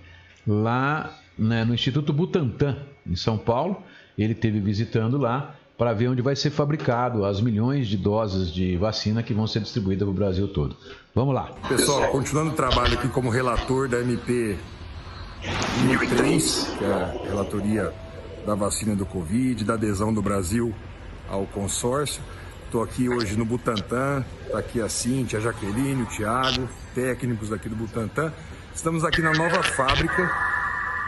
lá 0.45 1.13
né, 1.37 1.63
no 1.63 1.73
Instituto 1.73 2.11
Butantan, 2.11 2.77
em 3.05 3.15
São 3.15 3.37
Paulo. 3.37 3.81
Ele 4.17 4.33
teve 4.33 4.59
visitando 4.59 5.17
lá 5.17 5.55
para 5.77 5.93
ver 5.93 6.07
onde 6.07 6.21
vai 6.21 6.35
ser 6.35 6.49
fabricado 6.49 7.25
as 7.25 7.41
milhões 7.41 7.87
de 7.87 7.97
doses 7.97 8.51
de 8.51 8.77
vacina 8.77 9.21
que 9.21 9.33
vão 9.33 9.45
ser 9.45 9.59
distribuídas 9.61 10.05
para 10.05 10.11
o 10.11 10.13
Brasil 10.13 10.47
todo. 10.47 10.75
Vamos 11.13 11.35
lá. 11.35 11.51
Pessoal, 11.67 12.09
continuando 12.09 12.51
o 12.51 12.55
trabalho 12.55 12.93
aqui 12.93 13.09
como 13.09 13.29
relator 13.29 13.89
da 13.89 13.99
MP 13.99 14.57
1003, 15.85 16.75
que 16.77 16.83
é 16.83 16.93
a 16.93 17.27
relatoria 17.27 17.93
da 18.45 18.55
vacina 18.55 18.95
do 18.95 19.05
Covid, 19.05 19.63
da 19.65 19.73
adesão 19.73 20.13
do 20.13 20.21
Brasil 20.21 20.73
ao 21.29 21.45
consórcio. 21.47 22.21
Estou 22.65 22.83
aqui 22.83 23.07
hoje 23.07 23.37
no 23.37 23.45
Butantan, 23.45 24.25
está 24.45 24.59
aqui 24.59 24.81
a 24.81 24.89
Cintia, 24.89 25.39
a 25.39 25.41
Jaqueline, 25.41 26.03
o 26.03 26.05
Tiago, 26.07 26.67
técnicos 26.93 27.49
daqui 27.49 27.69
do 27.69 27.75
Butantan. 27.75 28.33
Estamos 28.73 29.03
aqui 29.03 29.21
na 29.21 29.31
nova 29.31 29.63
fábrica 29.63 30.29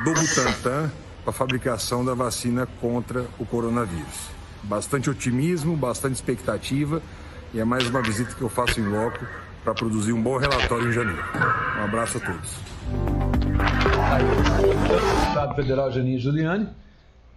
do 0.03 0.13
Butantan 0.13 0.91
para 1.23 1.33
fabricação 1.33 2.05
da 2.05 2.13
vacina 2.13 2.67
contra 2.79 3.25
o 3.37 3.45
coronavírus 3.45 4.37
bastante 4.63 5.09
otimismo, 5.09 5.75
bastante 5.75 6.15
expectativa 6.15 7.01
e 7.53 7.59
é 7.59 7.65
mais 7.65 7.89
uma 7.89 8.01
visita 8.01 8.33
que 8.35 8.41
eu 8.41 8.49
faço 8.49 8.79
em 8.79 8.87
loco 8.87 9.25
para 9.63 9.73
produzir 9.73 10.13
um 10.13 10.21
bom 10.21 10.37
relatório 10.37 10.89
em 10.89 10.93
janeiro. 10.93 11.23
Um 11.79 11.83
abraço 11.83 12.17
a 12.17 12.21
todos. 12.21 12.59
Deputado 15.25 15.55
Federal 15.55 15.91
Janine 15.91 16.19
Giuliani. 16.19 16.69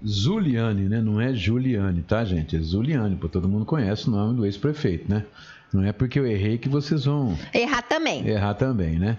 Zuliane, 0.06 0.88
né? 0.88 1.00
Não 1.00 1.20
é 1.20 1.32
Juliane, 1.34 2.02
tá, 2.02 2.24
gente? 2.24 2.56
É 2.56 2.60
Zuliane, 2.60 3.16
porque 3.16 3.32
todo 3.32 3.48
mundo 3.48 3.64
conhece 3.64 4.08
o 4.08 4.10
nome 4.10 4.36
do 4.36 4.46
ex-prefeito, 4.46 5.10
né? 5.10 5.24
Não 5.72 5.84
é 5.84 5.92
porque 5.92 6.18
eu 6.18 6.26
errei 6.26 6.58
que 6.58 6.68
vocês 6.68 7.04
vão. 7.04 7.38
Errar 7.54 7.82
também. 7.82 8.26
Errar 8.26 8.54
também, 8.54 8.98
né? 8.98 9.16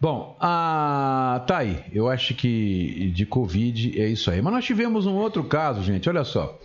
Bom, 0.00 0.34
ah, 0.40 1.44
tá 1.46 1.58
aí. 1.58 1.84
Eu 1.92 2.08
acho 2.08 2.34
que 2.34 3.12
de 3.14 3.26
Covid 3.26 4.00
é 4.00 4.06
isso 4.08 4.30
aí. 4.30 4.40
Mas 4.40 4.52
nós 4.52 4.64
tivemos 4.64 5.04
um 5.04 5.14
outro 5.14 5.44
caso, 5.44 5.82
gente. 5.82 6.08
Olha 6.08 6.24
só. 6.24 6.58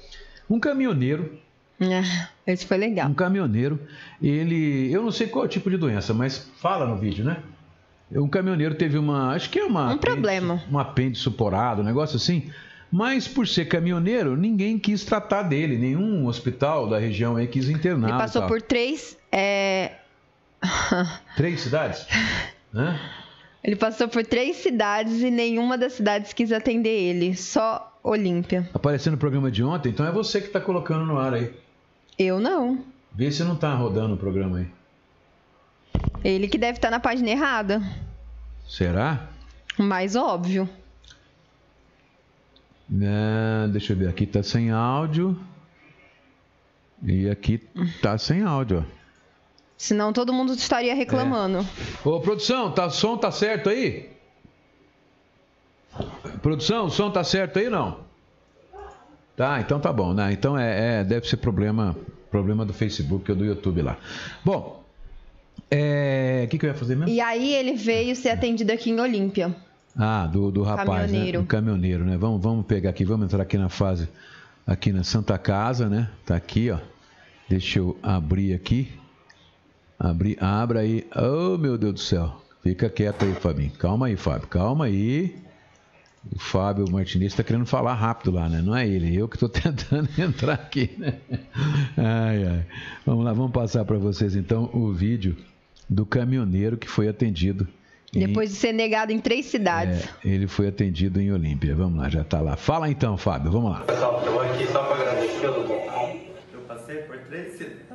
Um 0.50 0.58
caminhoneiro. 0.58 1.38
Ah, 1.82 2.30
esse 2.48 2.66
foi 2.66 2.78
legal. 2.78 3.10
Um 3.10 3.14
caminhoneiro, 3.14 3.78
ele. 4.22 4.90
Eu 4.90 5.04
não 5.04 5.12
sei 5.12 5.28
qual 5.28 5.44
é 5.44 5.48
o 5.48 5.50
tipo 5.50 5.70
de 5.70 5.76
doença, 5.76 6.14
mas 6.14 6.50
fala 6.62 6.86
no 6.86 6.96
vídeo, 6.96 7.26
né? 7.26 7.40
Um 8.10 8.30
caminhoneiro 8.30 8.76
teve 8.76 8.98
uma. 8.98 9.34
Acho 9.34 9.50
que 9.50 9.60
é 9.60 9.66
uma. 9.66 9.82
Um 9.82 9.86
apêndice, 9.88 10.06
problema. 10.06 10.64
Um 10.72 10.80
apêndice 10.80 11.22
suporado, 11.22 11.82
um 11.82 11.86
negócio 11.86 12.16
assim. 12.16 12.50
Mas 12.96 13.28
por 13.28 13.46
ser 13.46 13.66
caminhoneiro, 13.66 14.38
ninguém 14.38 14.80
quis 14.80 15.04
tratar 15.04 15.44
dele. 15.44 15.78
Nenhum 15.78 16.26
hospital 16.28 16.88
da 16.88 16.98
região 16.98 17.36
aí 17.36 17.46
quis 17.46 17.68
internar. 17.68 18.08
Ele 18.08 18.18
passou 18.18 18.48
por 18.48 18.62
três. 18.62 19.18
É... 19.30 19.96
Três 21.36 21.60
cidades? 21.60 22.08
Hã? 22.74 22.98
Ele 23.62 23.76
passou 23.76 24.08
por 24.08 24.26
três 24.26 24.56
cidades 24.58 25.22
e 25.22 25.30
nenhuma 25.30 25.78
das 25.78 25.92
cidades 25.92 26.32
quis 26.32 26.54
atender 26.54 26.98
ele. 26.98 27.36
Só 27.36 28.00
Olímpia. 28.02 28.70
Apareceu 28.74 29.12
no 29.12 29.18
programa 29.18 29.52
de 29.52 29.62
ontem, 29.62 29.90
então 29.90 30.08
é 30.08 30.12
você 30.12 30.40
que 30.40 30.48
está 30.48 30.62
colocando 30.62 31.06
no 31.06 31.18
ar 31.18 31.34
aí. 31.34 31.54
Eu 32.18 32.40
não. 32.40 32.82
Vê 33.12 33.30
se 33.30 33.44
não 33.44 33.56
está 33.56 33.74
rodando 33.74 34.14
o 34.14 34.18
programa 34.18 34.60
aí. 34.60 34.68
Ele 36.24 36.48
que 36.48 36.58
deve 36.58 36.78
estar 36.78 36.90
na 36.90 37.02
página 37.02 37.30
errada. 37.30 37.82
Será? 38.66 39.28
Mais 39.78 40.16
óbvio. 40.16 40.70
É, 42.92 43.68
deixa 43.70 43.94
eu 43.94 43.98
ver, 43.98 44.10
aqui 44.10 44.26
tá 44.26 44.44
sem 44.44 44.72
áudio. 44.72 45.40
E 47.04 47.30
aqui 47.30 47.62
tá 48.02 48.18
sem 48.18 48.44
áudio, 48.44 48.86
ó. 48.88 48.96
Senão 49.78 50.14
todo 50.14 50.32
mundo 50.32 50.54
estaria 50.54 50.96
reclamando. 50.96 51.66
Ô, 52.04 52.20
produção, 52.22 52.72
tá, 52.72 52.90
som 52.90 53.18
tá 53.18 53.32
certo 53.32 53.70
aí? 53.70 54.10
Produção, 56.42 56.86
o 56.86 56.90
som 56.90 57.12
tá 57.12 57.24
certo 57.24 57.60
aí 57.60 57.70
não? 57.70 58.00
Tá, 59.36 59.60
então 59.60 59.80
tá 59.80 59.92
bom, 59.92 60.14
né? 60.14 60.32
Então 60.32 60.58
é, 60.58 61.02
é 61.02 61.04
deve 61.04 61.28
ser 61.28 61.38
problema, 61.38 61.96
problema 62.32 62.66
do 62.66 62.74
Facebook 62.74 63.30
ou 63.30 63.38
do 63.38 63.44
YouTube 63.44 63.82
lá. 63.82 63.98
Bom, 64.46 64.82
é, 65.70 66.44
o 66.46 66.50
que, 66.50 66.58
que 66.58 66.66
eu 66.66 66.70
ia 66.70 66.76
fazer 66.76 66.96
mesmo? 66.96 67.14
E 67.14 67.20
aí 67.20 67.54
ele 67.54 67.74
veio 67.74 68.16
ser 68.16 68.30
atendido 68.30 68.72
aqui 68.72 68.92
em 68.92 69.00
Olímpia. 69.00 69.54
Ah, 69.98 70.28
do, 70.28 70.52
do 70.52 70.62
rapaz, 70.64 71.06
Caminhoneiro. 71.10 71.38
né? 71.38 71.44
Do 71.44 71.48
caminhoneiro, 71.48 72.04
né? 72.06 72.18
Vamos, 72.18 72.42
vamos 72.42 72.66
pegar 72.66 72.90
aqui, 72.90 73.06
vamos 73.06 73.26
entrar 73.26 73.42
aqui 73.42 73.58
na 73.58 73.70
fase, 73.70 74.10
aqui 74.68 74.92
na 74.92 75.04
Santa 75.04 75.38
Casa, 75.38 75.88
né? 75.88 76.10
Tá 76.26 76.36
aqui, 76.36 76.70
ó. 76.70 76.80
Deixa 77.50 77.80
eu 77.80 77.98
abrir 78.04 78.54
aqui. 78.54 78.92
Abrir, 79.98 80.38
abra 80.44 80.82
aí. 80.82 81.08
Oh, 81.16 81.58
meu 81.58 81.78
Deus 81.78 81.94
do 81.94 82.00
céu. 82.00 82.42
Fica 82.62 82.90
quieto 82.90 83.24
aí, 83.24 83.34
Fabinho. 83.36 83.72
Calma 83.74 84.08
aí, 84.08 84.18
Fábio. 84.18 84.48
Calma 84.48 84.86
aí. 84.86 85.36
O 86.36 86.40
Fábio 86.40 86.90
Martinez 86.92 87.32
está 87.34 87.44
querendo 87.44 87.68
falar 87.68 87.94
rápido 87.94 88.32
lá, 88.32 88.50
né? 88.50 88.60
Não 88.62 88.76
é 88.76 88.88
ele, 88.88 89.16
eu 89.16 89.28
que 89.30 89.36
estou 89.36 89.48
tentando 89.50 90.10
entrar 90.18 90.54
aqui, 90.56 90.90
né? 90.98 91.20
Ai, 91.96 92.44
ai. 92.48 92.66
Vamos 93.06 93.24
lá, 93.24 93.32
vamos 93.32 93.52
passar 93.52 93.86
para 93.86 93.98
vocês 93.98 94.36
então 94.36 94.70
o 94.74 94.92
vídeo 94.92 95.38
do 95.88 96.04
caminhoneiro 96.06 96.78
que 96.78 96.90
foi 96.90 97.08
atendido. 97.08 97.68
Depois 98.16 98.50
de 98.50 98.56
ser 98.56 98.74
negado 98.74 99.12
em 99.12 99.20
três 99.20 99.46
cidades. 99.46 100.08
É, 100.24 100.30
ele 100.30 100.48
foi 100.48 100.68
atendido 100.68 101.20
em 101.20 101.32
Olímpia. 101.32 101.76
Vamos 101.76 102.00
lá, 102.00 102.10
já 102.10 102.22
está 102.22 102.42
lá. 102.42 102.56
Fala 102.56 102.90
então, 102.90 103.18
Fábio, 103.18 103.52
vamos 103.52 103.72
lá. 103.72 103.80
Pessoal, 103.82 104.20
estou 104.20 104.42
aqui 104.42 104.68
só 104.68 104.84
para 104.84 105.02
agradecer 105.02 105.48
o 105.48 106.54
Eu 106.54 106.62
passei 106.68 106.98
por 107.04 107.18
três 107.18 107.58
cidades. 107.58 107.86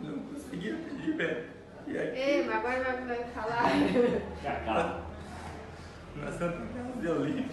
Não 0.00 0.18
conseguia 0.18 0.74
pedir, 0.74 1.16
velho. 1.16 1.54
Ei, 1.86 2.44
mas 2.46 2.56
agora 2.56 3.04
vai 3.06 3.24
falar. 3.34 3.70
Calma 4.64 5.14
na 6.16 6.30
Santa 6.30 6.62
Casa 6.74 7.00
de 7.00 7.08
Olímpia, 7.08 7.44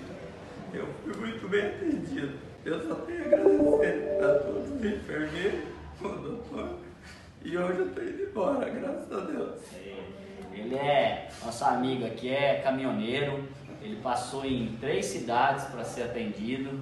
eu 0.73 0.87
fui 1.03 1.15
muito 1.15 1.47
bem 1.49 1.65
atendido. 1.65 2.33
Eu 2.63 2.87
só 2.87 2.95
tenho 2.95 3.23
a 3.23 3.25
agradecer 3.25 4.23
a 4.23 4.33
todos 4.39 4.69
os 4.69 4.85
enfermeiros, 4.85 5.63
o 5.99 6.07
doutor, 6.07 6.77
e 7.43 7.57
hoje 7.57 7.79
eu 7.79 7.87
estou 7.87 8.03
indo 8.03 8.23
embora, 8.23 8.69
graças 8.69 9.11
a 9.11 9.19
Deus. 9.21 9.59
Ele 10.53 10.75
é 10.75 11.29
nosso 11.43 11.65
amigo 11.65 12.05
aqui, 12.05 12.29
é 12.29 12.61
caminhoneiro, 12.61 13.43
ele 13.81 13.95
passou 13.97 14.45
em 14.45 14.77
três 14.79 15.05
cidades 15.05 15.65
para 15.65 15.83
ser 15.83 16.03
atendido, 16.03 16.81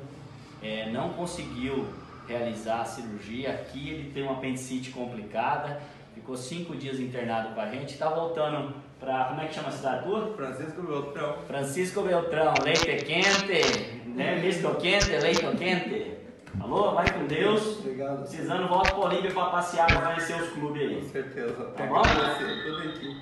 é, 0.61 0.89
não 0.91 1.13
conseguiu 1.13 1.87
realizar 2.27 2.81
a 2.81 2.85
cirurgia. 2.85 3.51
Aqui 3.51 3.89
ele 3.89 4.11
tem 4.11 4.23
uma 4.23 4.33
apendicite 4.33 4.91
complicada, 4.91 5.81
ficou 6.13 6.35
cinco 6.35 6.75
dias 6.75 6.99
internado 6.99 7.55
com 7.55 7.61
a 7.61 7.69
gente, 7.69 7.93
está 7.93 8.09
voltando 8.09 8.73
para, 8.99 9.25
como 9.25 9.41
é 9.41 9.47
que 9.47 9.55
chama 9.55 9.69
a 9.69 9.71
cidade 9.71 10.03
tua? 10.03 10.33
Francisco 10.35 10.81
Beltrão. 10.81 11.37
Francisco 11.47 12.01
Beltrão, 12.01 12.53
leite 12.63 13.05
quente, 13.05 14.07
né? 14.07 14.41
Misto 14.41 14.75
quente, 14.75 15.09
leite 15.09 15.45
quente. 15.57 16.18
Alô, 16.59 16.93
vai 16.93 17.11
com 17.11 17.25
Deus. 17.27 17.79
Obrigado. 17.79 18.19
Precisando, 18.21 18.67
volta 18.67 18.91
para 18.91 19.05
Olímpia 19.05 19.31
para 19.31 19.45
passear, 19.45 19.87
para 19.87 20.01
conhecer 20.01 20.41
os 20.41 20.49
clubes 20.49 20.81
aí. 20.81 20.95
Com 20.95 21.09
certeza. 21.09 21.53
Tá 21.53 21.85
bom? 21.85 22.01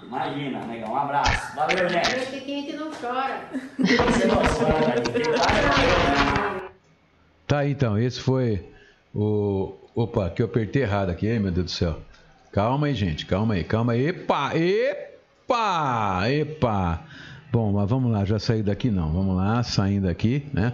Imagina, 0.06 0.66
negão. 0.66 0.94
Um 0.94 0.98
abraço. 0.98 1.56
Valeu, 1.56 1.90
gente. 1.90 2.16
Leite 2.16 2.42
quente 2.46 2.74
não 2.74 2.92
chora. 2.92 3.50
Você 3.78 4.28
não 4.28 4.38
chora, 4.38 4.94
Tá 7.46 7.60
aí, 7.60 7.72
então. 7.72 7.98
Esse 7.98 8.20
foi 8.22 8.66
o. 9.14 9.74
Opa, 9.96 10.30
que 10.30 10.42
eu 10.42 10.46
apertei 10.46 10.84
errado 10.84 11.10
aqui, 11.10 11.28
hein, 11.28 11.40
meu 11.40 11.52
Deus 11.52 11.66
do 11.66 11.72
céu. 11.72 12.00
Calma 12.52 12.88
aí, 12.88 12.94
gente. 12.94 13.26
Calma 13.26 13.56
aí, 13.56 13.64
calma 13.64 13.94
aí. 13.94 14.08
Epa, 14.08 14.52
epa, 14.56 16.30
epa. 16.30 17.04
Bom, 17.52 17.72
mas 17.72 17.90
vamos 17.90 18.12
lá, 18.12 18.26
já 18.26 18.40
saí 18.40 18.62
daqui 18.62 18.92
não. 18.92 19.12
Vamos 19.12 19.36
lá, 19.36 19.64
saindo 19.64 20.08
aqui, 20.10 20.46
né? 20.54 20.74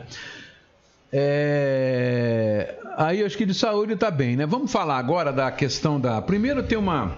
É... 1.16 2.76
Aí 2.98 3.24
acho 3.24 3.38
que 3.38 3.46
de 3.46 3.54
saúde 3.54 3.96
tá 3.96 4.10
bem, 4.10 4.36
né? 4.36 4.48
Vamos 4.48 4.72
falar 4.72 4.98
agora 4.98 5.32
da 5.32 5.52
questão 5.52 6.00
da. 6.00 6.20
Primeiro 6.20 6.64
tem 6.64 6.78
uma. 6.78 7.18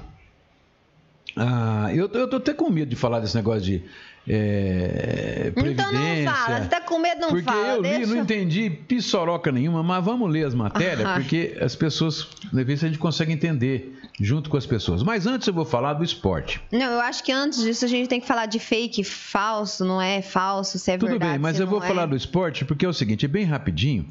Ah, 1.38 1.90
eu, 1.94 2.10
eu 2.14 2.28
tô 2.28 2.36
até 2.36 2.54
com 2.54 2.70
medo 2.70 2.90
de 2.90 2.96
falar 2.98 3.22
desse 3.22 3.36
negócio 3.36 3.62
de 3.62 3.86
é, 4.28 5.54
então 5.56 5.92
não 5.92 6.34
fala, 6.34 6.62
você 6.64 6.68
tá 6.68 6.82
com 6.82 6.98
medo, 6.98 7.22
não 7.22 7.30
porque 7.30 7.44
fala. 7.44 7.76
Porque 7.76 7.78
eu 7.78 7.82
li, 7.82 7.98
deixa... 7.98 8.14
não 8.14 8.22
entendi 8.24 8.70
pissoroca 8.72 9.52
nenhuma, 9.52 9.84
mas 9.84 10.04
vamos 10.04 10.32
ler 10.32 10.48
as 10.48 10.56
matérias, 10.56 11.08
porque 11.14 11.56
as 11.62 11.76
pessoas, 11.76 12.28
de 12.52 12.64
vez 12.64 12.84
a 12.84 12.88
gente 12.88 12.98
consegue 12.98 13.32
entender 13.32 13.96
junto 14.20 14.50
com 14.50 14.58
as 14.58 14.66
pessoas. 14.66 15.04
Mas 15.04 15.28
antes 15.28 15.48
eu 15.48 15.54
vou 15.54 15.66
falar 15.66 15.94
do 15.94 16.04
esporte. 16.04 16.60
Não, 16.72 16.92
eu 16.94 17.02
acho 17.02 17.24
que 17.24 17.32
antes 17.32 17.62
disso 17.62 17.86
a 17.86 17.88
gente 17.88 18.08
tem 18.08 18.20
que 18.20 18.26
falar 18.26 18.48
de 18.48 18.58
fake, 18.58 19.04
falso, 19.04 19.86
não 19.86 20.02
é 20.02 20.24
falso, 20.24 20.80
se 20.80 20.92
é 20.92 20.98
Tudo 20.98 21.10
verdade. 21.10 21.34
Tudo 21.34 21.34
bem, 21.34 21.40
mas 21.40 21.60
eu 21.60 21.68
vou 21.68 21.84
é. 21.84 21.88
falar 21.88 22.08
do 22.08 22.16
esporte 22.16 22.66
porque 22.66 22.84
é 22.84 22.90
o 22.90 22.94
seguinte, 22.94 23.26
é 23.26 23.30
bem 23.30 23.46
rapidinho. 23.46 24.08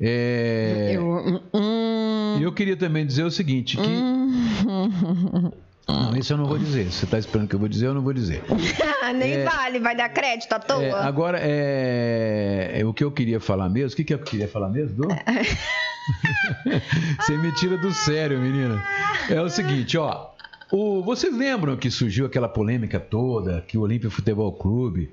É... 0.00 0.92
Eu, 0.94 1.42
hum, 1.52 2.38
eu 2.40 2.52
queria 2.52 2.76
também 2.76 3.04
dizer 3.04 3.24
o 3.24 3.30
seguinte, 3.30 3.76
que... 3.76 3.82
Hum, 3.82 5.50
não, 5.88 6.16
isso 6.16 6.32
eu 6.32 6.36
não 6.36 6.46
vou 6.46 6.58
dizer. 6.58 6.90
Você 6.90 7.04
está 7.04 7.18
esperando 7.18 7.48
que 7.48 7.54
eu 7.54 7.58
vou 7.58 7.68
dizer, 7.68 7.86
eu 7.86 7.94
não 7.94 8.02
vou 8.02 8.12
dizer. 8.12 8.42
Nem 9.16 9.32
é, 9.34 9.44
vale, 9.44 9.78
vai 9.80 9.96
dar 9.96 10.08
crédito 10.08 10.52
à 10.52 10.58
toa. 10.58 10.82
É, 10.82 10.92
agora, 10.92 11.38
é, 11.40 12.80
é, 12.80 12.84
o 12.84 12.94
que 12.94 13.02
eu 13.02 13.10
queria 13.10 13.40
falar 13.40 13.68
mesmo. 13.68 13.92
O 13.94 13.96
que, 13.96 14.04
que 14.04 14.14
eu 14.14 14.18
queria 14.18 14.48
falar 14.48 14.68
mesmo, 14.68 14.96
Du? 14.96 15.08
Você 17.20 17.36
me 17.36 17.52
tira 17.52 17.76
do 17.76 17.92
sério, 17.92 18.38
menina. 18.38 18.82
É 19.28 19.40
o 19.40 19.48
seguinte, 19.48 19.96
ó. 19.98 20.30
O, 20.70 21.02
vocês 21.02 21.36
lembram 21.36 21.76
que 21.76 21.90
surgiu 21.90 22.24
aquela 22.24 22.48
polêmica 22.48 22.98
toda 22.98 23.62
que 23.68 23.76
o 23.76 23.82
Olímpia 23.82 24.10
Futebol 24.10 24.50
Clube 24.52 25.10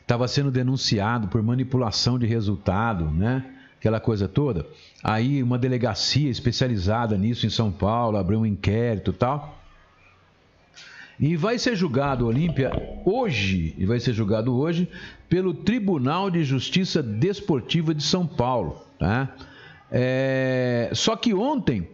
estava 0.00 0.28
sendo 0.28 0.50
denunciado 0.50 1.28
por 1.28 1.42
manipulação 1.42 2.18
de 2.18 2.26
resultado, 2.26 3.06
né? 3.10 3.44
Aquela 3.78 4.00
coisa 4.00 4.28
toda. 4.28 4.66
Aí 5.02 5.42
uma 5.42 5.58
delegacia 5.58 6.28
especializada 6.28 7.16
nisso 7.16 7.46
em 7.46 7.50
São 7.50 7.72
Paulo 7.72 8.18
abriu 8.18 8.40
um 8.40 8.46
inquérito 8.46 9.10
e 9.12 9.14
tal. 9.14 9.58
E 11.20 11.36
vai 11.36 11.58
ser 11.58 11.74
julgado 11.74 12.26
Olímpia 12.26 12.70
hoje, 13.04 13.74
e 13.76 13.84
vai 13.84 13.98
ser 13.98 14.12
julgado 14.12 14.56
hoje 14.56 14.88
pelo 15.28 15.52
Tribunal 15.52 16.30
de 16.30 16.44
Justiça 16.44 17.02
Desportiva 17.02 17.92
de 17.92 18.02
São 18.02 18.24
Paulo. 18.24 18.80
Tá? 18.98 19.34
É, 19.90 20.90
só 20.92 21.16
que 21.16 21.34
ontem 21.34 21.88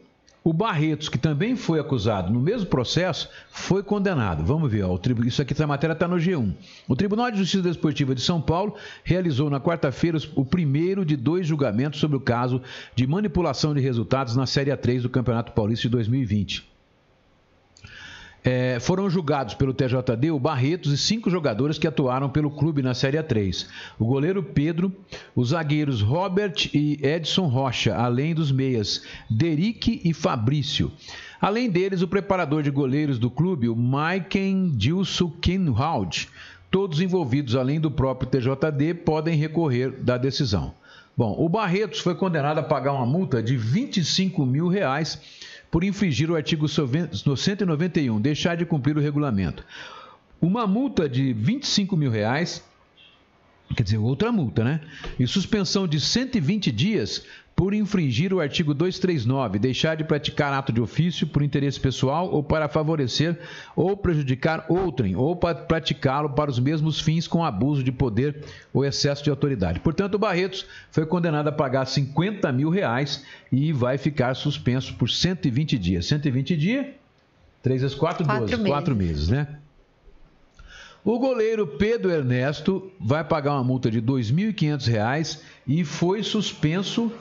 o 0.44 0.52
Barretos, 0.52 1.08
que 1.08 1.16
também 1.16 1.56
foi 1.56 1.80
acusado 1.80 2.30
no 2.30 2.38
mesmo 2.38 2.66
processo, 2.66 3.30
foi 3.50 3.82
condenado. 3.82 4.44
Vamos 4.44 4.70
ver, 4.70 4.82
ó, 4.82 4.98
isso 5.24 5.40
aqui, 5.40 5.54
essa 5.54 5.66
matéria 5.66 5.94
está 5.94 6.06
no 6.06 6.16
G1. 6.16 6.52
O 6.86 6.94
Tribunal 6.94 7.30
de 7.30 7.38
Justiça 7.38 7.62
Desportiva 7.62 8.14
de 8.14 8.20
São 8.20 8.42
Paulo 8.42 8.74
realizou 9.02 9.48
na 9.48 9.58
quarta-feira 9.58 10.18
o 10.34 10.44
primeiro 10.44 11.02
de 11.02 11.16
dois 11.16 11.46
julgamentos 11.46 11.98
sobre 11.98 12.18
o 12.18 12.20
caso 12.20 12.60
de 12.94 13.06
manipulação 13.06 13.72
de 13.72 13.80
resultados 13.80 14.36
na 14.36 14.44
Série 14.44 14.70
A3 14.70 15.00
do 15.00 15.08
Campeonato 15.08 15.52
Paulista 15.52 15.88
de 15.88 15.92
2020. 15.92 16.73
É, 18.47 18.78
foram 18.78 19.09
julgados 19.09 19.55
pelo 19.55 19.72
TJD 19.72 20.30
o 20.30 20.38
Barretos 20.38 20.92
e 20.92 20.99
cinco 20.99 21.30
jogadores 21.30 21.78
que 21.78 21.86
atuaram 21.86 22.28
pelo 22.28 22.51
clube 22.51 22.82
na 22.82 22.92
Série 22.92 23.16
A3. 23.16 23.66
O 23.99 24.05
goleiro 24.05 24.42
Pedro, 24.42 24.92
os 25.34 25.49
zagueiros 25.49 26.03
Robert 26.03 26.68
e 26.74 27.01
Edson 27.03 27.47
Rocha, 27.47 27.97
além 27.97 28.34
dos 28.34 28.53
meias 28.53 29.03
Derick 29.30 30.03
e 30.05 30.12
Fabrício. 30.12 30.92
Além 31.40 31.70
deles, 31.70 32.03
o 32.03 32.09
preparador 32.09 32.62
de 32.62 32.70
goleiros 32.70 33.18
do 33.18 33.30
clube, 33.30 33.66
o 33.66 33.74
Maiken 33.74 34.72
Dilson 34.76 35.30
Kinhoud. 35.40 36.28
Todos 36.70 37.01
envolvidos, 37.01 37.57
além 37.57 37.80
do 37.80 37.90
próprio 37.90 38.28
TJD, 38.28 38.92
podem 38.92 39.38
recorrer 39.38 39.90
da 39.90 40.18
decisão. 40.18 40.74
Bom, 41.16 41.34
o 41.38 41.49
Barretos 41.49 42.01
foi 42.01 42.14
condenado 42.14 42.59
a 42.59 42.62
pagar 42.62 42.92
uma 42.92 43.07
multa 43.07 43.42
de 43.42 43.57
25 43.57 44.45
mil 44.45 44.68
reais 44.68 45.18
por 45.74 45.82
infringir 45.82 46.30
o 46.30 46.36
artigo 46.36 46.68
191, 46.68 48.20
deixar 48.20 48.56
de 48.56 48.64
cumprir 48.64 48.96
o 48.96 49.00
regulamento. 49.00 49.64
Uma 50.40 50.68
multa 50.68 51.08
de 51.08 51.32
25 51.32 51.96
mil 51.96 52.12
reais, 52.12 52.62
quer 53.76 53.82
dizer, 53.82 53.98
outra 53.98 54.30
multa, 54.30 54.62
né? 54.62 54.80
E 55.18 55.26
suspensão 55.26 55.88
de 55.88 55.98
120 55.98 56.70
dias 56.70 57.24
por 57.57 57.72
infringir 57.72 58.32
o 58.34 58.40
artigo 58.40 58.74
239, 58.74 59.59
deixar 59.59 59.96
de 59.96 60.05
praticar 60.05 60.52
ato 60.52 60.72
de 60.72 60.80
ofício 60.80 61.26
por 61.26 61.42
interesse 61.42 61.78
pessoal 61.78 62.28
ou 62.30 62.42
para 62.42 62.68
favorecer 62.68 63.38
ou 63.76 63.96
prejudicar 63.96 64.66
outrem, 64.68 65.14
ou 65.14 65.36
para 65.36 65.55
praticá-lo 65.55 66.30
para 66.30 66.50
os 66.50 66.59
mesmos 66.59 67.00
fins 67.00 67.28
com 67.28 67.44
abuso 67.44 67.82
de 67.82 67.92
poder 67.92 68.44
ou 68.72 68.84
excesso 68.84 69.22
de 69.22 69.30
autoridade. 69.30 69.80
Portanto, 69.80 70.16
o 70.16 70.18
Barretos 70.18 70.66
foi 70.90 71.07
condenado 71.07 71.48
a 71.48 71.52
pagar 71.52 71.84
50 71.86 72.50
mil 72.50 72.70
reais 72.70 73.24
e 73.52 73.72
vai 73.72 73.98
ficar 73.98 74.34
suspenso 74.34 74.94
por 74.94 75.09
120 75.09 75.78
dias. 75.78 76.07
120 76.07 76.57
dias, 76.57 76.86
3 77.62 77.82
vezes 77.82 77.96
4, 77.96 78.26
12, 78.26 78.57
meses. 78.57 78.66
4 78.66 78.96
meses, 78.96 79.28
né? 79.28 79.59
O 81.05 81.18
goleiro 81.18 81.66
Pedro 81.66 82.11
Ernesto 82.11 82.90
vai 82.98 83.22
pagar 83.22 83.52
uma 83.52 83.62
multa 83.62 83.90
de 83.90 83.98
R$ 83.98 84.07
2.500 84.07 85.40
e 85.66 85.84
foi 85.84 86.22
suspenso 86.22 87.12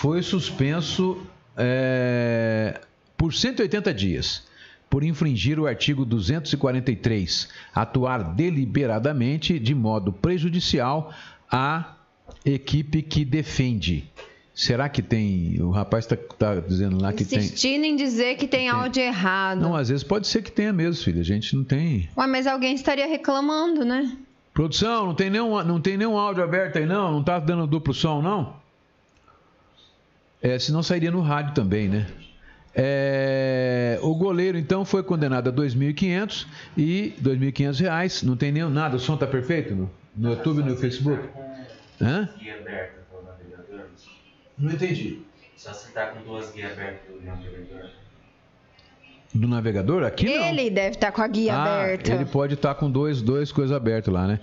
foi 0.00 0.22
suspenso 0.22 1.18
é, 1.56 2.80
por 3.16 3.34
180 3.34 3.92
dias 3.92 4.46
por 4.88 5.02
infringir 5.02 5.58
o 5.58 5.66
artigo 5.66 6.04
243, 6.04 7.48
atuar 7.74 8.22
deliberadamente 8.34 9.58
de 9.58 9.74
modo 9.74 10.12
prejudicial 10.12 11.12
à 11.50 11.96
equipe 12.44 13.02
que 13.02 13.24
defende. 13.24 14.08
Será 14.54 14.88
que 14.88 15.02
tem. 15.02 15.60
O 15.60 15.70
rapaz 15.70 16.04
está 16.04 16.16
tá 16.16 16.54
dizendo 16.60 17.02
lá 17.02 17.12
que 17.12 17.24
Insistindo 17.24 17.40
tem. 17.40 17.46
Insistindo 17.48 17.84
em 17.84 17.96
dizer 17.96 18.36
que 18.36 18.46
tem, 18.46 18.60
tem 18.60 18.68
áudio 18.68 19.02
errado. 19.02 19.60
Não, 19.60 19.74
às 19.74 19.88
vezes 19.88 20.04
pode 20.04 20.26
ser 20.26 20.42
que 20.42 20.50
tenha 20.50 20.72
mesmo, 20.72 21.04
filho. 21.04 21.20
A 21.20 21.24
gente 21.24 21.54
não 21.54 21.64
tem. 21.64 22.08
Ué, 22.16 22.26
mas 22.26 22.46
alguém 22.46 22.74
estaria 22.74 23.06
reclamando, 23.06 23.84
né? 23.84 24.16
Produção, 24.54 25.06
não 25.06 25.14
tem 25.14 25.28
nenhum, 25.28 25.62
não 25.64 25.80
tem 25.80 25.96
nenhum 25.96 26.16
áudio 26.16 26.42
aberto 26.42 26.78
aí, 26.78 26.86
não? 26.86 27.12
Não 27.12 27.20
está 27.20 27.38
dando 27.38 27.66
duplo 27.66 27.92
som, 27.92 28.22
não? 28.22 28.67
É, 30.42 30.58
senão 30.58 30.82
sairia 30.82 31.10
no 31.10 31.20
rádio 31.20 31.54
também, 31.54 31.88
né? 31.88 32.06
É, 32.74 33.98
o 34.02 34.14
goleiro 34.14 34.56
então 34.56 34.84
foi 34.84 35.02
condenado 35.02 35.48
a 35.48 35.52
2.500 35.52 36.46
e 36.76 37.12
2.500 37.20 37.80
reais. 37.80 38.22
Não 38.22 38.36
tem 38.36 38.52
nem 38.52 38.62
nada. 38.70 38.96
O 38.96 39.00
som 39.00 39.16
tá 39.16 39.26
perfeito? 39.26 39.74
Não? 39.74 39.90
No 40.16 40.30
YouTube 40.30 40.60
e 40.60 40.64
no 40.64 40.76
Facebook? 40.76 41.28
Hã? 42.00 42.28
Guia 42.38 42.54
aberta 42.54 43.00
para 43.10 43.20
o 43.20 43.24
navegador. 43.24 43.86
Não 44.56 44.72
entendi. 44.72 45.18
Só 45.56 45.72
você 45.72 45.90
tá 45.90 46.06
com 46.06 46.22
duas 46.22 46.52
guias 46.52 46.72
abertas 46.72 47.00
do 47.12 47.26
navegador. 47.26 47.90
Do 49.34 49.48
navegador? 49.48 50.04
Aqui 50.04 50.26
não. 50.26 50.46
Ele 50.46 50.70
deve 50.70 50.96
estar 50.96 51.10
com 51.10 51.20
a 51.20 51.26
guia 51.26 51.54
ah, 51.54 51.62
aberta. 51.62 52.12
Ele 52.12 52.24
pode 52.24 52.54
estar 52.54 52.74
com 52.76 52.90
dois, 52.90 53.20
dois 53.20 53.50
coisas 53.50 53.76
abertas 53.76 54.12
lá, 54.12 54.26
né? 54.26 54.40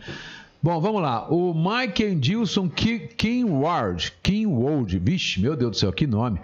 Bom, 0.66 0.82
vamos 0.82 1.00
lá. 1.00 1.28
O 1.30 1.54
Mike 1.54 2.04
Andilson 2.04 2.68
Kinward. 2.68 4.12
Kinward. 4.24 4.98
Vixe, 4.98 5.40
meu 5.40 5.56
Deus 5.56 5.70
do 5.70 5.78
céu, 5.78 5.94
que 5.94 6.08
nome. 6.08 6.40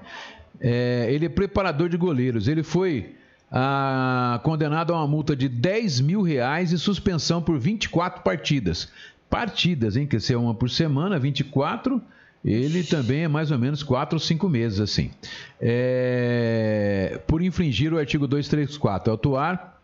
É, 0.60 1.08
ele 1.10 1.26
é 1.26 1.30
preparador 1.30 1.90
de 1.90 1.98
goleiros. 1.98 2.48
Ele 2.48 2.62
foi 2.62 3.16
ah, 3.52 4.40
condenado 4.44 4.94
a 4.94 4.98
uma 4.98 5.08
multa 5.08 5.36
de 5.36 5.50
10 5.50 6.02
mil 6.02 6.22
reais 6.22 6.72
e 6.72 6.78
suspensão 6.78 7.42
por 7.42 7.58
24 7.58 8.22
partidas. 8.22 8.90
Partidas, 9.28 9.98
hein? 9.98 10.06
Que 10.06 10.20
ser 10.20 10.36
uma 10.36 10.54
por 10.54 10.70
semana, 10.70 11.18
24. 11.18 12.00
Ele 12.46 12.84
também 12.84 13.24
é 13.24 13.28
mais 13.28 13.50
ou 13.50 13.58
menos 13.58 13.82
4 13.82 14.18
ou 14.18 14.20
5 14.20 14.48
meses, 14.48 14.80
assim. 14.80 15.10
É, 15.60 17.20
por 17.26 17.42
infringir 17.42 17.92
o 17.92 17.98
artigo 17.98 18.28
234, 18.28 19.16
atuar 19.16 19.81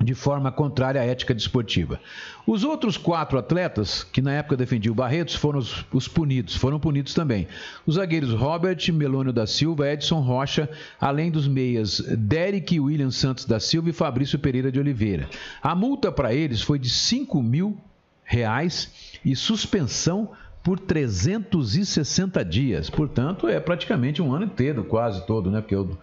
de 0.00 0.14
forma 0.14 0.52
contrária 0.52 1.00
à 1.00 1.04
ética 1.04 1.34
desportiva. 1.34 2.00
Os 2.46 2.62
outros 2.62 2.96
quatro 2.96 3.38
atletas, 3.38 4.04
que 4.04 4.22
na 4.22 4.32
época 4.32 4.56
defendiam 4.56 4.92
o 4.92 4.94
Barretos, 4.94 5.34
foram 5.34 5.58
os, 5.58 5.84
os, 5.92 6.06
punidos, 6.06 6.54
foram 6.54 6.78
punidos 6.78 7.14
também. 7.14 7.48
Os 7.84 7.96
zagueiros 7.96 8.32
Robert 8.32 8.78
Melônio 8.92 9.32
da 9.32 9.46
Silva, 9.46 9.90
Edson 9.90 10.20
Rocha, 10.20 10.68
além 11.00 11.30
dos 11.30 11.48
meias 11.48 12.00
Derek 12.16 12.78
William 12.78 13.10
Santos 13.10 13.44
da 13.44 13.58
Silva 13.58 13.90
e 13.90 13.92
Fabrício 13.92 14.38
Pereira 14.38 14.70
de 14.70 14.78
Oliveira. 14.78 15.28
A 15.60 15.74
multa 15.74 16.12
para 16.12 16.32
eles 16.32 16.62
foi 16.62 16.78
de 16.78 16.90
5 16.90 17.42
mil 17.42 17.76
reais 18.24 19.18
e 19.24 19.34
suspensão 19.34 20.30
por 20.62 20.78
360 20.78 22.44
dias. 22.44 22.90
Portanto, 22.90 23.48
é 23.48 23.58
praticamente 23.58 24.20
um 24.22 24.34
ano 24.34 24.44
inteiro, 24.44 24.84
quase 24.84 25.26
todo, 25.26 25.50
né? 25.50 25.60
Porque 25.60 25.74
o, 25.74 25.96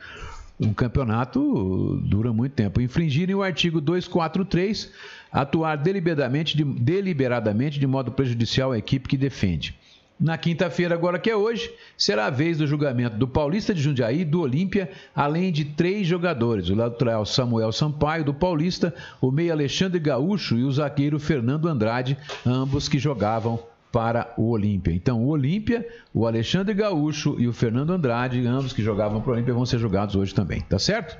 um 0.60 0.74
campeonato 0.74 2.00
dura 2.04 2.32
muito 2.32 2.54
tempo. 2.54 2.82
Infringirem 2.82 3.36
o 3.36 3.44
artigo 3.44 3.82
243, 3.82 4.92
atuar 5.32 5.76
deliberadamente 5.76 6.56
de, 6.56 6.64
deliberadamente 6.64 7.80
de 7.80 7.88
modo 7.88 8.12
prejudicial 8.12 8.72
à 8.72 8.78
equipe 8.78 9.10
que 9.10 9.18
defende. 9.18 9.76
Na 10.18 10.38
quinta-feira, 10.38 10.96
agora 10.96 11.20
que 11.20 11.30
é 11.30 11.36
hoje, 11.36 11.70
será 11.98 12.28
a 12.28 12.30
vez 12.30 12.58
do 12.58 12.66
julgamento 12.66 13.18
do 13.18 13.28
Paulista 13.28 13.74
de 13.74 13.82
Jundiaí 13.82 14.24
do 14.24 14.40
Olímpia, 14.40 14.90
além 15.14 15.52
de 15.52 15.66
três 15.66 16.08
jogadores: 16.08 16.70
o 16.70 16.76
lateral 16.76 17.26
Samuel 17.26 17.74
Sampaio, 17.74 18.24
do 18.24 18.34
Paulista, 18.34 18.96
o 19.20 19.30
meio 19.30 19.52
Alexandre 19.52 20.00
Gaúcho 20.00 20.56
e 20.56 20.64
o 20.64 20.72
zagueiro 20.72 21.20
Fernando 21.20 21.68
Andrade, 21.68 22.18
ambos 22.46 22.88
que 22.88 22.98
jogavam 22.98 23.60
para 23.96 24.34
o 24.36 24.50
Olímpia. 24.50 24.92
Então, 24.92 25.24
o 25.24 25.30
Olímpia, 25.30 25.88
o 26.14 26.28
Alexandre 26.28 26.74
Gaúcho 26.74 27.38
e 27.40 27.48
o 27.48 27.54
Fernando 27.54 27.92
Andrade, 27.92 28.46
ambos 28.46 28.74
que 28.74 28.84
jogavam 28.84 29.22
para 29.22 29.30
o 29.30 29.34
Olímpia, 29.34 29.54
vão 29.54 29.66
ser 29.66 29.80
jogados 29.80 30.18
hoje 30.18 30.36
também. 30.36 30.60
Tá 30.60 30.78
certo? 30.78 31.18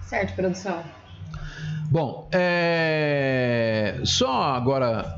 Certo, 0.00 0.34
produção. 0.34 0.82
Bom, 1.90 2.26
é... 2.32 4.00
só 4.02 4.54
agora, 4.54 5.14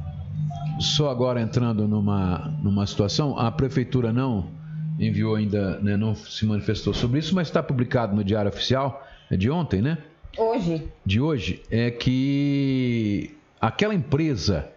só 0.80 1.09
agora 1.09 1.40
entrando 1.40 1.86
numa, 1.86 2.53
numa 2.61 2.84
situação, 2.84 3.38
a 3.38 3.53
prefeitura 3.53 4.12
não 4.12 4.51
enviou 4.99 5.36
ainda, 5.36 5.78
né, 5.78 5.96
não 5.96 6.16
se 6.16 6.44
manifestou 6.46 6.92
sobre 6.92 7.20
isso, 7.20 7.32
mas 7.32 7.46
está 7.46 7.62
publicado 7.62 8.12
no 8.16 8.24
Diário 8.24 8.49
Oficial, 8.49 9.07
é 9.30 9.36
de 9.36 9.49
ontem, 9.49 9.80
né? 9.80 9.99
Hoje. 10.36 10.88
De 11.07 11.20
hoje, 11.20 11.62
é 11.70 11.92
que 11.92 13.36
aquela 13.61 13.94
empresa 13.94 14.68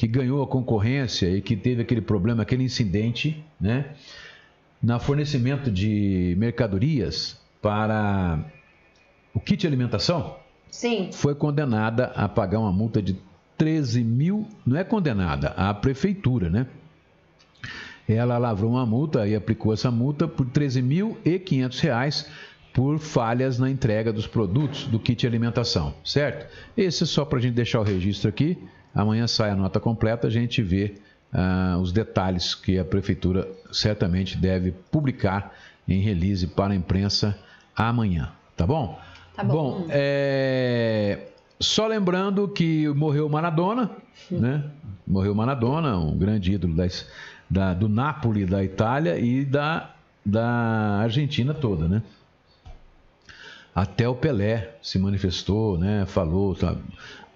que 0.00 0.06
ganhou 0.06 0.42
a 0.42 0.46
concorrência 0.46 1.28
e 1.28 1.42
que 1.42 1.54
teve 1.54 1.82
aquele 1.82 2.00
problema, 2.00 2.42
aquele 2.42 2.64
incidente, 2.64 3.44
né, 3.60 3.90
na 4.82 4.98
fornecimento 4.98 5.70
de 5.70 6.34
mercadorias 6.38 7.38
para 7.60 8.42
o 9.34 9.38
kit 9.38 9.60
de 9.60 9.66
alimentação, 9.66 10.36
Sim. 10.70 11.10
foi 11.12 11.34
condenada 11.34 12.06
a 12.16 12.26
pagar 12.26 12.60
uma 12.60 12.72
multa 12.72 13.02
de 13.02 13.14
13 13.58 14.02
mil, 14.02 14.48
não 14.64 14.78
é 14.78 14.84
condenada, 14.84 15.48
a 15.48 15.74
prefeitura, 15.74 16.48
né? 16.48 16.66
Ela 18.08 18.38
lavrou 18.38 18.70
uma 18.70 18.86
multa 18.86 19.28
e 19.28 19.36
aplicou 19.36 19.74
essa 19.74 19.90
multa 19.90 20.26
por 20.26 20.46
13.500 20.46 21.80
reais 21.82 22.30
por 22.72 22.98
falhas 22.98 23.58
na 23.58 23.68
entrega 23.68 24.14
dos 24.14 24.26
produtos 24.26 24.86
do 24.86 24.98
kit 24.98 25.20
de 25.20 25.26
alimentação, 25.26 25.92
certo? 26.02 26.50
Esse 26.74 27.02
é 27.02 27.06
só 27.06 27.22
para 27.22 27.38
a 27.38 27.42
gente 27.42 27.52
deixar 27.52 27.80
o 27.80 27.84
registro 27.84 28.30
aqui. 28.30 28.56
Amanhã 28.94 29.26
sai 29.26 29.50
a 29.50 29.56
nota 29.56 29.78
completa, 29.78 30.26
a 30.26 30.30
gente 30.30 30.62
vê 30.62 30.96
uh, 31.32 31.78
os 31.78 31.92
detalhes 31.92 32.54
que 32.54 32.78
a 32.78 32.84
prefeitura 32.84 33.48
certamente 33.72 34.36
deve 34.36 34.72
publicar 34.90 35.52
em 35.88 36.00
release 36.00 36.46
para 36.46 36.72
a 36.72 36.76
imprensa 36.76 37.38
amanhã, 37.74 38.32
tá 38.56 38.66
bom? 38.66 38.98
Tá 39.34 39.44
bom. 39.44 39.52
Bom, 39.52 39.86
é... 39.88 41.28
só 41.58 41.86
lembrando 41.86 42.48
que 42.48 42.88
morreu 42.88 43.28
Maradona, 43.28 43.90
né? 44.30 44.64
Morreu 45.06 45.34
Maradona, 45.34 45.96
um 45.96 46.16
grande 46.16 46.52
ídolo 46.52 46.74
das, 46.74 47.08
da, 47.48 47.74
do 47.74 47.88
Napoli, 47.88 48.44
da 48.44 48.62
Itália 48.62 49.18
e 49.18 49.44
da, 49.44 49.90
da 50.24 51.00
Argentina 51.00 51.54
toda, 51.54 51.88
né? 51.88 52.02
Até 53.74 54.08
o 54.08 54.14
Pelé 54.14 54.76
se 54.82 54.98
manifestou, 54.98 55.78
né? 55.78 56.04
Falou, 56.06 56.54
sabe? 56.54 56.80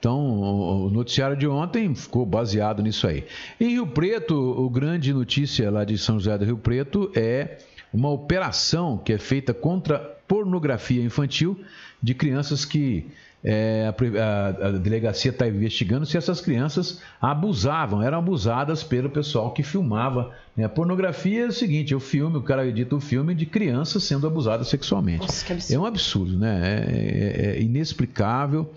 Então, 0.05 0.85
o 0.85 0.91
noticiário 0.91 1.35
de 1.35 1.49
ontem 1.49 1.95
ficou 1.95 2.27
baseado 2.27 2.83
nisso 2.83 3.07
aí. 3.07 3.25
Em 3.59 3.71
Rio 3.71 3.87
Preto, 3.87 4.35
o 4.35 4.69
grande 4.69 5.15
notícia 5.15 5.71
lá 5.71 5.83
de 5.83 5.97
São 5.97 6.21
José 6.21 6.37
do 6.37 6.45
Rio 6.45 6.59
Preto 6.59 7.11
é 7.15 7.57
uma 7.91 8.11
operação 8.11 8.99
que 8.99 9.15
é 9.15 9.19
feita 9.19 9.55
contra 9.55 9.99
pornografia 10.29 11.03
infantil 11.03 11.59
de 12.03 12.13
crianças 12.13 12.67
que 12.67 13.07
é, 13.43 13.91
a, 14.21 14.67
a, 14.69 14.73
delegacia 14.73 15.31
está 15.31 15.49
investigando 15.49 16.05
se 16.05 16.19
essas 16.19 16.39
crianças 16.39 17.01
abusavam, 17.19 18.03
eram 18.03 18.19
abusadas 18.19 18.83
pelo 18.83 19.09
pessoal 19.09 19.53
que 19.53 19.63
filmava. 19.63 20.35
Né? 20.55 20.65
A 20.65 20.69
pornografia 20.69 21.45
é 21.45 21.47
o 21.47 21.53
seguinte: 21.53 21.95
é 21.95 21.97
o 21.97 22.01
filme, 22.01 22.37
o 22.37 22.43
cara 22.43 22.67
edita 22.67 22.95
o 22.95 23.01
filme 23.01 23.35
de 23.35 23.47
crianças 23.47 24.05
sendo 24.05 24.27
abusadas 24.27 24.69
sexualmente. 24.69 25.21
Nossa, 25.21 25.75
é 25.75 25.79
um 25.79 25.87
absurdo, 25.87 26.39
né? 26.39 26.61
É, 26.63 27.53
é, 27.53 27.57
é 27.57 27.63
inexplicável 27.63 28.71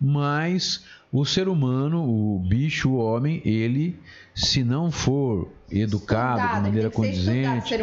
mas 0.00 0.84
o 1.10 1.24
ser 1.24 1.48
humano, 1.48 2.04
o 2.04 2.38
bicho, 2.38 2.90
o 2.90 2.98
homem, 2.98 3.40
ele, 3.44 3.98
se 4.34 4.62
não 4.62 4.90
for 4.90 5.48
educado 5.70 6.38
Estudado, 6.38 6.56
de 6.56 6.62
maneira 6.62 6.90
condizente, 6.90 7.74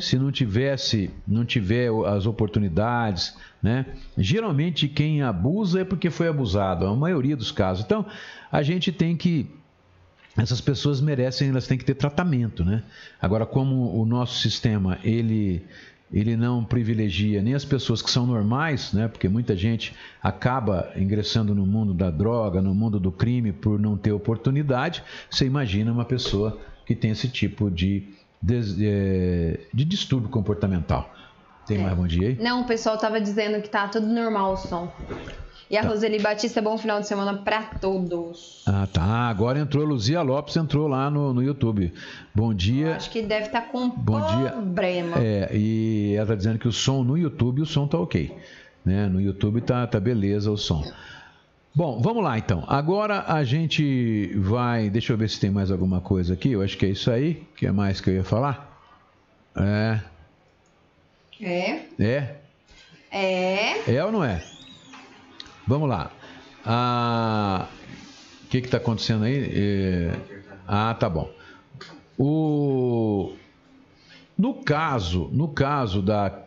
se 0.00 0.18
não 0.18 0.30
tivesse, 0.30 1.10
não 1.26 1.44
tiver 1.44 1.90
as 2.06 2.26
oportunidades, 2.26 3.34
né? 3.62 3.86
Geralmente 4.16 4.88
quem 4.88 5.22
abusa 5.22 5.80
é 5.80 5.84
porque 5.84 6.10
foi 6.10 6.28
abusado, 6.28 6.86
a 6.86 6.94
maioria 6.94 7.36
dos 7.36 7.50
casos. 7.50 7.84
Então, 7.84 8.04
a 8.52 8.62
gente 8.62 8.92
tem 8.92 9.16
que 9.16 9.50
essas 10.36 10.60
pessoas 10.60 11.00
merecem, 11.00 11.48
elas 11.48 11.66
têm 11.66 11.78
que 11.78 11.84
ter 11.84 11.94
tratamento, 11.94 12.64
né? 12.64 12.82
Agora, 13.22 13.46
como 13.46 13.96
o 13.96 14.04
nosso 14.04 14.40
sistema, 14.40 14.98
ele 15.04 15.64
ele 16.12 16.36
não 16.36 16.64
privilegia 16.64 17.42
nem 17.42 17.54
as 17.54 17.64
pessoas 17.64 18.00
que 18.00 18.10
são 18.10 18.26
normais, 18.26 18.92
né? 18.92 19.08
Porque 19.08 19.28
muita 19.28 19.56
gente 19.56 19.94
acaba 20.22 20.92
ingressando 20.96 21.54
no 21.54 21.66
mundo 21.66 21.92
da 21.92 22.10
droga, 22.10 22.60
no 22.62 22.74
mundo 22.74 23.00
do 23.00 23.10
crime 23.10 23.52
por 23.52 23.78
não 23.80 23.96
ter 23.96 24.12
oportunidade. 24.12 25.02
Você 25.30 25.44
imagina 25.46 25.90
uma 25.90 26.04
pessoa 26.04 26.58
que 26.86 26.94
tem 26.94 27.10
esse 27.10 27.28
tipo 27.28 27.70
de, 27.70 28.08
de, 28.40 28.86
é, 28.86 29.60
de 29.72 29.84
distúrbio 29.84 30.28
comportamental. 30.28 31.12
Tem 31.66 31.78
É. 31.78 31.82
mais 31.82 31.96
bom 31.96 32.06
dia 32.06 32.28
aí? 32.28 32.38
Não, 32.38 32.62
o 32.62 32.66
pessoal 32.66 32.98
tava 32.98 33.20
dizendo 33.20 33.60
que 33.62 33.70
tá 33.70 33.88
tudo 33.88 34.06
normal 34.06 34.52
o 34.52 34.56
som. 34.56 34.92
E 35.70 35.76
a 35.76 35.82
Tá. 35.82 35.88
Roseli 35.88 36.20
Batista, 36.20 36.60
bom 36.60 36.76
final 36.76 37.00
de 37.00 37.06
semana 37.08 37.34
pra 37.38 37.62
todos. 37.62 38.62
Ah, 38.66 38.86
tá. 38.92 39.02
Agora 39.02 39.58
entrou 39.58 39.84
Luzia 39.84 40.20
Lopes, 40.22 40.56
entrou 40.56 40.86
lá 40.86 41.10
no, 41.10 41.32
no 41.32 41.42
YouTube. 41.42 41.92
Bom 42.34 42.52
dia. 42.52 42.96
Acho 42.96 43.10
que 43.10 43.22
deve 43.22 43.46
estar 43.46 43.62
com 43.62 43.88
Bom 43.88 44.20
dia. 44.36 44.50
problema. 44.50 45.16
É, 45.18 45.50
e 45.56 46.14
ela 46.16 46.26
tá 46.26 46.34
dizendo 46.34 46.58
que 46.58 46.68
o 46.68 46.72
som 46.72 47.02
no 47.02 47.16
YouTube, 47.16 47.62
o 47.62 47.66
som 47.66 47.86
tá 47.86 47.98
ok. 47.98 48.36
Né? 48.84 49.06
No 49.08 49.20
YouTube 49.20 49.60
tá, 49.62 49.86
tá 49.86 49.98
beleza 49.98 50.50
o 50.50 50.56
som. 50.58 50.84
Bom, 51.74 52.00
vamos 52.00 52.22
lá 52.22 52.38
então. 52.38 52.62
Agora 52.68 53.24
a 53.26 53.42
gente 53.42 54.32
vai. 54.36 54.90
Deixa 54.90 55.12
eu 55.12 55.16
ver 55.16 55.28
se 55.28 55.40
tem 55.40 55.50
mais 55.50 55.70
alguma 55.70 56.00
coisa 56.00 56.34
aqui. 56.34 56.52
Eu 56.52 56.62
acho 56.62 56.76
que 56.76 56.86
é 56.86 56.90
isso 56.90 57.10
aí. 57.10 57.42
O 57.52 57.56
que 57.56 57.66
é 57.66 57.72
mais 57.72 58.00
que 58.00 58.10
eu 58.10 58.14
ia 58.14 58.22
falar? 58.24 58.70
É. 59.56 60.00
É. 61.40 61.80
É? 61.98 62.36
É. 63.10 63.94
É 63.96 64.04
ou 64.04 64.12
não 64.12 64.22
é? 64.22 64.40
Vamos 65.66 65.88
lá. 65.88 66.10
Ah, 66.64 67.66
O 68.44 68.48
que 68.48 68.58
está 68.58 68.76
acontecendo 68.78 69.24
aí? 69.24 69.50
É, 69.54 70.12
Ah, 70.66 70.94
tá 70.98 71.08
bom. 71.08 71.30
O... 72.18 73.32
No 74.36 74.54
caso, 74.54 75.28
no 75.32 75.48
caso 75.48 76.02
da 76.02 76.40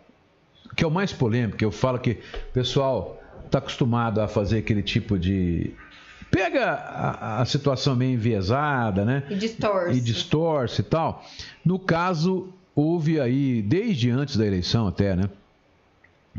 que 0.75 0.83
é 0.83 0.87
o 0.87 0.91
mais 0.91 1.11
polêmico, 1.11 1.63
eu 1.63 1.71
falo 1.71 1.97
que 1.97 2.11
o 2.49 2.53
pessoal 2.53 3.19
está 3.45 3.57
acostumado 3.57 4.21
a 4.21 4.27
fazer 4.27 4.59
aquele 4.59 4.83
tipo 4.83 5.17
de 5.17 5.73
pega 6.29 6.71
a, 6.71 7.41
a 7.41 7.45
situação 7.45 7.95
meio 7.95 8.13
enviesada, 8.13 9.03
né? 9.03 9.23
E 9.29 9.35
distorce. 9.35 9.97
E 9.97 10.01
distorce 10.01 10.81
e 10.81 10.83
tal. 10.83 11.25
No 11.65 11.79
caso, 11.79 12.49
houve 12.75 13.19
aí, 13.19 13.61
desde 13.61 14.11
antes 14.11 14.37
da 14.37 14.45
eleição 14.45 14.87
até, 14.87 15.15
né? 15.15 15.29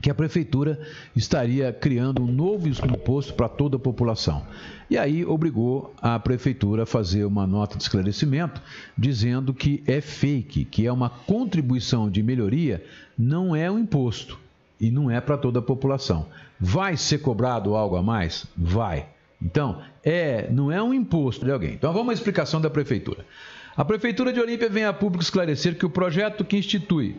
Que 0.01 0.11
a 0.11 0.15
prefeitura 0.15 0.81
estaria 1.15 1.73
criando 1.73 2.23
um 2.23 2.31
novo 2.31 2.69
imposto 2.69 3.35
para 3.35 3.49
toda 3.49 3.77
a 3.77 3.81
população. 3.81 4.47
E 4.91 4.97
aí 4.97 5.25
obrigou 5.25 5.95
a 6.01 6.19
prefeitura 6.19 6.85
a 6.85 6.87
fazer 6.87 7.25
uma 7.25 7.47
nota 7.47 7.77
de 7.77 7.83
esclarecimento 7.83 8.63
dizendo 8.97 9.53
que 9.53 9.83
é 9.87 10.01
fake, 10.01 10.65
que 10.65 10.87
é 10.87 10.93
uma 10.93 11.11
contribuição 11.11 12.11
de 12.11 12.23
melhoria, 12.23 12.85
não 13.19 13.55
é 13.55 13.71
um 13.71 13.79
imposto 13.79 14.39
e 14.81 14.91
não 14.91 15.11
é 15.11 15.21
para 15.21 15.37
toda 15.37 15.59
a 15.59 15.63
população. 15.63 16.27
Vai 16.59 16.97
ser 16.97 17.19
cobrado 17.19 17.75
algo 17.75 17.97
a 17.97 18.03
mais? 18.03 18.47
Vai. 18.57 19.07
Então, 19.41 19.81
é, 20.03 20.49
não 20.51 20.71
é 20.71 20.83
um 20.83 20.93
imposto 20.93 21.45
de 21.45 21.53
alguém. 21.53 21.75
Então, 21.75 21.93
vamos 21.93 22.11
à 22.11 22.15
explicação 22.15 22.61
da 22.61 22.71
prefeitura. 22.71 23.25
A 23.77 23.85
prefeitura 23.85 24.33
de 24.33 24.41
Olímpia 24.41 24.69
vem 24.69 24.85
a 24.85 24.93
público 24.93 25.23
esclarecer 25.23 25.79
que 25.79 25.87
o 25.87 25.91
projeto 25.91 26.45
que 26.45 26.57
institui 26.57 27.17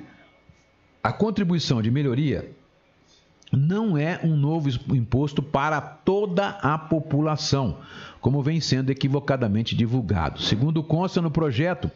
a 1.01 1.13
contribuição 1.13 1.81
de 1.81 1.89
melhoria 1.89 2.51
não 3.51 3.97
é 3.97 4.19
um 4.23 4.35
novo 4.35 4.69
imposto 4.95 5.41
para 5.41 5.81
toda 5.81 6.49
a 6.61 6.77
população, 6.77 7.77
como 8.21 8.43
vem 8.43 8.59
sendo 8.59 8.91
equivocadamente 8.91 9.75
divulgado. 9.75 10.41
Segundo 10.41 10.83
consta 10.83 11.21
no 11.21 11.31
projeto, 11.31 11.89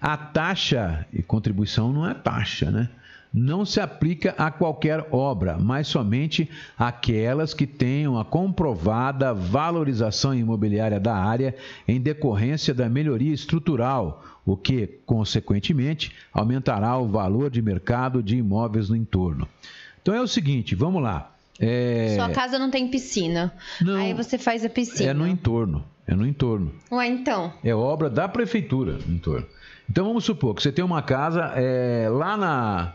a 0.00 0.16
taxa 0.16 1.06
e 1.12 1.22
contribuição 1.22 1.92
não 1.92 2.08
é 2.08 2.14
taxa, 2.14 2.70
né? 2.70 2.88
Não 3.36 3.64
se 3.64 3.80
aplica 3.80 4.32
a 4.38 4.48
qualquer 4.48 5.08
obra, 5.10 5.58
mas 5.58 5.88
somente 5.88 6.48
aquelas 6.78 7.52
que 7.52 7.66
tenham 7.66 8.16
a 8.16 8.24
comprovada 8.24 9.34
valorização 9.34 10.32
imobiliária 10.32 11.00
da 11.00 11.16
área 11.16 11.56
em 11.88 12.00
decorrência 12.00 12.72
da 12.72 12.88
melhoria 12.88 13.34
estrutural, 13.34 14.22
o 14.46 14.56
que, 14.56 14.86
consequentemente, 15.04 16.12
aumentará 16.32 16.96
o 16.96 17.08
valor 17.08 17.50
de 17.50 17.60
mercado 17.60 18.22
de 18.22 18.36
imóveis 18.36 18.88
no 18.88 18.94
entorno. 18.94 19.48
Então 20.04 20.14
é 20.14 20.20
o 20.20 20.28
seguinte, 20.28 20.74
vamos 20.74 21.02
lá. 21.02 21.30
É... 21.58 22.14
Sua 22.14 22.28
casa 22.28 22.58
não 22.58 22.70
tem 22.70 22.88
piscina. 22.88 23.54
Não, 23.80 23.96
Aí 23.96 24.12
você 24.12 24.36
faz 24.36 24.62
a 24.62 24.68
piscina. 24.68 25.10
É 25.10 25.14
no 25.14 25.26
entorno. 25.26 25.82
É 26.06 26.14
no 26.14 26.26
entorno. 26.26 26.74
Ué, 26.92 27.06
então. 27.06 27.50
É 27.64 27.74
obra 27.74 28.10
da 28.10 28.28
prefeitura 28.28 28.98
no 29.06 29.14
entorno. 29.14 29.46
Então 29.88 30.04
vamos 30.04 30.26
supor 30.26 30.54
que 30.54 30.62
você 30.62 30.70
tem 30.70 30.84
uma 30.84 31.00
casa 31.00 31.52
é, 31.56 32.06
lá 32.10 32.36
na. 32.36 32.92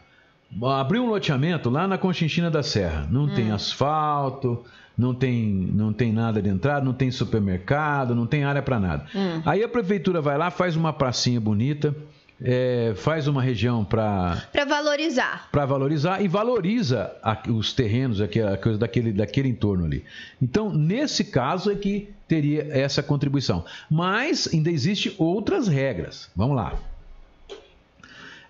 Abriu 0.80 1.03
um 1.03 1.10
loteamento 1.10 1.68
lá 1.68 1.88
na 1.88 1.97
Conchinchina 1.97 2.51
da 2.51 2.62
Serra. 2.62 3.07
Não 3.10 3.24
hum. 3.24 3.34
tem 3.34 3.49
asfalto, 3.49 4.64
não 4.95 5.16
tem, 5.16 5.43
não 5.74 5.91
tem 5.91 6.14
nada 6.14 6.39
de 6.43 6.49
entrada, 6.49 6.86
não 6.86 6.93
tem 6.93 7.10
supermercado, 7.10 8.14
não 8.14 8.28
tem 8.28 8.43
área 8.43 8.62
para 8.62 8.80
nada. 8.80 9.05
Hum. 9.16 9.41
Aí 9.47 9.64
a 9.64 9.70
prefeitura 9.70 10.22
vai 10.22 10.38
lá, 10.38 10.51
faz 10.51 10.76
uma 10.76 10.93
pracinha 10.93 11.41
bonita 11.41 11.95
é, 12.41 12.93
faz 12.95 13.27
uma 13.27 13.41
região 13.41 13.83
para 13.83 14.43
para 14.51 14.65
valorizar. 14.65 15.49
para 15.51 15.65
valorizar 15.65 16.21
e 16.21 16.27
valoriza 16.27 17.11
a, 17.21 17.37
os 17.49 17.73
terrenos 17.73 18.19
coisa 18.61 18.77
daquele 18.77 19.11
daquele 19.11 19.49
entorno 19.49 19.85
ali. 19.85 20.03
Então 20.41 20.73
nesse 20.73 21.25
caso 21.25 21.71
é 21.71 21.75
que 21.75 22.09
teria 22.27 22.67
essa 22.69 23.01
contribuição. 23.01 23.65
Mas 23.89 24.47
ainda 24.53 24.69
existe 24.69 25.15
outras 25.17 25.67
regras. 25.67 26.29
Vamos 26.35 26.55
lá. 26.55 26.75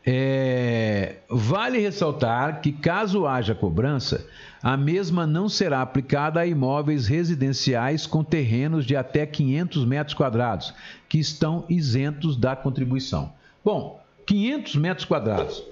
É, 0.06 1.18
vale 1.30 1.80
ressaltar 1.80 2.62
que 2.62 2.72
caso 2.72 3.28
haja 3.28 3.54
cobrança 3.54 4.26
a 4.62 4.76
mesma 4.76 5.26
não 5.26 5.48
será 5.48 5.82
aplicada 5.82 6.42
a 6.42 6.46
imóveis 6.46 7.08
residenciais 7.08 8.06
com 8.06 8.24
terrenos 8.24 8.86
de 8.86 8.96
até 8.96 9.26
500 9.26 9.86
metros 9.86 10.14
quadrados, 10.14 10.74
que 11.08 11.18
estão 11.18 11.64
isentos 11.70 12.36
da 12.36 12.56
contribuição. 12.56 13.32
Bom, 13.64 14.02
500 14.26 14.76
metros 14.76 15.06
quadrados. 15.06 15.64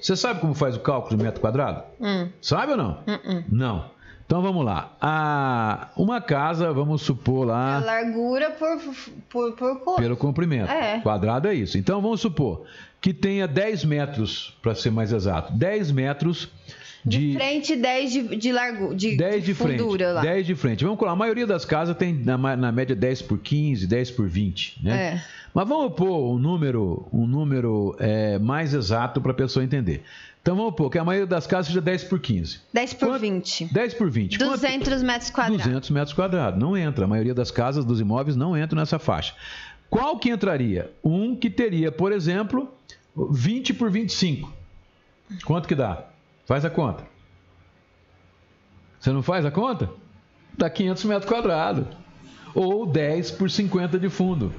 Você 0.00 0.16
sabe 0.16 0.40
como 0.40 0.54
faz 0.54 0.76
o 0.76 0.80
cálculo 0.80 1.16
de 1.16 1.22
metro 1.22 1.40
quadrado? 1.40 1.84
Hum. 2.00 2.28
Sabe 2.40 2.72
ou 2.72 2.78
não? 2.78 2.98
Uh-uh. 3.06 3.44
Não. 3.48 3.90
Então 4.26 4.40
vamos 4.40 4.64
lá. 4.64 4.96
A, 5.00 5.90
uma 5.96 6.20
casa, 6.20 6.72
vamos 6.72 7.02
supor 7.02 7.46
lá. 7.46 7.76
A 7.76 7.80
largura 7.80 8.50
por, 8.50 9.52
por, 9.52 9.78
por. 9.80 9.96
Pelo 9.96 10.16
comprimento. 10.16 10.70
É. 10.70 11.00
Quadrado 11.00 11.48
é 11.48 11.54
isso. 11.54 11.76
Então 11.78 12.00
vamos 12.00 12.20
supor 12.20 12.64
que 13.00 13.12
tenha 13.12 13.46
10 13.46 13.84
metros, 13.84 14.56
para 14.62 14.74
ser 14.74 14.90
mais 14.90 15.12
exato. 15.12 15.52
10 15.52 15.90
metros 15.90 16.48
de, 17.04 17.30
de 17.30 17.34
frente, 17.34 17.76
10 17.76 18.12
de, 18.12 18.36
de 18.36 18.52
largura. 18.52 18.94
De, 18.94 19.16
10 19.16 19.44
de, 19.44 19.54
frente. 19.54 20.02
Lá. 20.02 20.20
10 20.20 20.46
de 20.46 20.54
frente. 20.54 20.84
Vamos 20.84 20.98
colar. 20.98 21.12
A 21.12 21.16
maioria 21.16 21.46
das 21.46 21.64
casas 21.64 21.96
tem 21.96 22.14
na, 22.14 22.36
na 22.56 22.70
média 22.70 22.94
10 22.94 23.22
por 23.22 23.38
15, 23.38 23.86
10 23.86 24.10
por 24.12 24.28
20. 24.28 24.80
Né? 24.82 24.96
É. 24.96 25.24
Mas 25.52 25.68
vamos 25.68 25.94
pôr 25.94 26.34
um 26.34 26.38
número, 26.38 27.06
um 27.12 27.26
número 27.26 27.96
é, 27.98 28.38
mais 28.38 28.72
exato 28.72 29.20
para 29.20 29.32
a 29.32 29.34
pessoa 29.34 29.64
entender. 29.64 30.02
Então 30.40 30.56
vamos 30.56 30.74
pôr 30.74 30.90
que 30.90 30.98
a 30.98 31.04
maioria 31.04 31.26
das 31.26 31.46
casas 31.46 31.68
seja 31.68 31.80
10 31.80 32.04
por 32.04 32.18
15. 32.18 32.60
10 32.72 32.94
por 32.94 33.08
Quanto? 33.08 33.20
20. 33.20 33.72
10 33.72 33.94
por 33.94 34.10
20. 34.10 34.38
200 34.38 34.88
Quanto? 34.88 35.06
metros 35.06 35.30
quadrados. 35.30 35.66
200 35.66 35.90
metros 35.90 36.12
quadrados. 36.14 36.60
Não 36.60 36.76
entra. 36.76 37.04
A 37.04 37.08
maioria 37.08 37.34
das 37.34 37.50
casas, 37.50 37.84
dos 37.84 38.00
imóveis, 38.00 38.36
não 38.36 38.56
entra 38.56 38.78
nessa 38.78 38.98
faixa. 38.98 39.34
Qual 39.88 40.18
que 40.18 40.30
entraria? 40.30 40.90
Um 41.04 41.36
que 41.36 41.50
teria, 41.50 41.92
por 41.92 42.12
exemplo, 42.12 42.72
20 43.14 43.74
por 43.74 43.90
25. 43.90 44.52
Quanto 45.44 45.68
que 45.68 45.74
dá? 45.74 46.11
Faz 46.52 46.66
a 46.66 46.70
conta. 46.70 47.02
Você 49.00 49.10
não 49.10 49.22
faz 49.22 49.46
a 49.46 49.50
conta? 49.50 49.88
Dá 50.52 50.68
500 50.68 51.04
metros 51.04 51.24
quadrados. 51.26 51.86
Ou 52.54 52.84
10 52.84 53.30
por 53.30 53.50
50 53.50 53.98
de 53.98 54.10
fundo. 54.10 54.52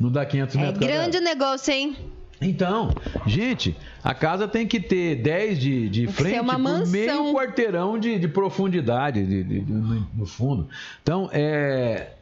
Não 0.00 0.10
dá 0.10 0.24
500 0.24 0.56
é 0.56 0.58
metros 0.58 0.78
quadrados. 0.78 1.10
grande 1.10 1.20
negócio, 1.20 1.70
hein? 1.70 1.98
Então, 2.40 2.94
gente, 3.26 3.76
a 4.02 4.14
casa 4.14 4.48
tem 4.48 4.66
que 4.66 4.80
ter 4.80 5.16
10 5.16 5.58
de, 5.58 5.88
de 5.90 6.06
frente 6.06 6.40
uma 6.40 6.54
por 6.54 6.86
meio 6.86 7.34
quarteirão 7.34 7.98
de, 7.98 8.18
de 8.18 8.26
profundidade 8.26 9.22
de, 9.26 9.44
de, 9.44 9.60
no, 9.70 10.24
fundo. 10.24 10.66
Então, 11.02 11.28
é 11.30 12.12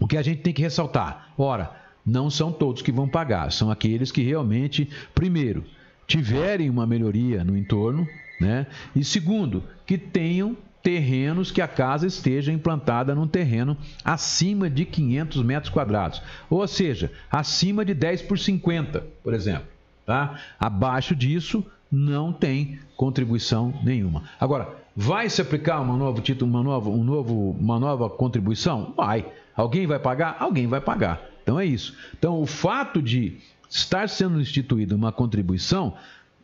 O 0.00 0.08
que 0.08 0.16
a 0.16 0.22
gente 0.22 0.42
tem 0.42 0.52
que 0.52 0.62
ressaltar? 0.62 1.28
Ora, 1.38 1.70
não 2.04 2.28
são 2.28 2.50
todos 2.50 2.82
que 2.82 2.90
vão 2.90 3.08
pagar, 3.08 3.52
são 3.52 3.70
aqueles 3.70 4.10
que 4.10 4.22
realmente, 4.22 4.88
primeiro, 5.14 5.64
tiverem 6.06 6.68
uma 6.68 6.86
melhoria 6.86 7.44
no 7.44 7.56
entorno, 7.56 8.06
né? 8.40 8.66
E 8.94 9.04
segundo, 9.04 9.62
que 9.86 9.96
tenham 9.96 10.56
terrenos 10.84 11.50
que 11.50 11.60
a 11.62 11.66
casa 11.66 12.06
esteja 12.06 12.52
implantada 12.52 13.14
num 13.14 13.26
terreno 13.26 13.76
acima 14.04 14.70
de 14.70 14.84
500 14.84 15.42
metros 15.42 15.72
quadrados, 15.72 16.22
ou 16.48 16.64
seja, 16.68 17.10
acima 17.28 17.84
de 17.84 17.94
10 17.94 18.22
por 18.22 18.38
50, 18.38 19.02
por 19.24 19.34
exemplo. 19.34 19.64
Tá? 20.06 20.38
Abaixo 20.60 21.16
disso, 21.16 21.64
não 21.90 22.32
tem 22.32 22.78
contribuição 22.96 23.74
nenhuma. 23.82 24.22
Agora, 24.38 24.84
Vai 24.96 25.28
se 25.28 25.42
aplicar 25.42 25.80
uma 25.80 25.96
novo 25.96 26.20
título, 26.22 26.48
uma 26.48 26.62
nova, 26.62 26.88
um 26.88 27.02
novo, 27.02 27.50
uma 27.58 27.80
nova 27.80 28.08
contribuição? 28.08 28.94
Vai. 28.96 29.26
Alguém 29.56 29.88
vai 29.88 29.98
pagar? 29.98 30.36
Alguém 30.38 30.68
vai 30.68 30.80
pagar. 30.80 31.20
Então 31.42 31.58
é 31.58 31.66
isso. 31.66 31.96
Então 32.16 32.40
o 32.40 32.46
fato 32.46 33.02
de 33.02 33.38
estar 33.68 34.08
sendo 34.08 34.40
instituída 34.40 34.94
uma 34.94 35.10
contribuição, 35.10 35.94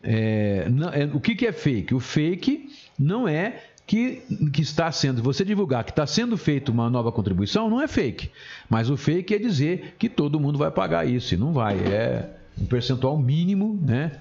é, 0.02 0.68
não- 0.68 0.88
é- 0.88 1.04
o 1.14 1.20
que, 1.20 1.36
que 1.36 1.46
é 1.46 1.52
fake? 1.52 1.94
O 1.94 2.00
fake 2.00 2.70
não 2.98 3.28
é 3.28 3.66
que, 3.90 4.22
que 4.52 4.62
está 4.62 4.92
sendo, 4.92 5.20
você 5.20 5.44
divulgar 5.44 5.82
que 5.82 5.90
está 5.90 6.06
sendo 6.06 6.36
feita 6.36 6.70
uma 6.70 6.88
nova 6.88 7.10
contribuição, 7.10 7.68
não 7.68 7.82
é 7.82 7.88
fake. 7.88 8.30
Mas 8.68 8.88
o 8.88 8.96
fake 8.96 9.34
é 9.34 9.38
dizer 9.38 9.96
que 9.98 10.08
todo 10.08 10.38
mundo 10.38 10.56
vai 10.56 10.70
pagar 10.70 11.08
isso, 11.08 11.34
e 11.34 11.36
não 11.36 11.52
vai. 11.52 11.76
É 11.76 12.30
um 12.56 12.66
percentual 12.66 13.18
mínimo, 13.18 13.76
né? 13.84 14.12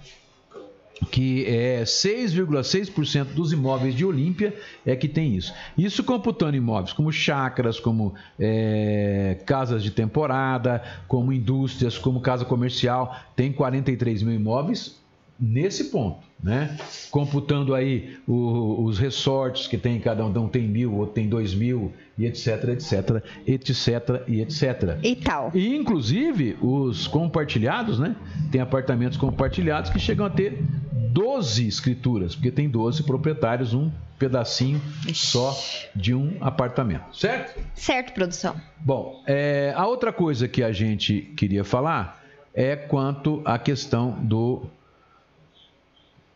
que 1.12 1.46
é 1.46 1.84
6,6% 1.84 3.26
dos 3.26 3.54
imóveis 3.54 3.94
de 3.94 4.04
Olímpia 4.04 4.54
é 4.84 4.96
que 4.96 5.08
tem 5.08 5.36
isso. 5.36 5.54
Isso 5.78 6.04
computando 6.04 6.58
imóveis 6.58 6.92
como 6.92 7.12
chácaras, 7.12 7.80
como 7.80 8.16
é, 8.40 9.38
casas 9.46 9.84
de 9.84 9.92
temporada, 9.92 10.84
como 11.08 11.32
indústrias, 11.32 11.96
como 11.96 12.20
casa 12.22 12.44
comercial, 12.44 13.16
tem 13.36 13.54
43 13.54 14.24
mil 14.24 14.34
imóveis 14.34 14.99
nesse 15.40 15.86
ponto, 15.86 16.20
né? 16.44 16.78
Computando 17.10 17.74
aí 17.74 18.18
o- 18.28 18.84
os 18.84 19.00
resorts 19.00 19.68
que 19.68 19.78
tem 19.78 20.00
cada 20.00 20.26
um, 20.26 20.38
um 20.38 20.48
tem 20.48 20.68
mil, 20.68 20.94
outro 20.96 21.16
tem 21.16 21.30
dois 21.30 21.54
mil 21.54 21.94
e 22.18 22.26
etc, 22.26 22.70
etc, 22.70 23.24
etc 23.48 24.24
e 24.28 24.42
etc. 24.42 25.00
E 25.04 25.16
tal. 25.16 25.52
E 25.56 25.76
inclusive 25.76 26.58
os 26.62 27.08
compartilhados, 27.08 28.00
né? 28.00 28.16
Tem 28.52 28.60
apartamentos 28.62 29.18
compartilhados 29.18 29.90
que 29.90 30.00
chegam 30.00 30.26
a 30.26 30.30
ter 30.30 30.62
12 31.12 31.68
escrituras, 31.68 32.36
porque 32.36 32.52
tem 32.52 32.70
12 32.70 33.04
proprietários, 33.04 33.74
um 33.74 33.90
pedacinho 34.20 34.82
só 35.14 35.58
de 35.96 36.14
um 36.14 36.34
apartamento, 36.42 37.16
certo? 37.18 37.58
Certo, 37.74 38.14
produção. 38.14 38.54
Bom, 38.80 39.24
é, 39.26 39.74
a 39.76 39.88
outra 39.88 40.12
coisa 40.12 40.48
que 40.48 40.62
a 40.62 40.72
gente 40.74 41.22
queria 41.38 41.64
falar 41.64 42.22
é 42.54 42.76
quanto 42.76 43.42
à 43.46 43.58
questão 43.58 44.12
do 44.22 44.64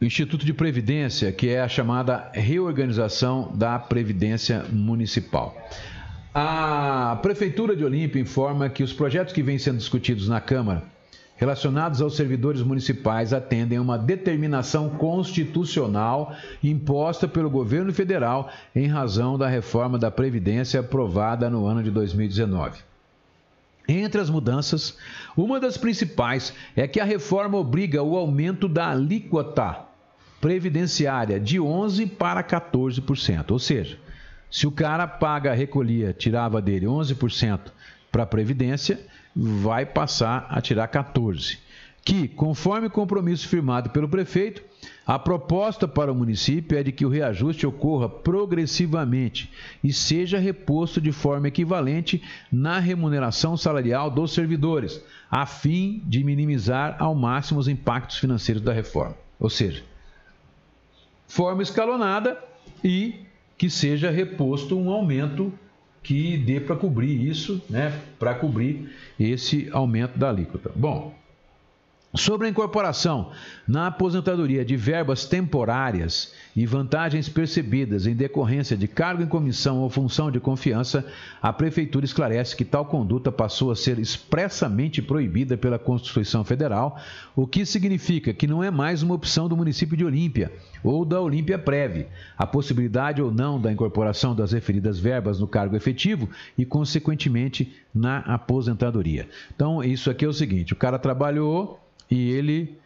Instituto 0.05 0.45
de 0.45 0.53
Previdência, 0.53 1.31
que 1.31 1.49
é 1.49 1.61
a 1.61 1.67
chamada 1.67 2.29
reorganização 2.33 3.51
da 3.55 3.77
Previdência 3.79 4.65
Municipal. 4.71 5.55
A 6.33 7.19
Prefeitura 7.21 7.75
de 7.75 7.85
Olímpia 7.85 8.19
informa 8.19 8.69
que 8.69 8.83
os 8.83 8.91
projetos 8.91 9.33
que 9.33 9.43
vêm 9.43 9.59
sendo 9.59 9.77
discutidos 9.77 10.27
na 10.27 10.41
Câmara 10.41 10.83
relacionados 11.35 12.01
aos 12.01 12.15
servidores 12.15 12.61
municipais 12.61 13.33
atendem 13.33 13.77
a 13.77 13.81
uma 13.81 13.97
determinação 13.97 14.89
constitucional 14.89 16.35
imposta 16.63 17.27
pelo 17.27 17.49
governo 17.49 17.93
federal 17.93 18.49
em 18.75 18.87
razão 18.87 19.37
da 19.37 19.47
reforma 19.47 19.99
da 19.99 20.09
Previdência 20.09 20.79
aprovada 20.79 21.49
no 21.49 21.65
ano 21.65 21.83
de 21.83 21.91
2019. 21.91 22.79
Entre 23.87 24.21
as 24.21 24.29
mudanças, 24.29 24.97
uma 25.35 25.59
das 25.59 25.77
principais 25.77 26.53
é 26.75 26.87
que 26.87 26.99
a 26.99 27.05
reforma 27.05 27.57
obriga 27.57 28.01
o 28.01 28.15
aumento 28.15 28.67
da 28.69 28.89
alíquota 28.89 29.92
previdenciária 30.43 31.39
de 31.39 31.57
11% 31.57 32.17
para 32.17 32.43
14%. 32.43 33.51
Ou 33.51 33.59
seja, 33.59 33.97
se 34.51 34.67
o 34.67 34.71
cara 34.71 35.07
paga, 35.07 35.53
recolhia, 35.53 36.11
tirava 36.11 36.61
dele 36.61 36.85
11% 36.85 37.71
para 38.11 38.23
a 38.23 38.25
Previdência, 38.25 38.99
vai 39.33 39.85
passar 39.85 40.45
a 40.49 40.59
tirar 40.59 40.89
14%. 40.89 41.59
Que, 42.03 42.27
conforme 42.27 42.89
compromisso 42.89 43.47
firmado 43.47 43.91
pelo 43.91 44.09
prefeito, 44.09 44.61
a 45.07 45.17
proposta 45.17 45.87
para 45.87 46.11
o 46.11 46.15
município 46.15 46.77
é 46.77 46.83
de 46.83 46.91
que 46.91 47.05
o 47.05 47.09
reajuste 47.09 47.65
ocorra 47.65 48.09
progressivamente 48.09 49.49
e 49.81 49.93
seja 49.93 50.37
reposto 50.37 50.99
de 50.99 51.13
forma 51.13 51.47
equivalente 51.47 52.21
na 52.51 52.79
remuneração 52.79 53.55
salarial 53.55 54.11
dos 54.11 54.33
servidores, 54.33 55.01
a 55.31 55.45
fim 55.45 56.03
de 56.05 56.21
minimizar 56.21 56.97
ao 56.99 57.15
máximo 57.15 57.61
os 57.61 57.69
impactos 57.69 58.17
financeiros 58.17 58.61
da 58.61 58.73
reforma. 58.73 59.15
Ou 59.39 59.49
seja, 59.49 59.92
forma 61.33 61.63
escalonada 61.63 62.37
e 62.83 63.15
que 63.57 63.67
seja 63.67 64.11
reposto 64.11 64.77
um 64.77 64.91
aumento 64.91 65.51
que 66.03 66.37
dê 66.37 66.59
para 66.59 66.75
cobrir 66.75 67.27
isso, 67.27 67.59
né, 67.67 67.99
para 68.19 68.35
cobrir 68.35 68.91
esse 69.19 69.67
aumento 69.71 70.19
da 70.19 70.29
alíquota. 70.29 70.71
Bom, 70.75 71.15
Sobre 72.15 72.45
a 72.45 72.49
incorporação 72.51 73.31
na 73.67 73.87
aposentadoria 73.87 74.63
de 74.63 74.77
verbas 74.77 75.25
temporárias 75.25 76.31
e 76.55 76.63
vantagens 76.63 77.27
percebidas 77.27 78.05
em 78.05 78.13
decorrência 78.13 78.77
de 78.77 78.87
cargo 78.87 79.23
em 79.23 79.27
comissão 79.27 79.79
ou 79.79 79.89
função 79.89 80.29
de 80.29 80.39
confiança, 80.39 81.03
a 81.41 81.51
Prefeitura 81.51 82.05
esclarece 82.05 82.55
que 82.55 82.63
tal 82.63 82.85
conduta 82.85 83.31
passou 83.31 83.71
a 83.71 83.75
ser 83.75 83.97
expressamente 83.97 85.01
proibida 85.01 85.57
pela 85.57 85.79
Constituição 85.79 86.43
Federal, 86.43 87.01
o 87.35 87.47
que 87.47 87.65
significa 87.65 88.31
que 88.31 88.45
não 88.45 88.63
é 88.63 88.69
mais 88.69 89.01
uma 89.01 89.15
opção 89.15 89.49
do 89.49 89.57
município 89.57 89.97
de 89.97 90.05
Olímpia 90.05 90.51
ou 90.83 91.03
da 91.03 91.19
Olímpia 91.19 91.57
Prev, 91.57 92.05
a 92.37 92.45
possibilidade 92.45 93.23
ou 93.23 93.31
não 93.31 93.59
da 93.59 93.71
incorporação 93.71 94.35
das 94.35 94.51
referidas 94.51 94.99
verbas 94.99 95.39
no 95.39 95.47
cargo 95.47 95.75
efetivo 95.75 96.29
e, 96.55 96.63
consequentemente, 96.63 97.73
na 97.91 98.19
aposentadoria. 98.19 99.27
Então, 99.55 99.83
isso 99.83 100.11
aqui 100.11 100.25
é 100.25 100.27
o 100.27 100.33
seguinte: 100.33 100.73
o 100.73 100.75
cara 100.75 100.99
trabalhou 100.99 101.82
e 102.13 102.29
ele 102.29 102.77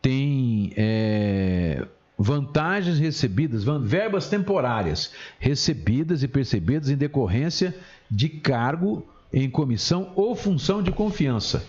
tem 0.00 0.72
é, 0.76 1.84
vantagens 2.16 3.00
recebidas, 3.00 3.64
verbas 3.82 4.28
temporárias 4.28 5.12
recebidas 5.40 6.22
e 6.22 6.28
percebidas 6.28 6.88
em 6.88 6.96
decorrência 6.96 7.74
de 8.08 8.28
cargo 8.28 9.04
em 9.32 9.50
comissão 9.50 10.12
ou 10.14 10.36
função 10.36 10.84
de 10.84 10.92
confiança. 10.92 11.66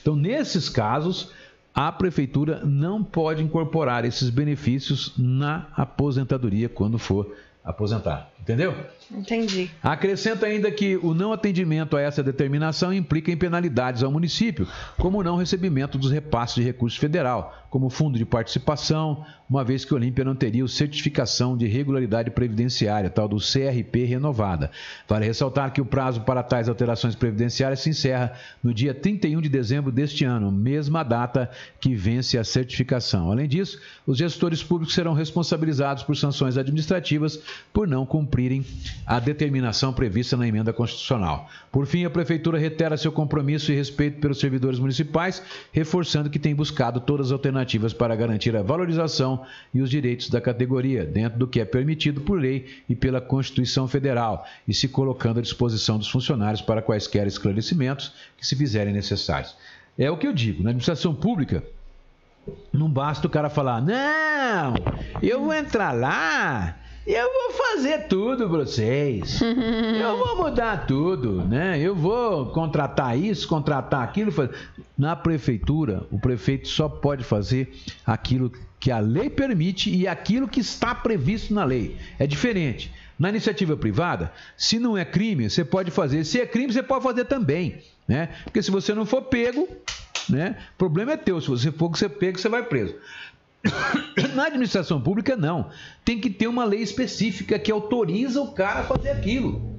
Então, 0.00 0.14
nesses 0.14 0.68
casos, 0.68 1.32
a 1.74 1.90
prefeitura 1.90 2.64
não 2.64 3.02
pode 3.02 3.42
incorporar 3.42 4.04
esses 4.04 4.30
benefícios 4.30 5.14
na 5.18 5.66
aposentadoria 5.76 6.68
quando 6.68 6.98
for 6.98 7.34
aposentar. 7.64 8.30
Entendeu? 8.40 8.74
Entendi. 9.10 9.70
Acrescenta 9.82 10.46
ainda 10.46 10.70
que 10.70 10.96
o 10.96 11.12
não 11.14 11.32
atendimento 11.32 11.96
a 11.96 12.00
essa 12.00 12.22
determinação 12.22 12.92
implica 12.92 13.30
em 13.30 13.36
penalidades 13.36 14.02
ao 14.02 14.10
município, 14.10 14.66
como 14.98 15.18
o 15.18 15.22
não 15.22 15.36
recebimento 15.36 15.98
dos 15.98 16.10
repasses 16.10 16.56
de 16.56 16.62
recurso 16.62 16.98
federal, 16.98 17.54
como 17.68 17.90
fundo 17.90 18.18
de 18.18 18.24
participação, 18.24 19.24
uma 19.50 19.64
vez 19.64 19.84
que 19.84 19.92
Olímpia 19.92 20.24
não 20.24 20.36
teria 20.36 20.64
o 20.64 20.68
certificação 20.68 21.56
de 21.56 21.66
regularidade 21.66 22.30
previdenciária, 22.30 23.10
tal 23.10 23.26
do 23.26 23.38
CRP 23.38 24.04
renovada. 24.04 24.70
Vale 25.08 25.26
ressaltar 25.26 25.72
que 25.72 25.80
o 25.80 25.84
prazo 25.84 26.20
para 26.20 26.40
tais 26.40 26.68
alterações 26.68 27.16
previdenciárias 27.16 27.80
se 27.80 27.90
encerra 27.90 28.32
no 28.62 28.72
dia 28.72 28.94
31 28.94 29.40
de 29.40 29.48
dezembro 29.48 29.90
deste 29.90 30.24
ano, 30.24 30.52
mesma 30.52 31.02
data 31.02 31.50
que 31.80 31.96
vence 31.96 32.38
a 32.38 32.44
certificação. 32.44 33.32
Além 33.32 33.48
disso, 33.48 33.80
os 34.06 34.18
gestores 34.18 34.62
públicos 34.62 34.94
serão 34.94 35.14
responsabilizados 35.14 36.04
por 36.04 36.16
sanções 36.16 36.56
administrativas 36.56 37.42
por 37.72 37.88
não 37.88 38.06
cumprirem 38.06 38.64
a 39.04 39.18
determinação 39.18 39.92
prevista 39.92 40.36
na 40.36 40.46
emenda 40.46 40.72
constitucional. 40.72 41.48
Por 41.72 41.86
fim, 41.86 42.04
a 42.04 42.10
Prefeitura 42.10 42.56
reitera 42.56 42.96
seu 42.96 43.10
compromisso 43.10 43.72
e 43.72 43.74
respeito 43.74 44.20
pelos 44.20 44.38
servidores 44.38 44.78
municipais, 44.78 45.42
reforçando 45.72 46.30
que 46.30 46.38
tem 46.38 46.54
buscado 46.54 47.00
todas 47.00 47.26
as 47.26 47.32
alternativas 47.32 47.92
para 47.92 48.14
garantir 48.14 48.54
a 48.54 48.62
valorização 48.62 49.39
e 49.72 49.80
os 49.80 49.90
direitos 49.90 50.28
da 50.28 50.40
categoria, 50.40 51.04
dentro 51.04 51.38
do 51.38 51.46
que 51.46 51.60
é 51.60 51.64
permitido 51.64 52.20
por 52.20 52.40
lei 52.40 52.66
e 52.88 52.94
pela 52.94 53.20
Constituição 53.20 53.86
Federal, 53.86 54.46
e 54.66 54.74
se 54.74 54.88
colocando 54.88 55.38
à 55.38 55.42
disposição 55.42 55.98
dos 55.98 56.08
funcionários 56.08 56.60
para 56.60 56.82
quaisquer 56.82 57.26
esclarecimentos 57.26 58.12
que 58.36 58.46
se 58.46 58.56
fizerem 58.56 58.92
necessários. 58.92 59.56
É 59.98 60.10
o 60.10 60.16
que 60.16 60.26
eu 60.26 60.32
digo, 60.32 60.62
na 60.62 60.70
administração 60.70 61.14
pública, 61.14 61.62
não 62.72 62.90
basta 62.90 63.26
o 63.26 63.30
cara 63.30 63.50
falar, 63.50 63.80
não, 63.82 64.74
eu 65.22 65.40
vou 65.44 65.54
entrar 65.54 65.92
lá, 65.92 66.80
eu 67.06 67.28
vou 67.32 67.52
fazer 67.56 68.06
tudo 68.08 68.48
pra 68.48 68.58
vocês. 68.58 69.40
Eu 70.00 70.16
vou 70.16 70.36
mudar 70.36 70.86
tudo, 70.86 71.42
né? 71.44 71.78
Eu 71.78 71.94
vou 71.94 72.46
contratar 72.46 73.18
isso, 73.18 73.48
contratar 73.48 74.02
aquilo. 74.02 74.32
Na 74.96 75.16
prefeitura, 75.16 76.06
o 76.10 76.18
prefeito 76.18 76.68
só 76.68 76.88
pode 76.88 77.24
fazer 77.24 77.72
aquilo 78.06 78.52
que 78.80 78.90
a 78.90 78.98
lei 78.98 79.28
permite 79.28 79.94
e 79.94 80.08
aquilo 80.08 80.48
que 80.48 80.60
está 80.60 80.94
previsto 80.94 81.52
na 81.52 81.64
lei. 81.64 81.98
É 82.18 82.26
diferente. 82.26 82.90
Na 83.18 83.28
iniciativa 83.28 83.76
privada, 83.76 84.32
se 84.56 84.78
não 84.78 84.96
é 84.96 85.04
crime, 85.04 85.50
você 85.50 85.62
pode 85.62 85.90
fazer. 85.90 86.24
Se 86.24 86.40
é 86.40 86.46
crime, 86.46 86.72
você 86.72 86.82
pode 86.82 87.04
fazer 87.04 87.26
também, 87.26 87.82
né? 88.08 88.30
Porque 88.44 88.62
se 88.62 88.70
você 88.70 88.94
não 88.94 89.04
for 89.04 89.20
pego, 89.22 89.68
né? 90.26 90.56
O 90.74 90.78
problema 90.78 91.12
é 91.12 91.16
teu. 91.18 91.38
Se 91.38 91.48
você 91.48 91.70
for 91.70 91.94
ser 91.98 92.08
pego, 92.08 92.38
você 92.38 92.48
vai 92.48 92.62
preso. 92.62 92.94
Na 94.34 94.46
administração 94.46 94.98
pública, 94.98 95.36
não. 95.36 95.68
Tem 96.02 96.18
que 96.18 96.30
ter 96.30 96.46
uma 96.46 96.64
lei 96.64 96.80
específica 96.80 97.58
que 97.58 97.70
autoriza 97.70 98.40
o 98.40 98.52
cara 98.52 98.80
a 98.80 98.84
fazer 98.84 99.10
aquilo. 99.10 99.78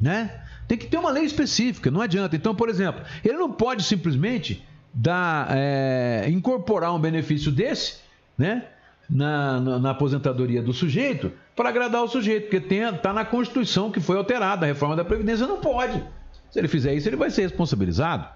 Né? 0.00 0.42
Tem 0.66 0.78
que 0.78 0.86
ter 0.86 0.96
uma 0.96 1.10
lei 1.10 1.24
específica, 1.24 1.90
não 1.90 2.00
adianta. 2.00 2.34
Então, 2.34 2.54
por 2.54 2.70
exemplo, 2.70 3.02
ele 3.22 3.36
não 3.36 3.52
pode 3.52 3.82
simplesmente 3.82 4.64
dar, 4.92 5.48
é, 5.50 6.26
incorporar 6.28 6.94
um 6.94 6.98
benefício 6.98 7.50
desse, 7.50 7.98
né? 8.36 8.64
Na, 9.08 9.58
na, 9.58 9.78
na 9.78 9.90
aposentadoria 9.90 10.62
do 10.62 10.72
sujeito, 10.72 11.32
para 11.56 11.70
agradar 11.70 12.02
o 12.02 12.08
sujeito, 12.08 12.42
porque 12.42 12.60
tem, 12.60 12.92
tá 12.94 13.10
na 13.10 13.24
Constituição 13.24 13.90
que 13.90 14.00
foi 14.00 14.18
alterada, 14.18 14.66
a 14.66 14.68
reforma 14.68 14.94
da 14.94 15.04
Previdência 15.04 15.46
não 15.46 15.60
pode. 15.60 16.04
Se 16.50 16.58
ele 16.58 16.68
fizer 16.68 16.94
isso, 16.94 17.08
ele 17.08 17.16
vai 17.16 17.30
ser 17.30 17.42
responsabilizado. 17.42 18.28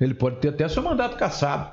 Ele 0.00 0.14
pode 0.14 0.36
ter 0.36 0.48
até 0.48 0.68
seu 0.68 0.82
mandato 0.82 1.16
cassado. 1.16 1.70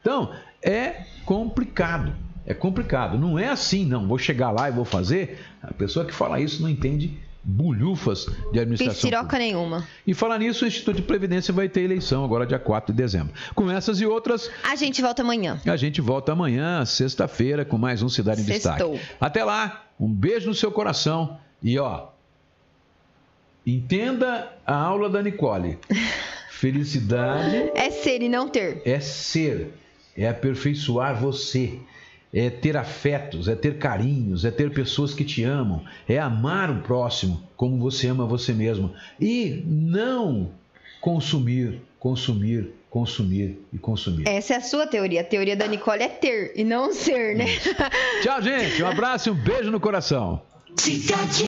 Então, 0.00 0.32
é 0.60 1.04
complicado. 1.24 2.12
É 2.44 2.52
complicado. 2.52 3.18
Não 3.18 3.38
é 3.38 3.48
assim, 3.48 3.84
não. 3.86 4.06
Vou 4.06 4.18
chegar 4.18 4.50
lá 4.50 4.68
e 4.68 4.72
vou 4.72 4.84
fazer. 4.84 5.38
A 5.62 5.72
pessoa 5.72 6.04
que 6.04 6.12
fala 6.12 6.40
isso 6.40 6.60
não 6.60 6.68
entende 6.68 7.18
bulhufas 7.44 8.26
de 8.52 8.60
administração. 8.60 9.10
Pública. 9.10 9.38
nenhuma. 9.38 9.88
E 10.06 10.14
falar 10.14 10.38
nisso, 10.38 10.64
o 10.64 10.68
Instituto 10.68 10.96
de 10.96 11.02
Previdência 11.02 11.52
vai 11.52 11.68
ter 11.68 11.80
eleição 11.82 12.24
agora, 12.24 12.46
dia 12.46 12.58
4 12.58 12.92
de 12.94 12.96
dezembro. 13.02 13.32
Com 13.54 13.70
essas 13.70 14.00
e 14.00 14.06
outras, 14.06 14.50
A 14.62 14.76
gente 14.76 15.02
volta 15.02 15.22
amanhã. 15.22 15.60
a 15.66 15.76
gente 15.76 16.00
volta 16.00 16.32
amanhã, 16.32 16.84
sexta-feira, 16.84 17.64
com 17.64 17.76
mais 17.78 18.02
um 18.02 18.08
Cidade 18.08 18.42
em 18.42 18.44
Sextou. 18.44 18.92
Destaque. 18.92 19.16
Até 19.20 19.44
lá, 19.44 19.84
um 19.98 20.08
beijo 20.12 20.48
no 20.48 20.54
seu 20.54 20.70
coração 20.70 21.38
e 21.62 21.78
ó, 21.78 22.06
entenda 23.66 24.52
a 24.66 24.74
aula 24.74 25.08
da 25.08 25.22
Nicole. 25.22 25.78
Felicidade 26.50 27.72
É 27.74 27.90
ser 27.90 28.22
e 28.22 28.28
não 28.28 28.48
ter. 28.48 28.82
é 28.84 29.00
ser, 29.00 29.74
é 30.16 30.28
aperfeiçoar 30.28 31.20
você, 31.20 31.80
é 32.32 32.48
ter 32.48 32.76
afetos, 32.76 33.46
é 33.46 33.54
ter 33.54 33.78
carinhos, 33.78 34.44
é 34.44 34.50
ter 34.50 34.70
pessoas 34.72 35.12
que 35.12 35.24
te 35.24 35.44
amam, 35.44 35.84
é 36.08 36.18
amar 36.18 36.70
o 36.70 36.80
próximo 36.80 37.42
como 37.56 37.78
você 37.78 38.08
ama 38.08 38.24
você 38.24 38.52
mesmo 38.52 38.92
e 39.20 39.62
não 39.66 40.50
consumir, 41.00 41.80
consumir, 41.98 42.72
consumir 42.88 43.58
e 43.72 43.78
consumir. 43.78 44.26
Essa 44.26 44.54
é 44.54 44.56
a 44.56 44.60
sua 44.60 44.86
teoria. 44.86 45.20
A 45.20 45.24
teoria 45.24 45.56
da 45.56 45.66
Nicole 45.66 46.02
é 46.02 46.08
ter 46.08 46.52
e 46.56 46.64
não 46.64 46.92
ser, 46.92 47.36
né? 47.36 47.46
Tchau, 48.22 48.40
gente. 48.40 48.82
Um 48.82 48.86
abraço 48.86 49.28
e 49.28 49.32
um 49.32 49.34
beijo 49.34 49.70
no 49.70 49.80
coração. 49.80 50.40
Cidade 50.76 51.34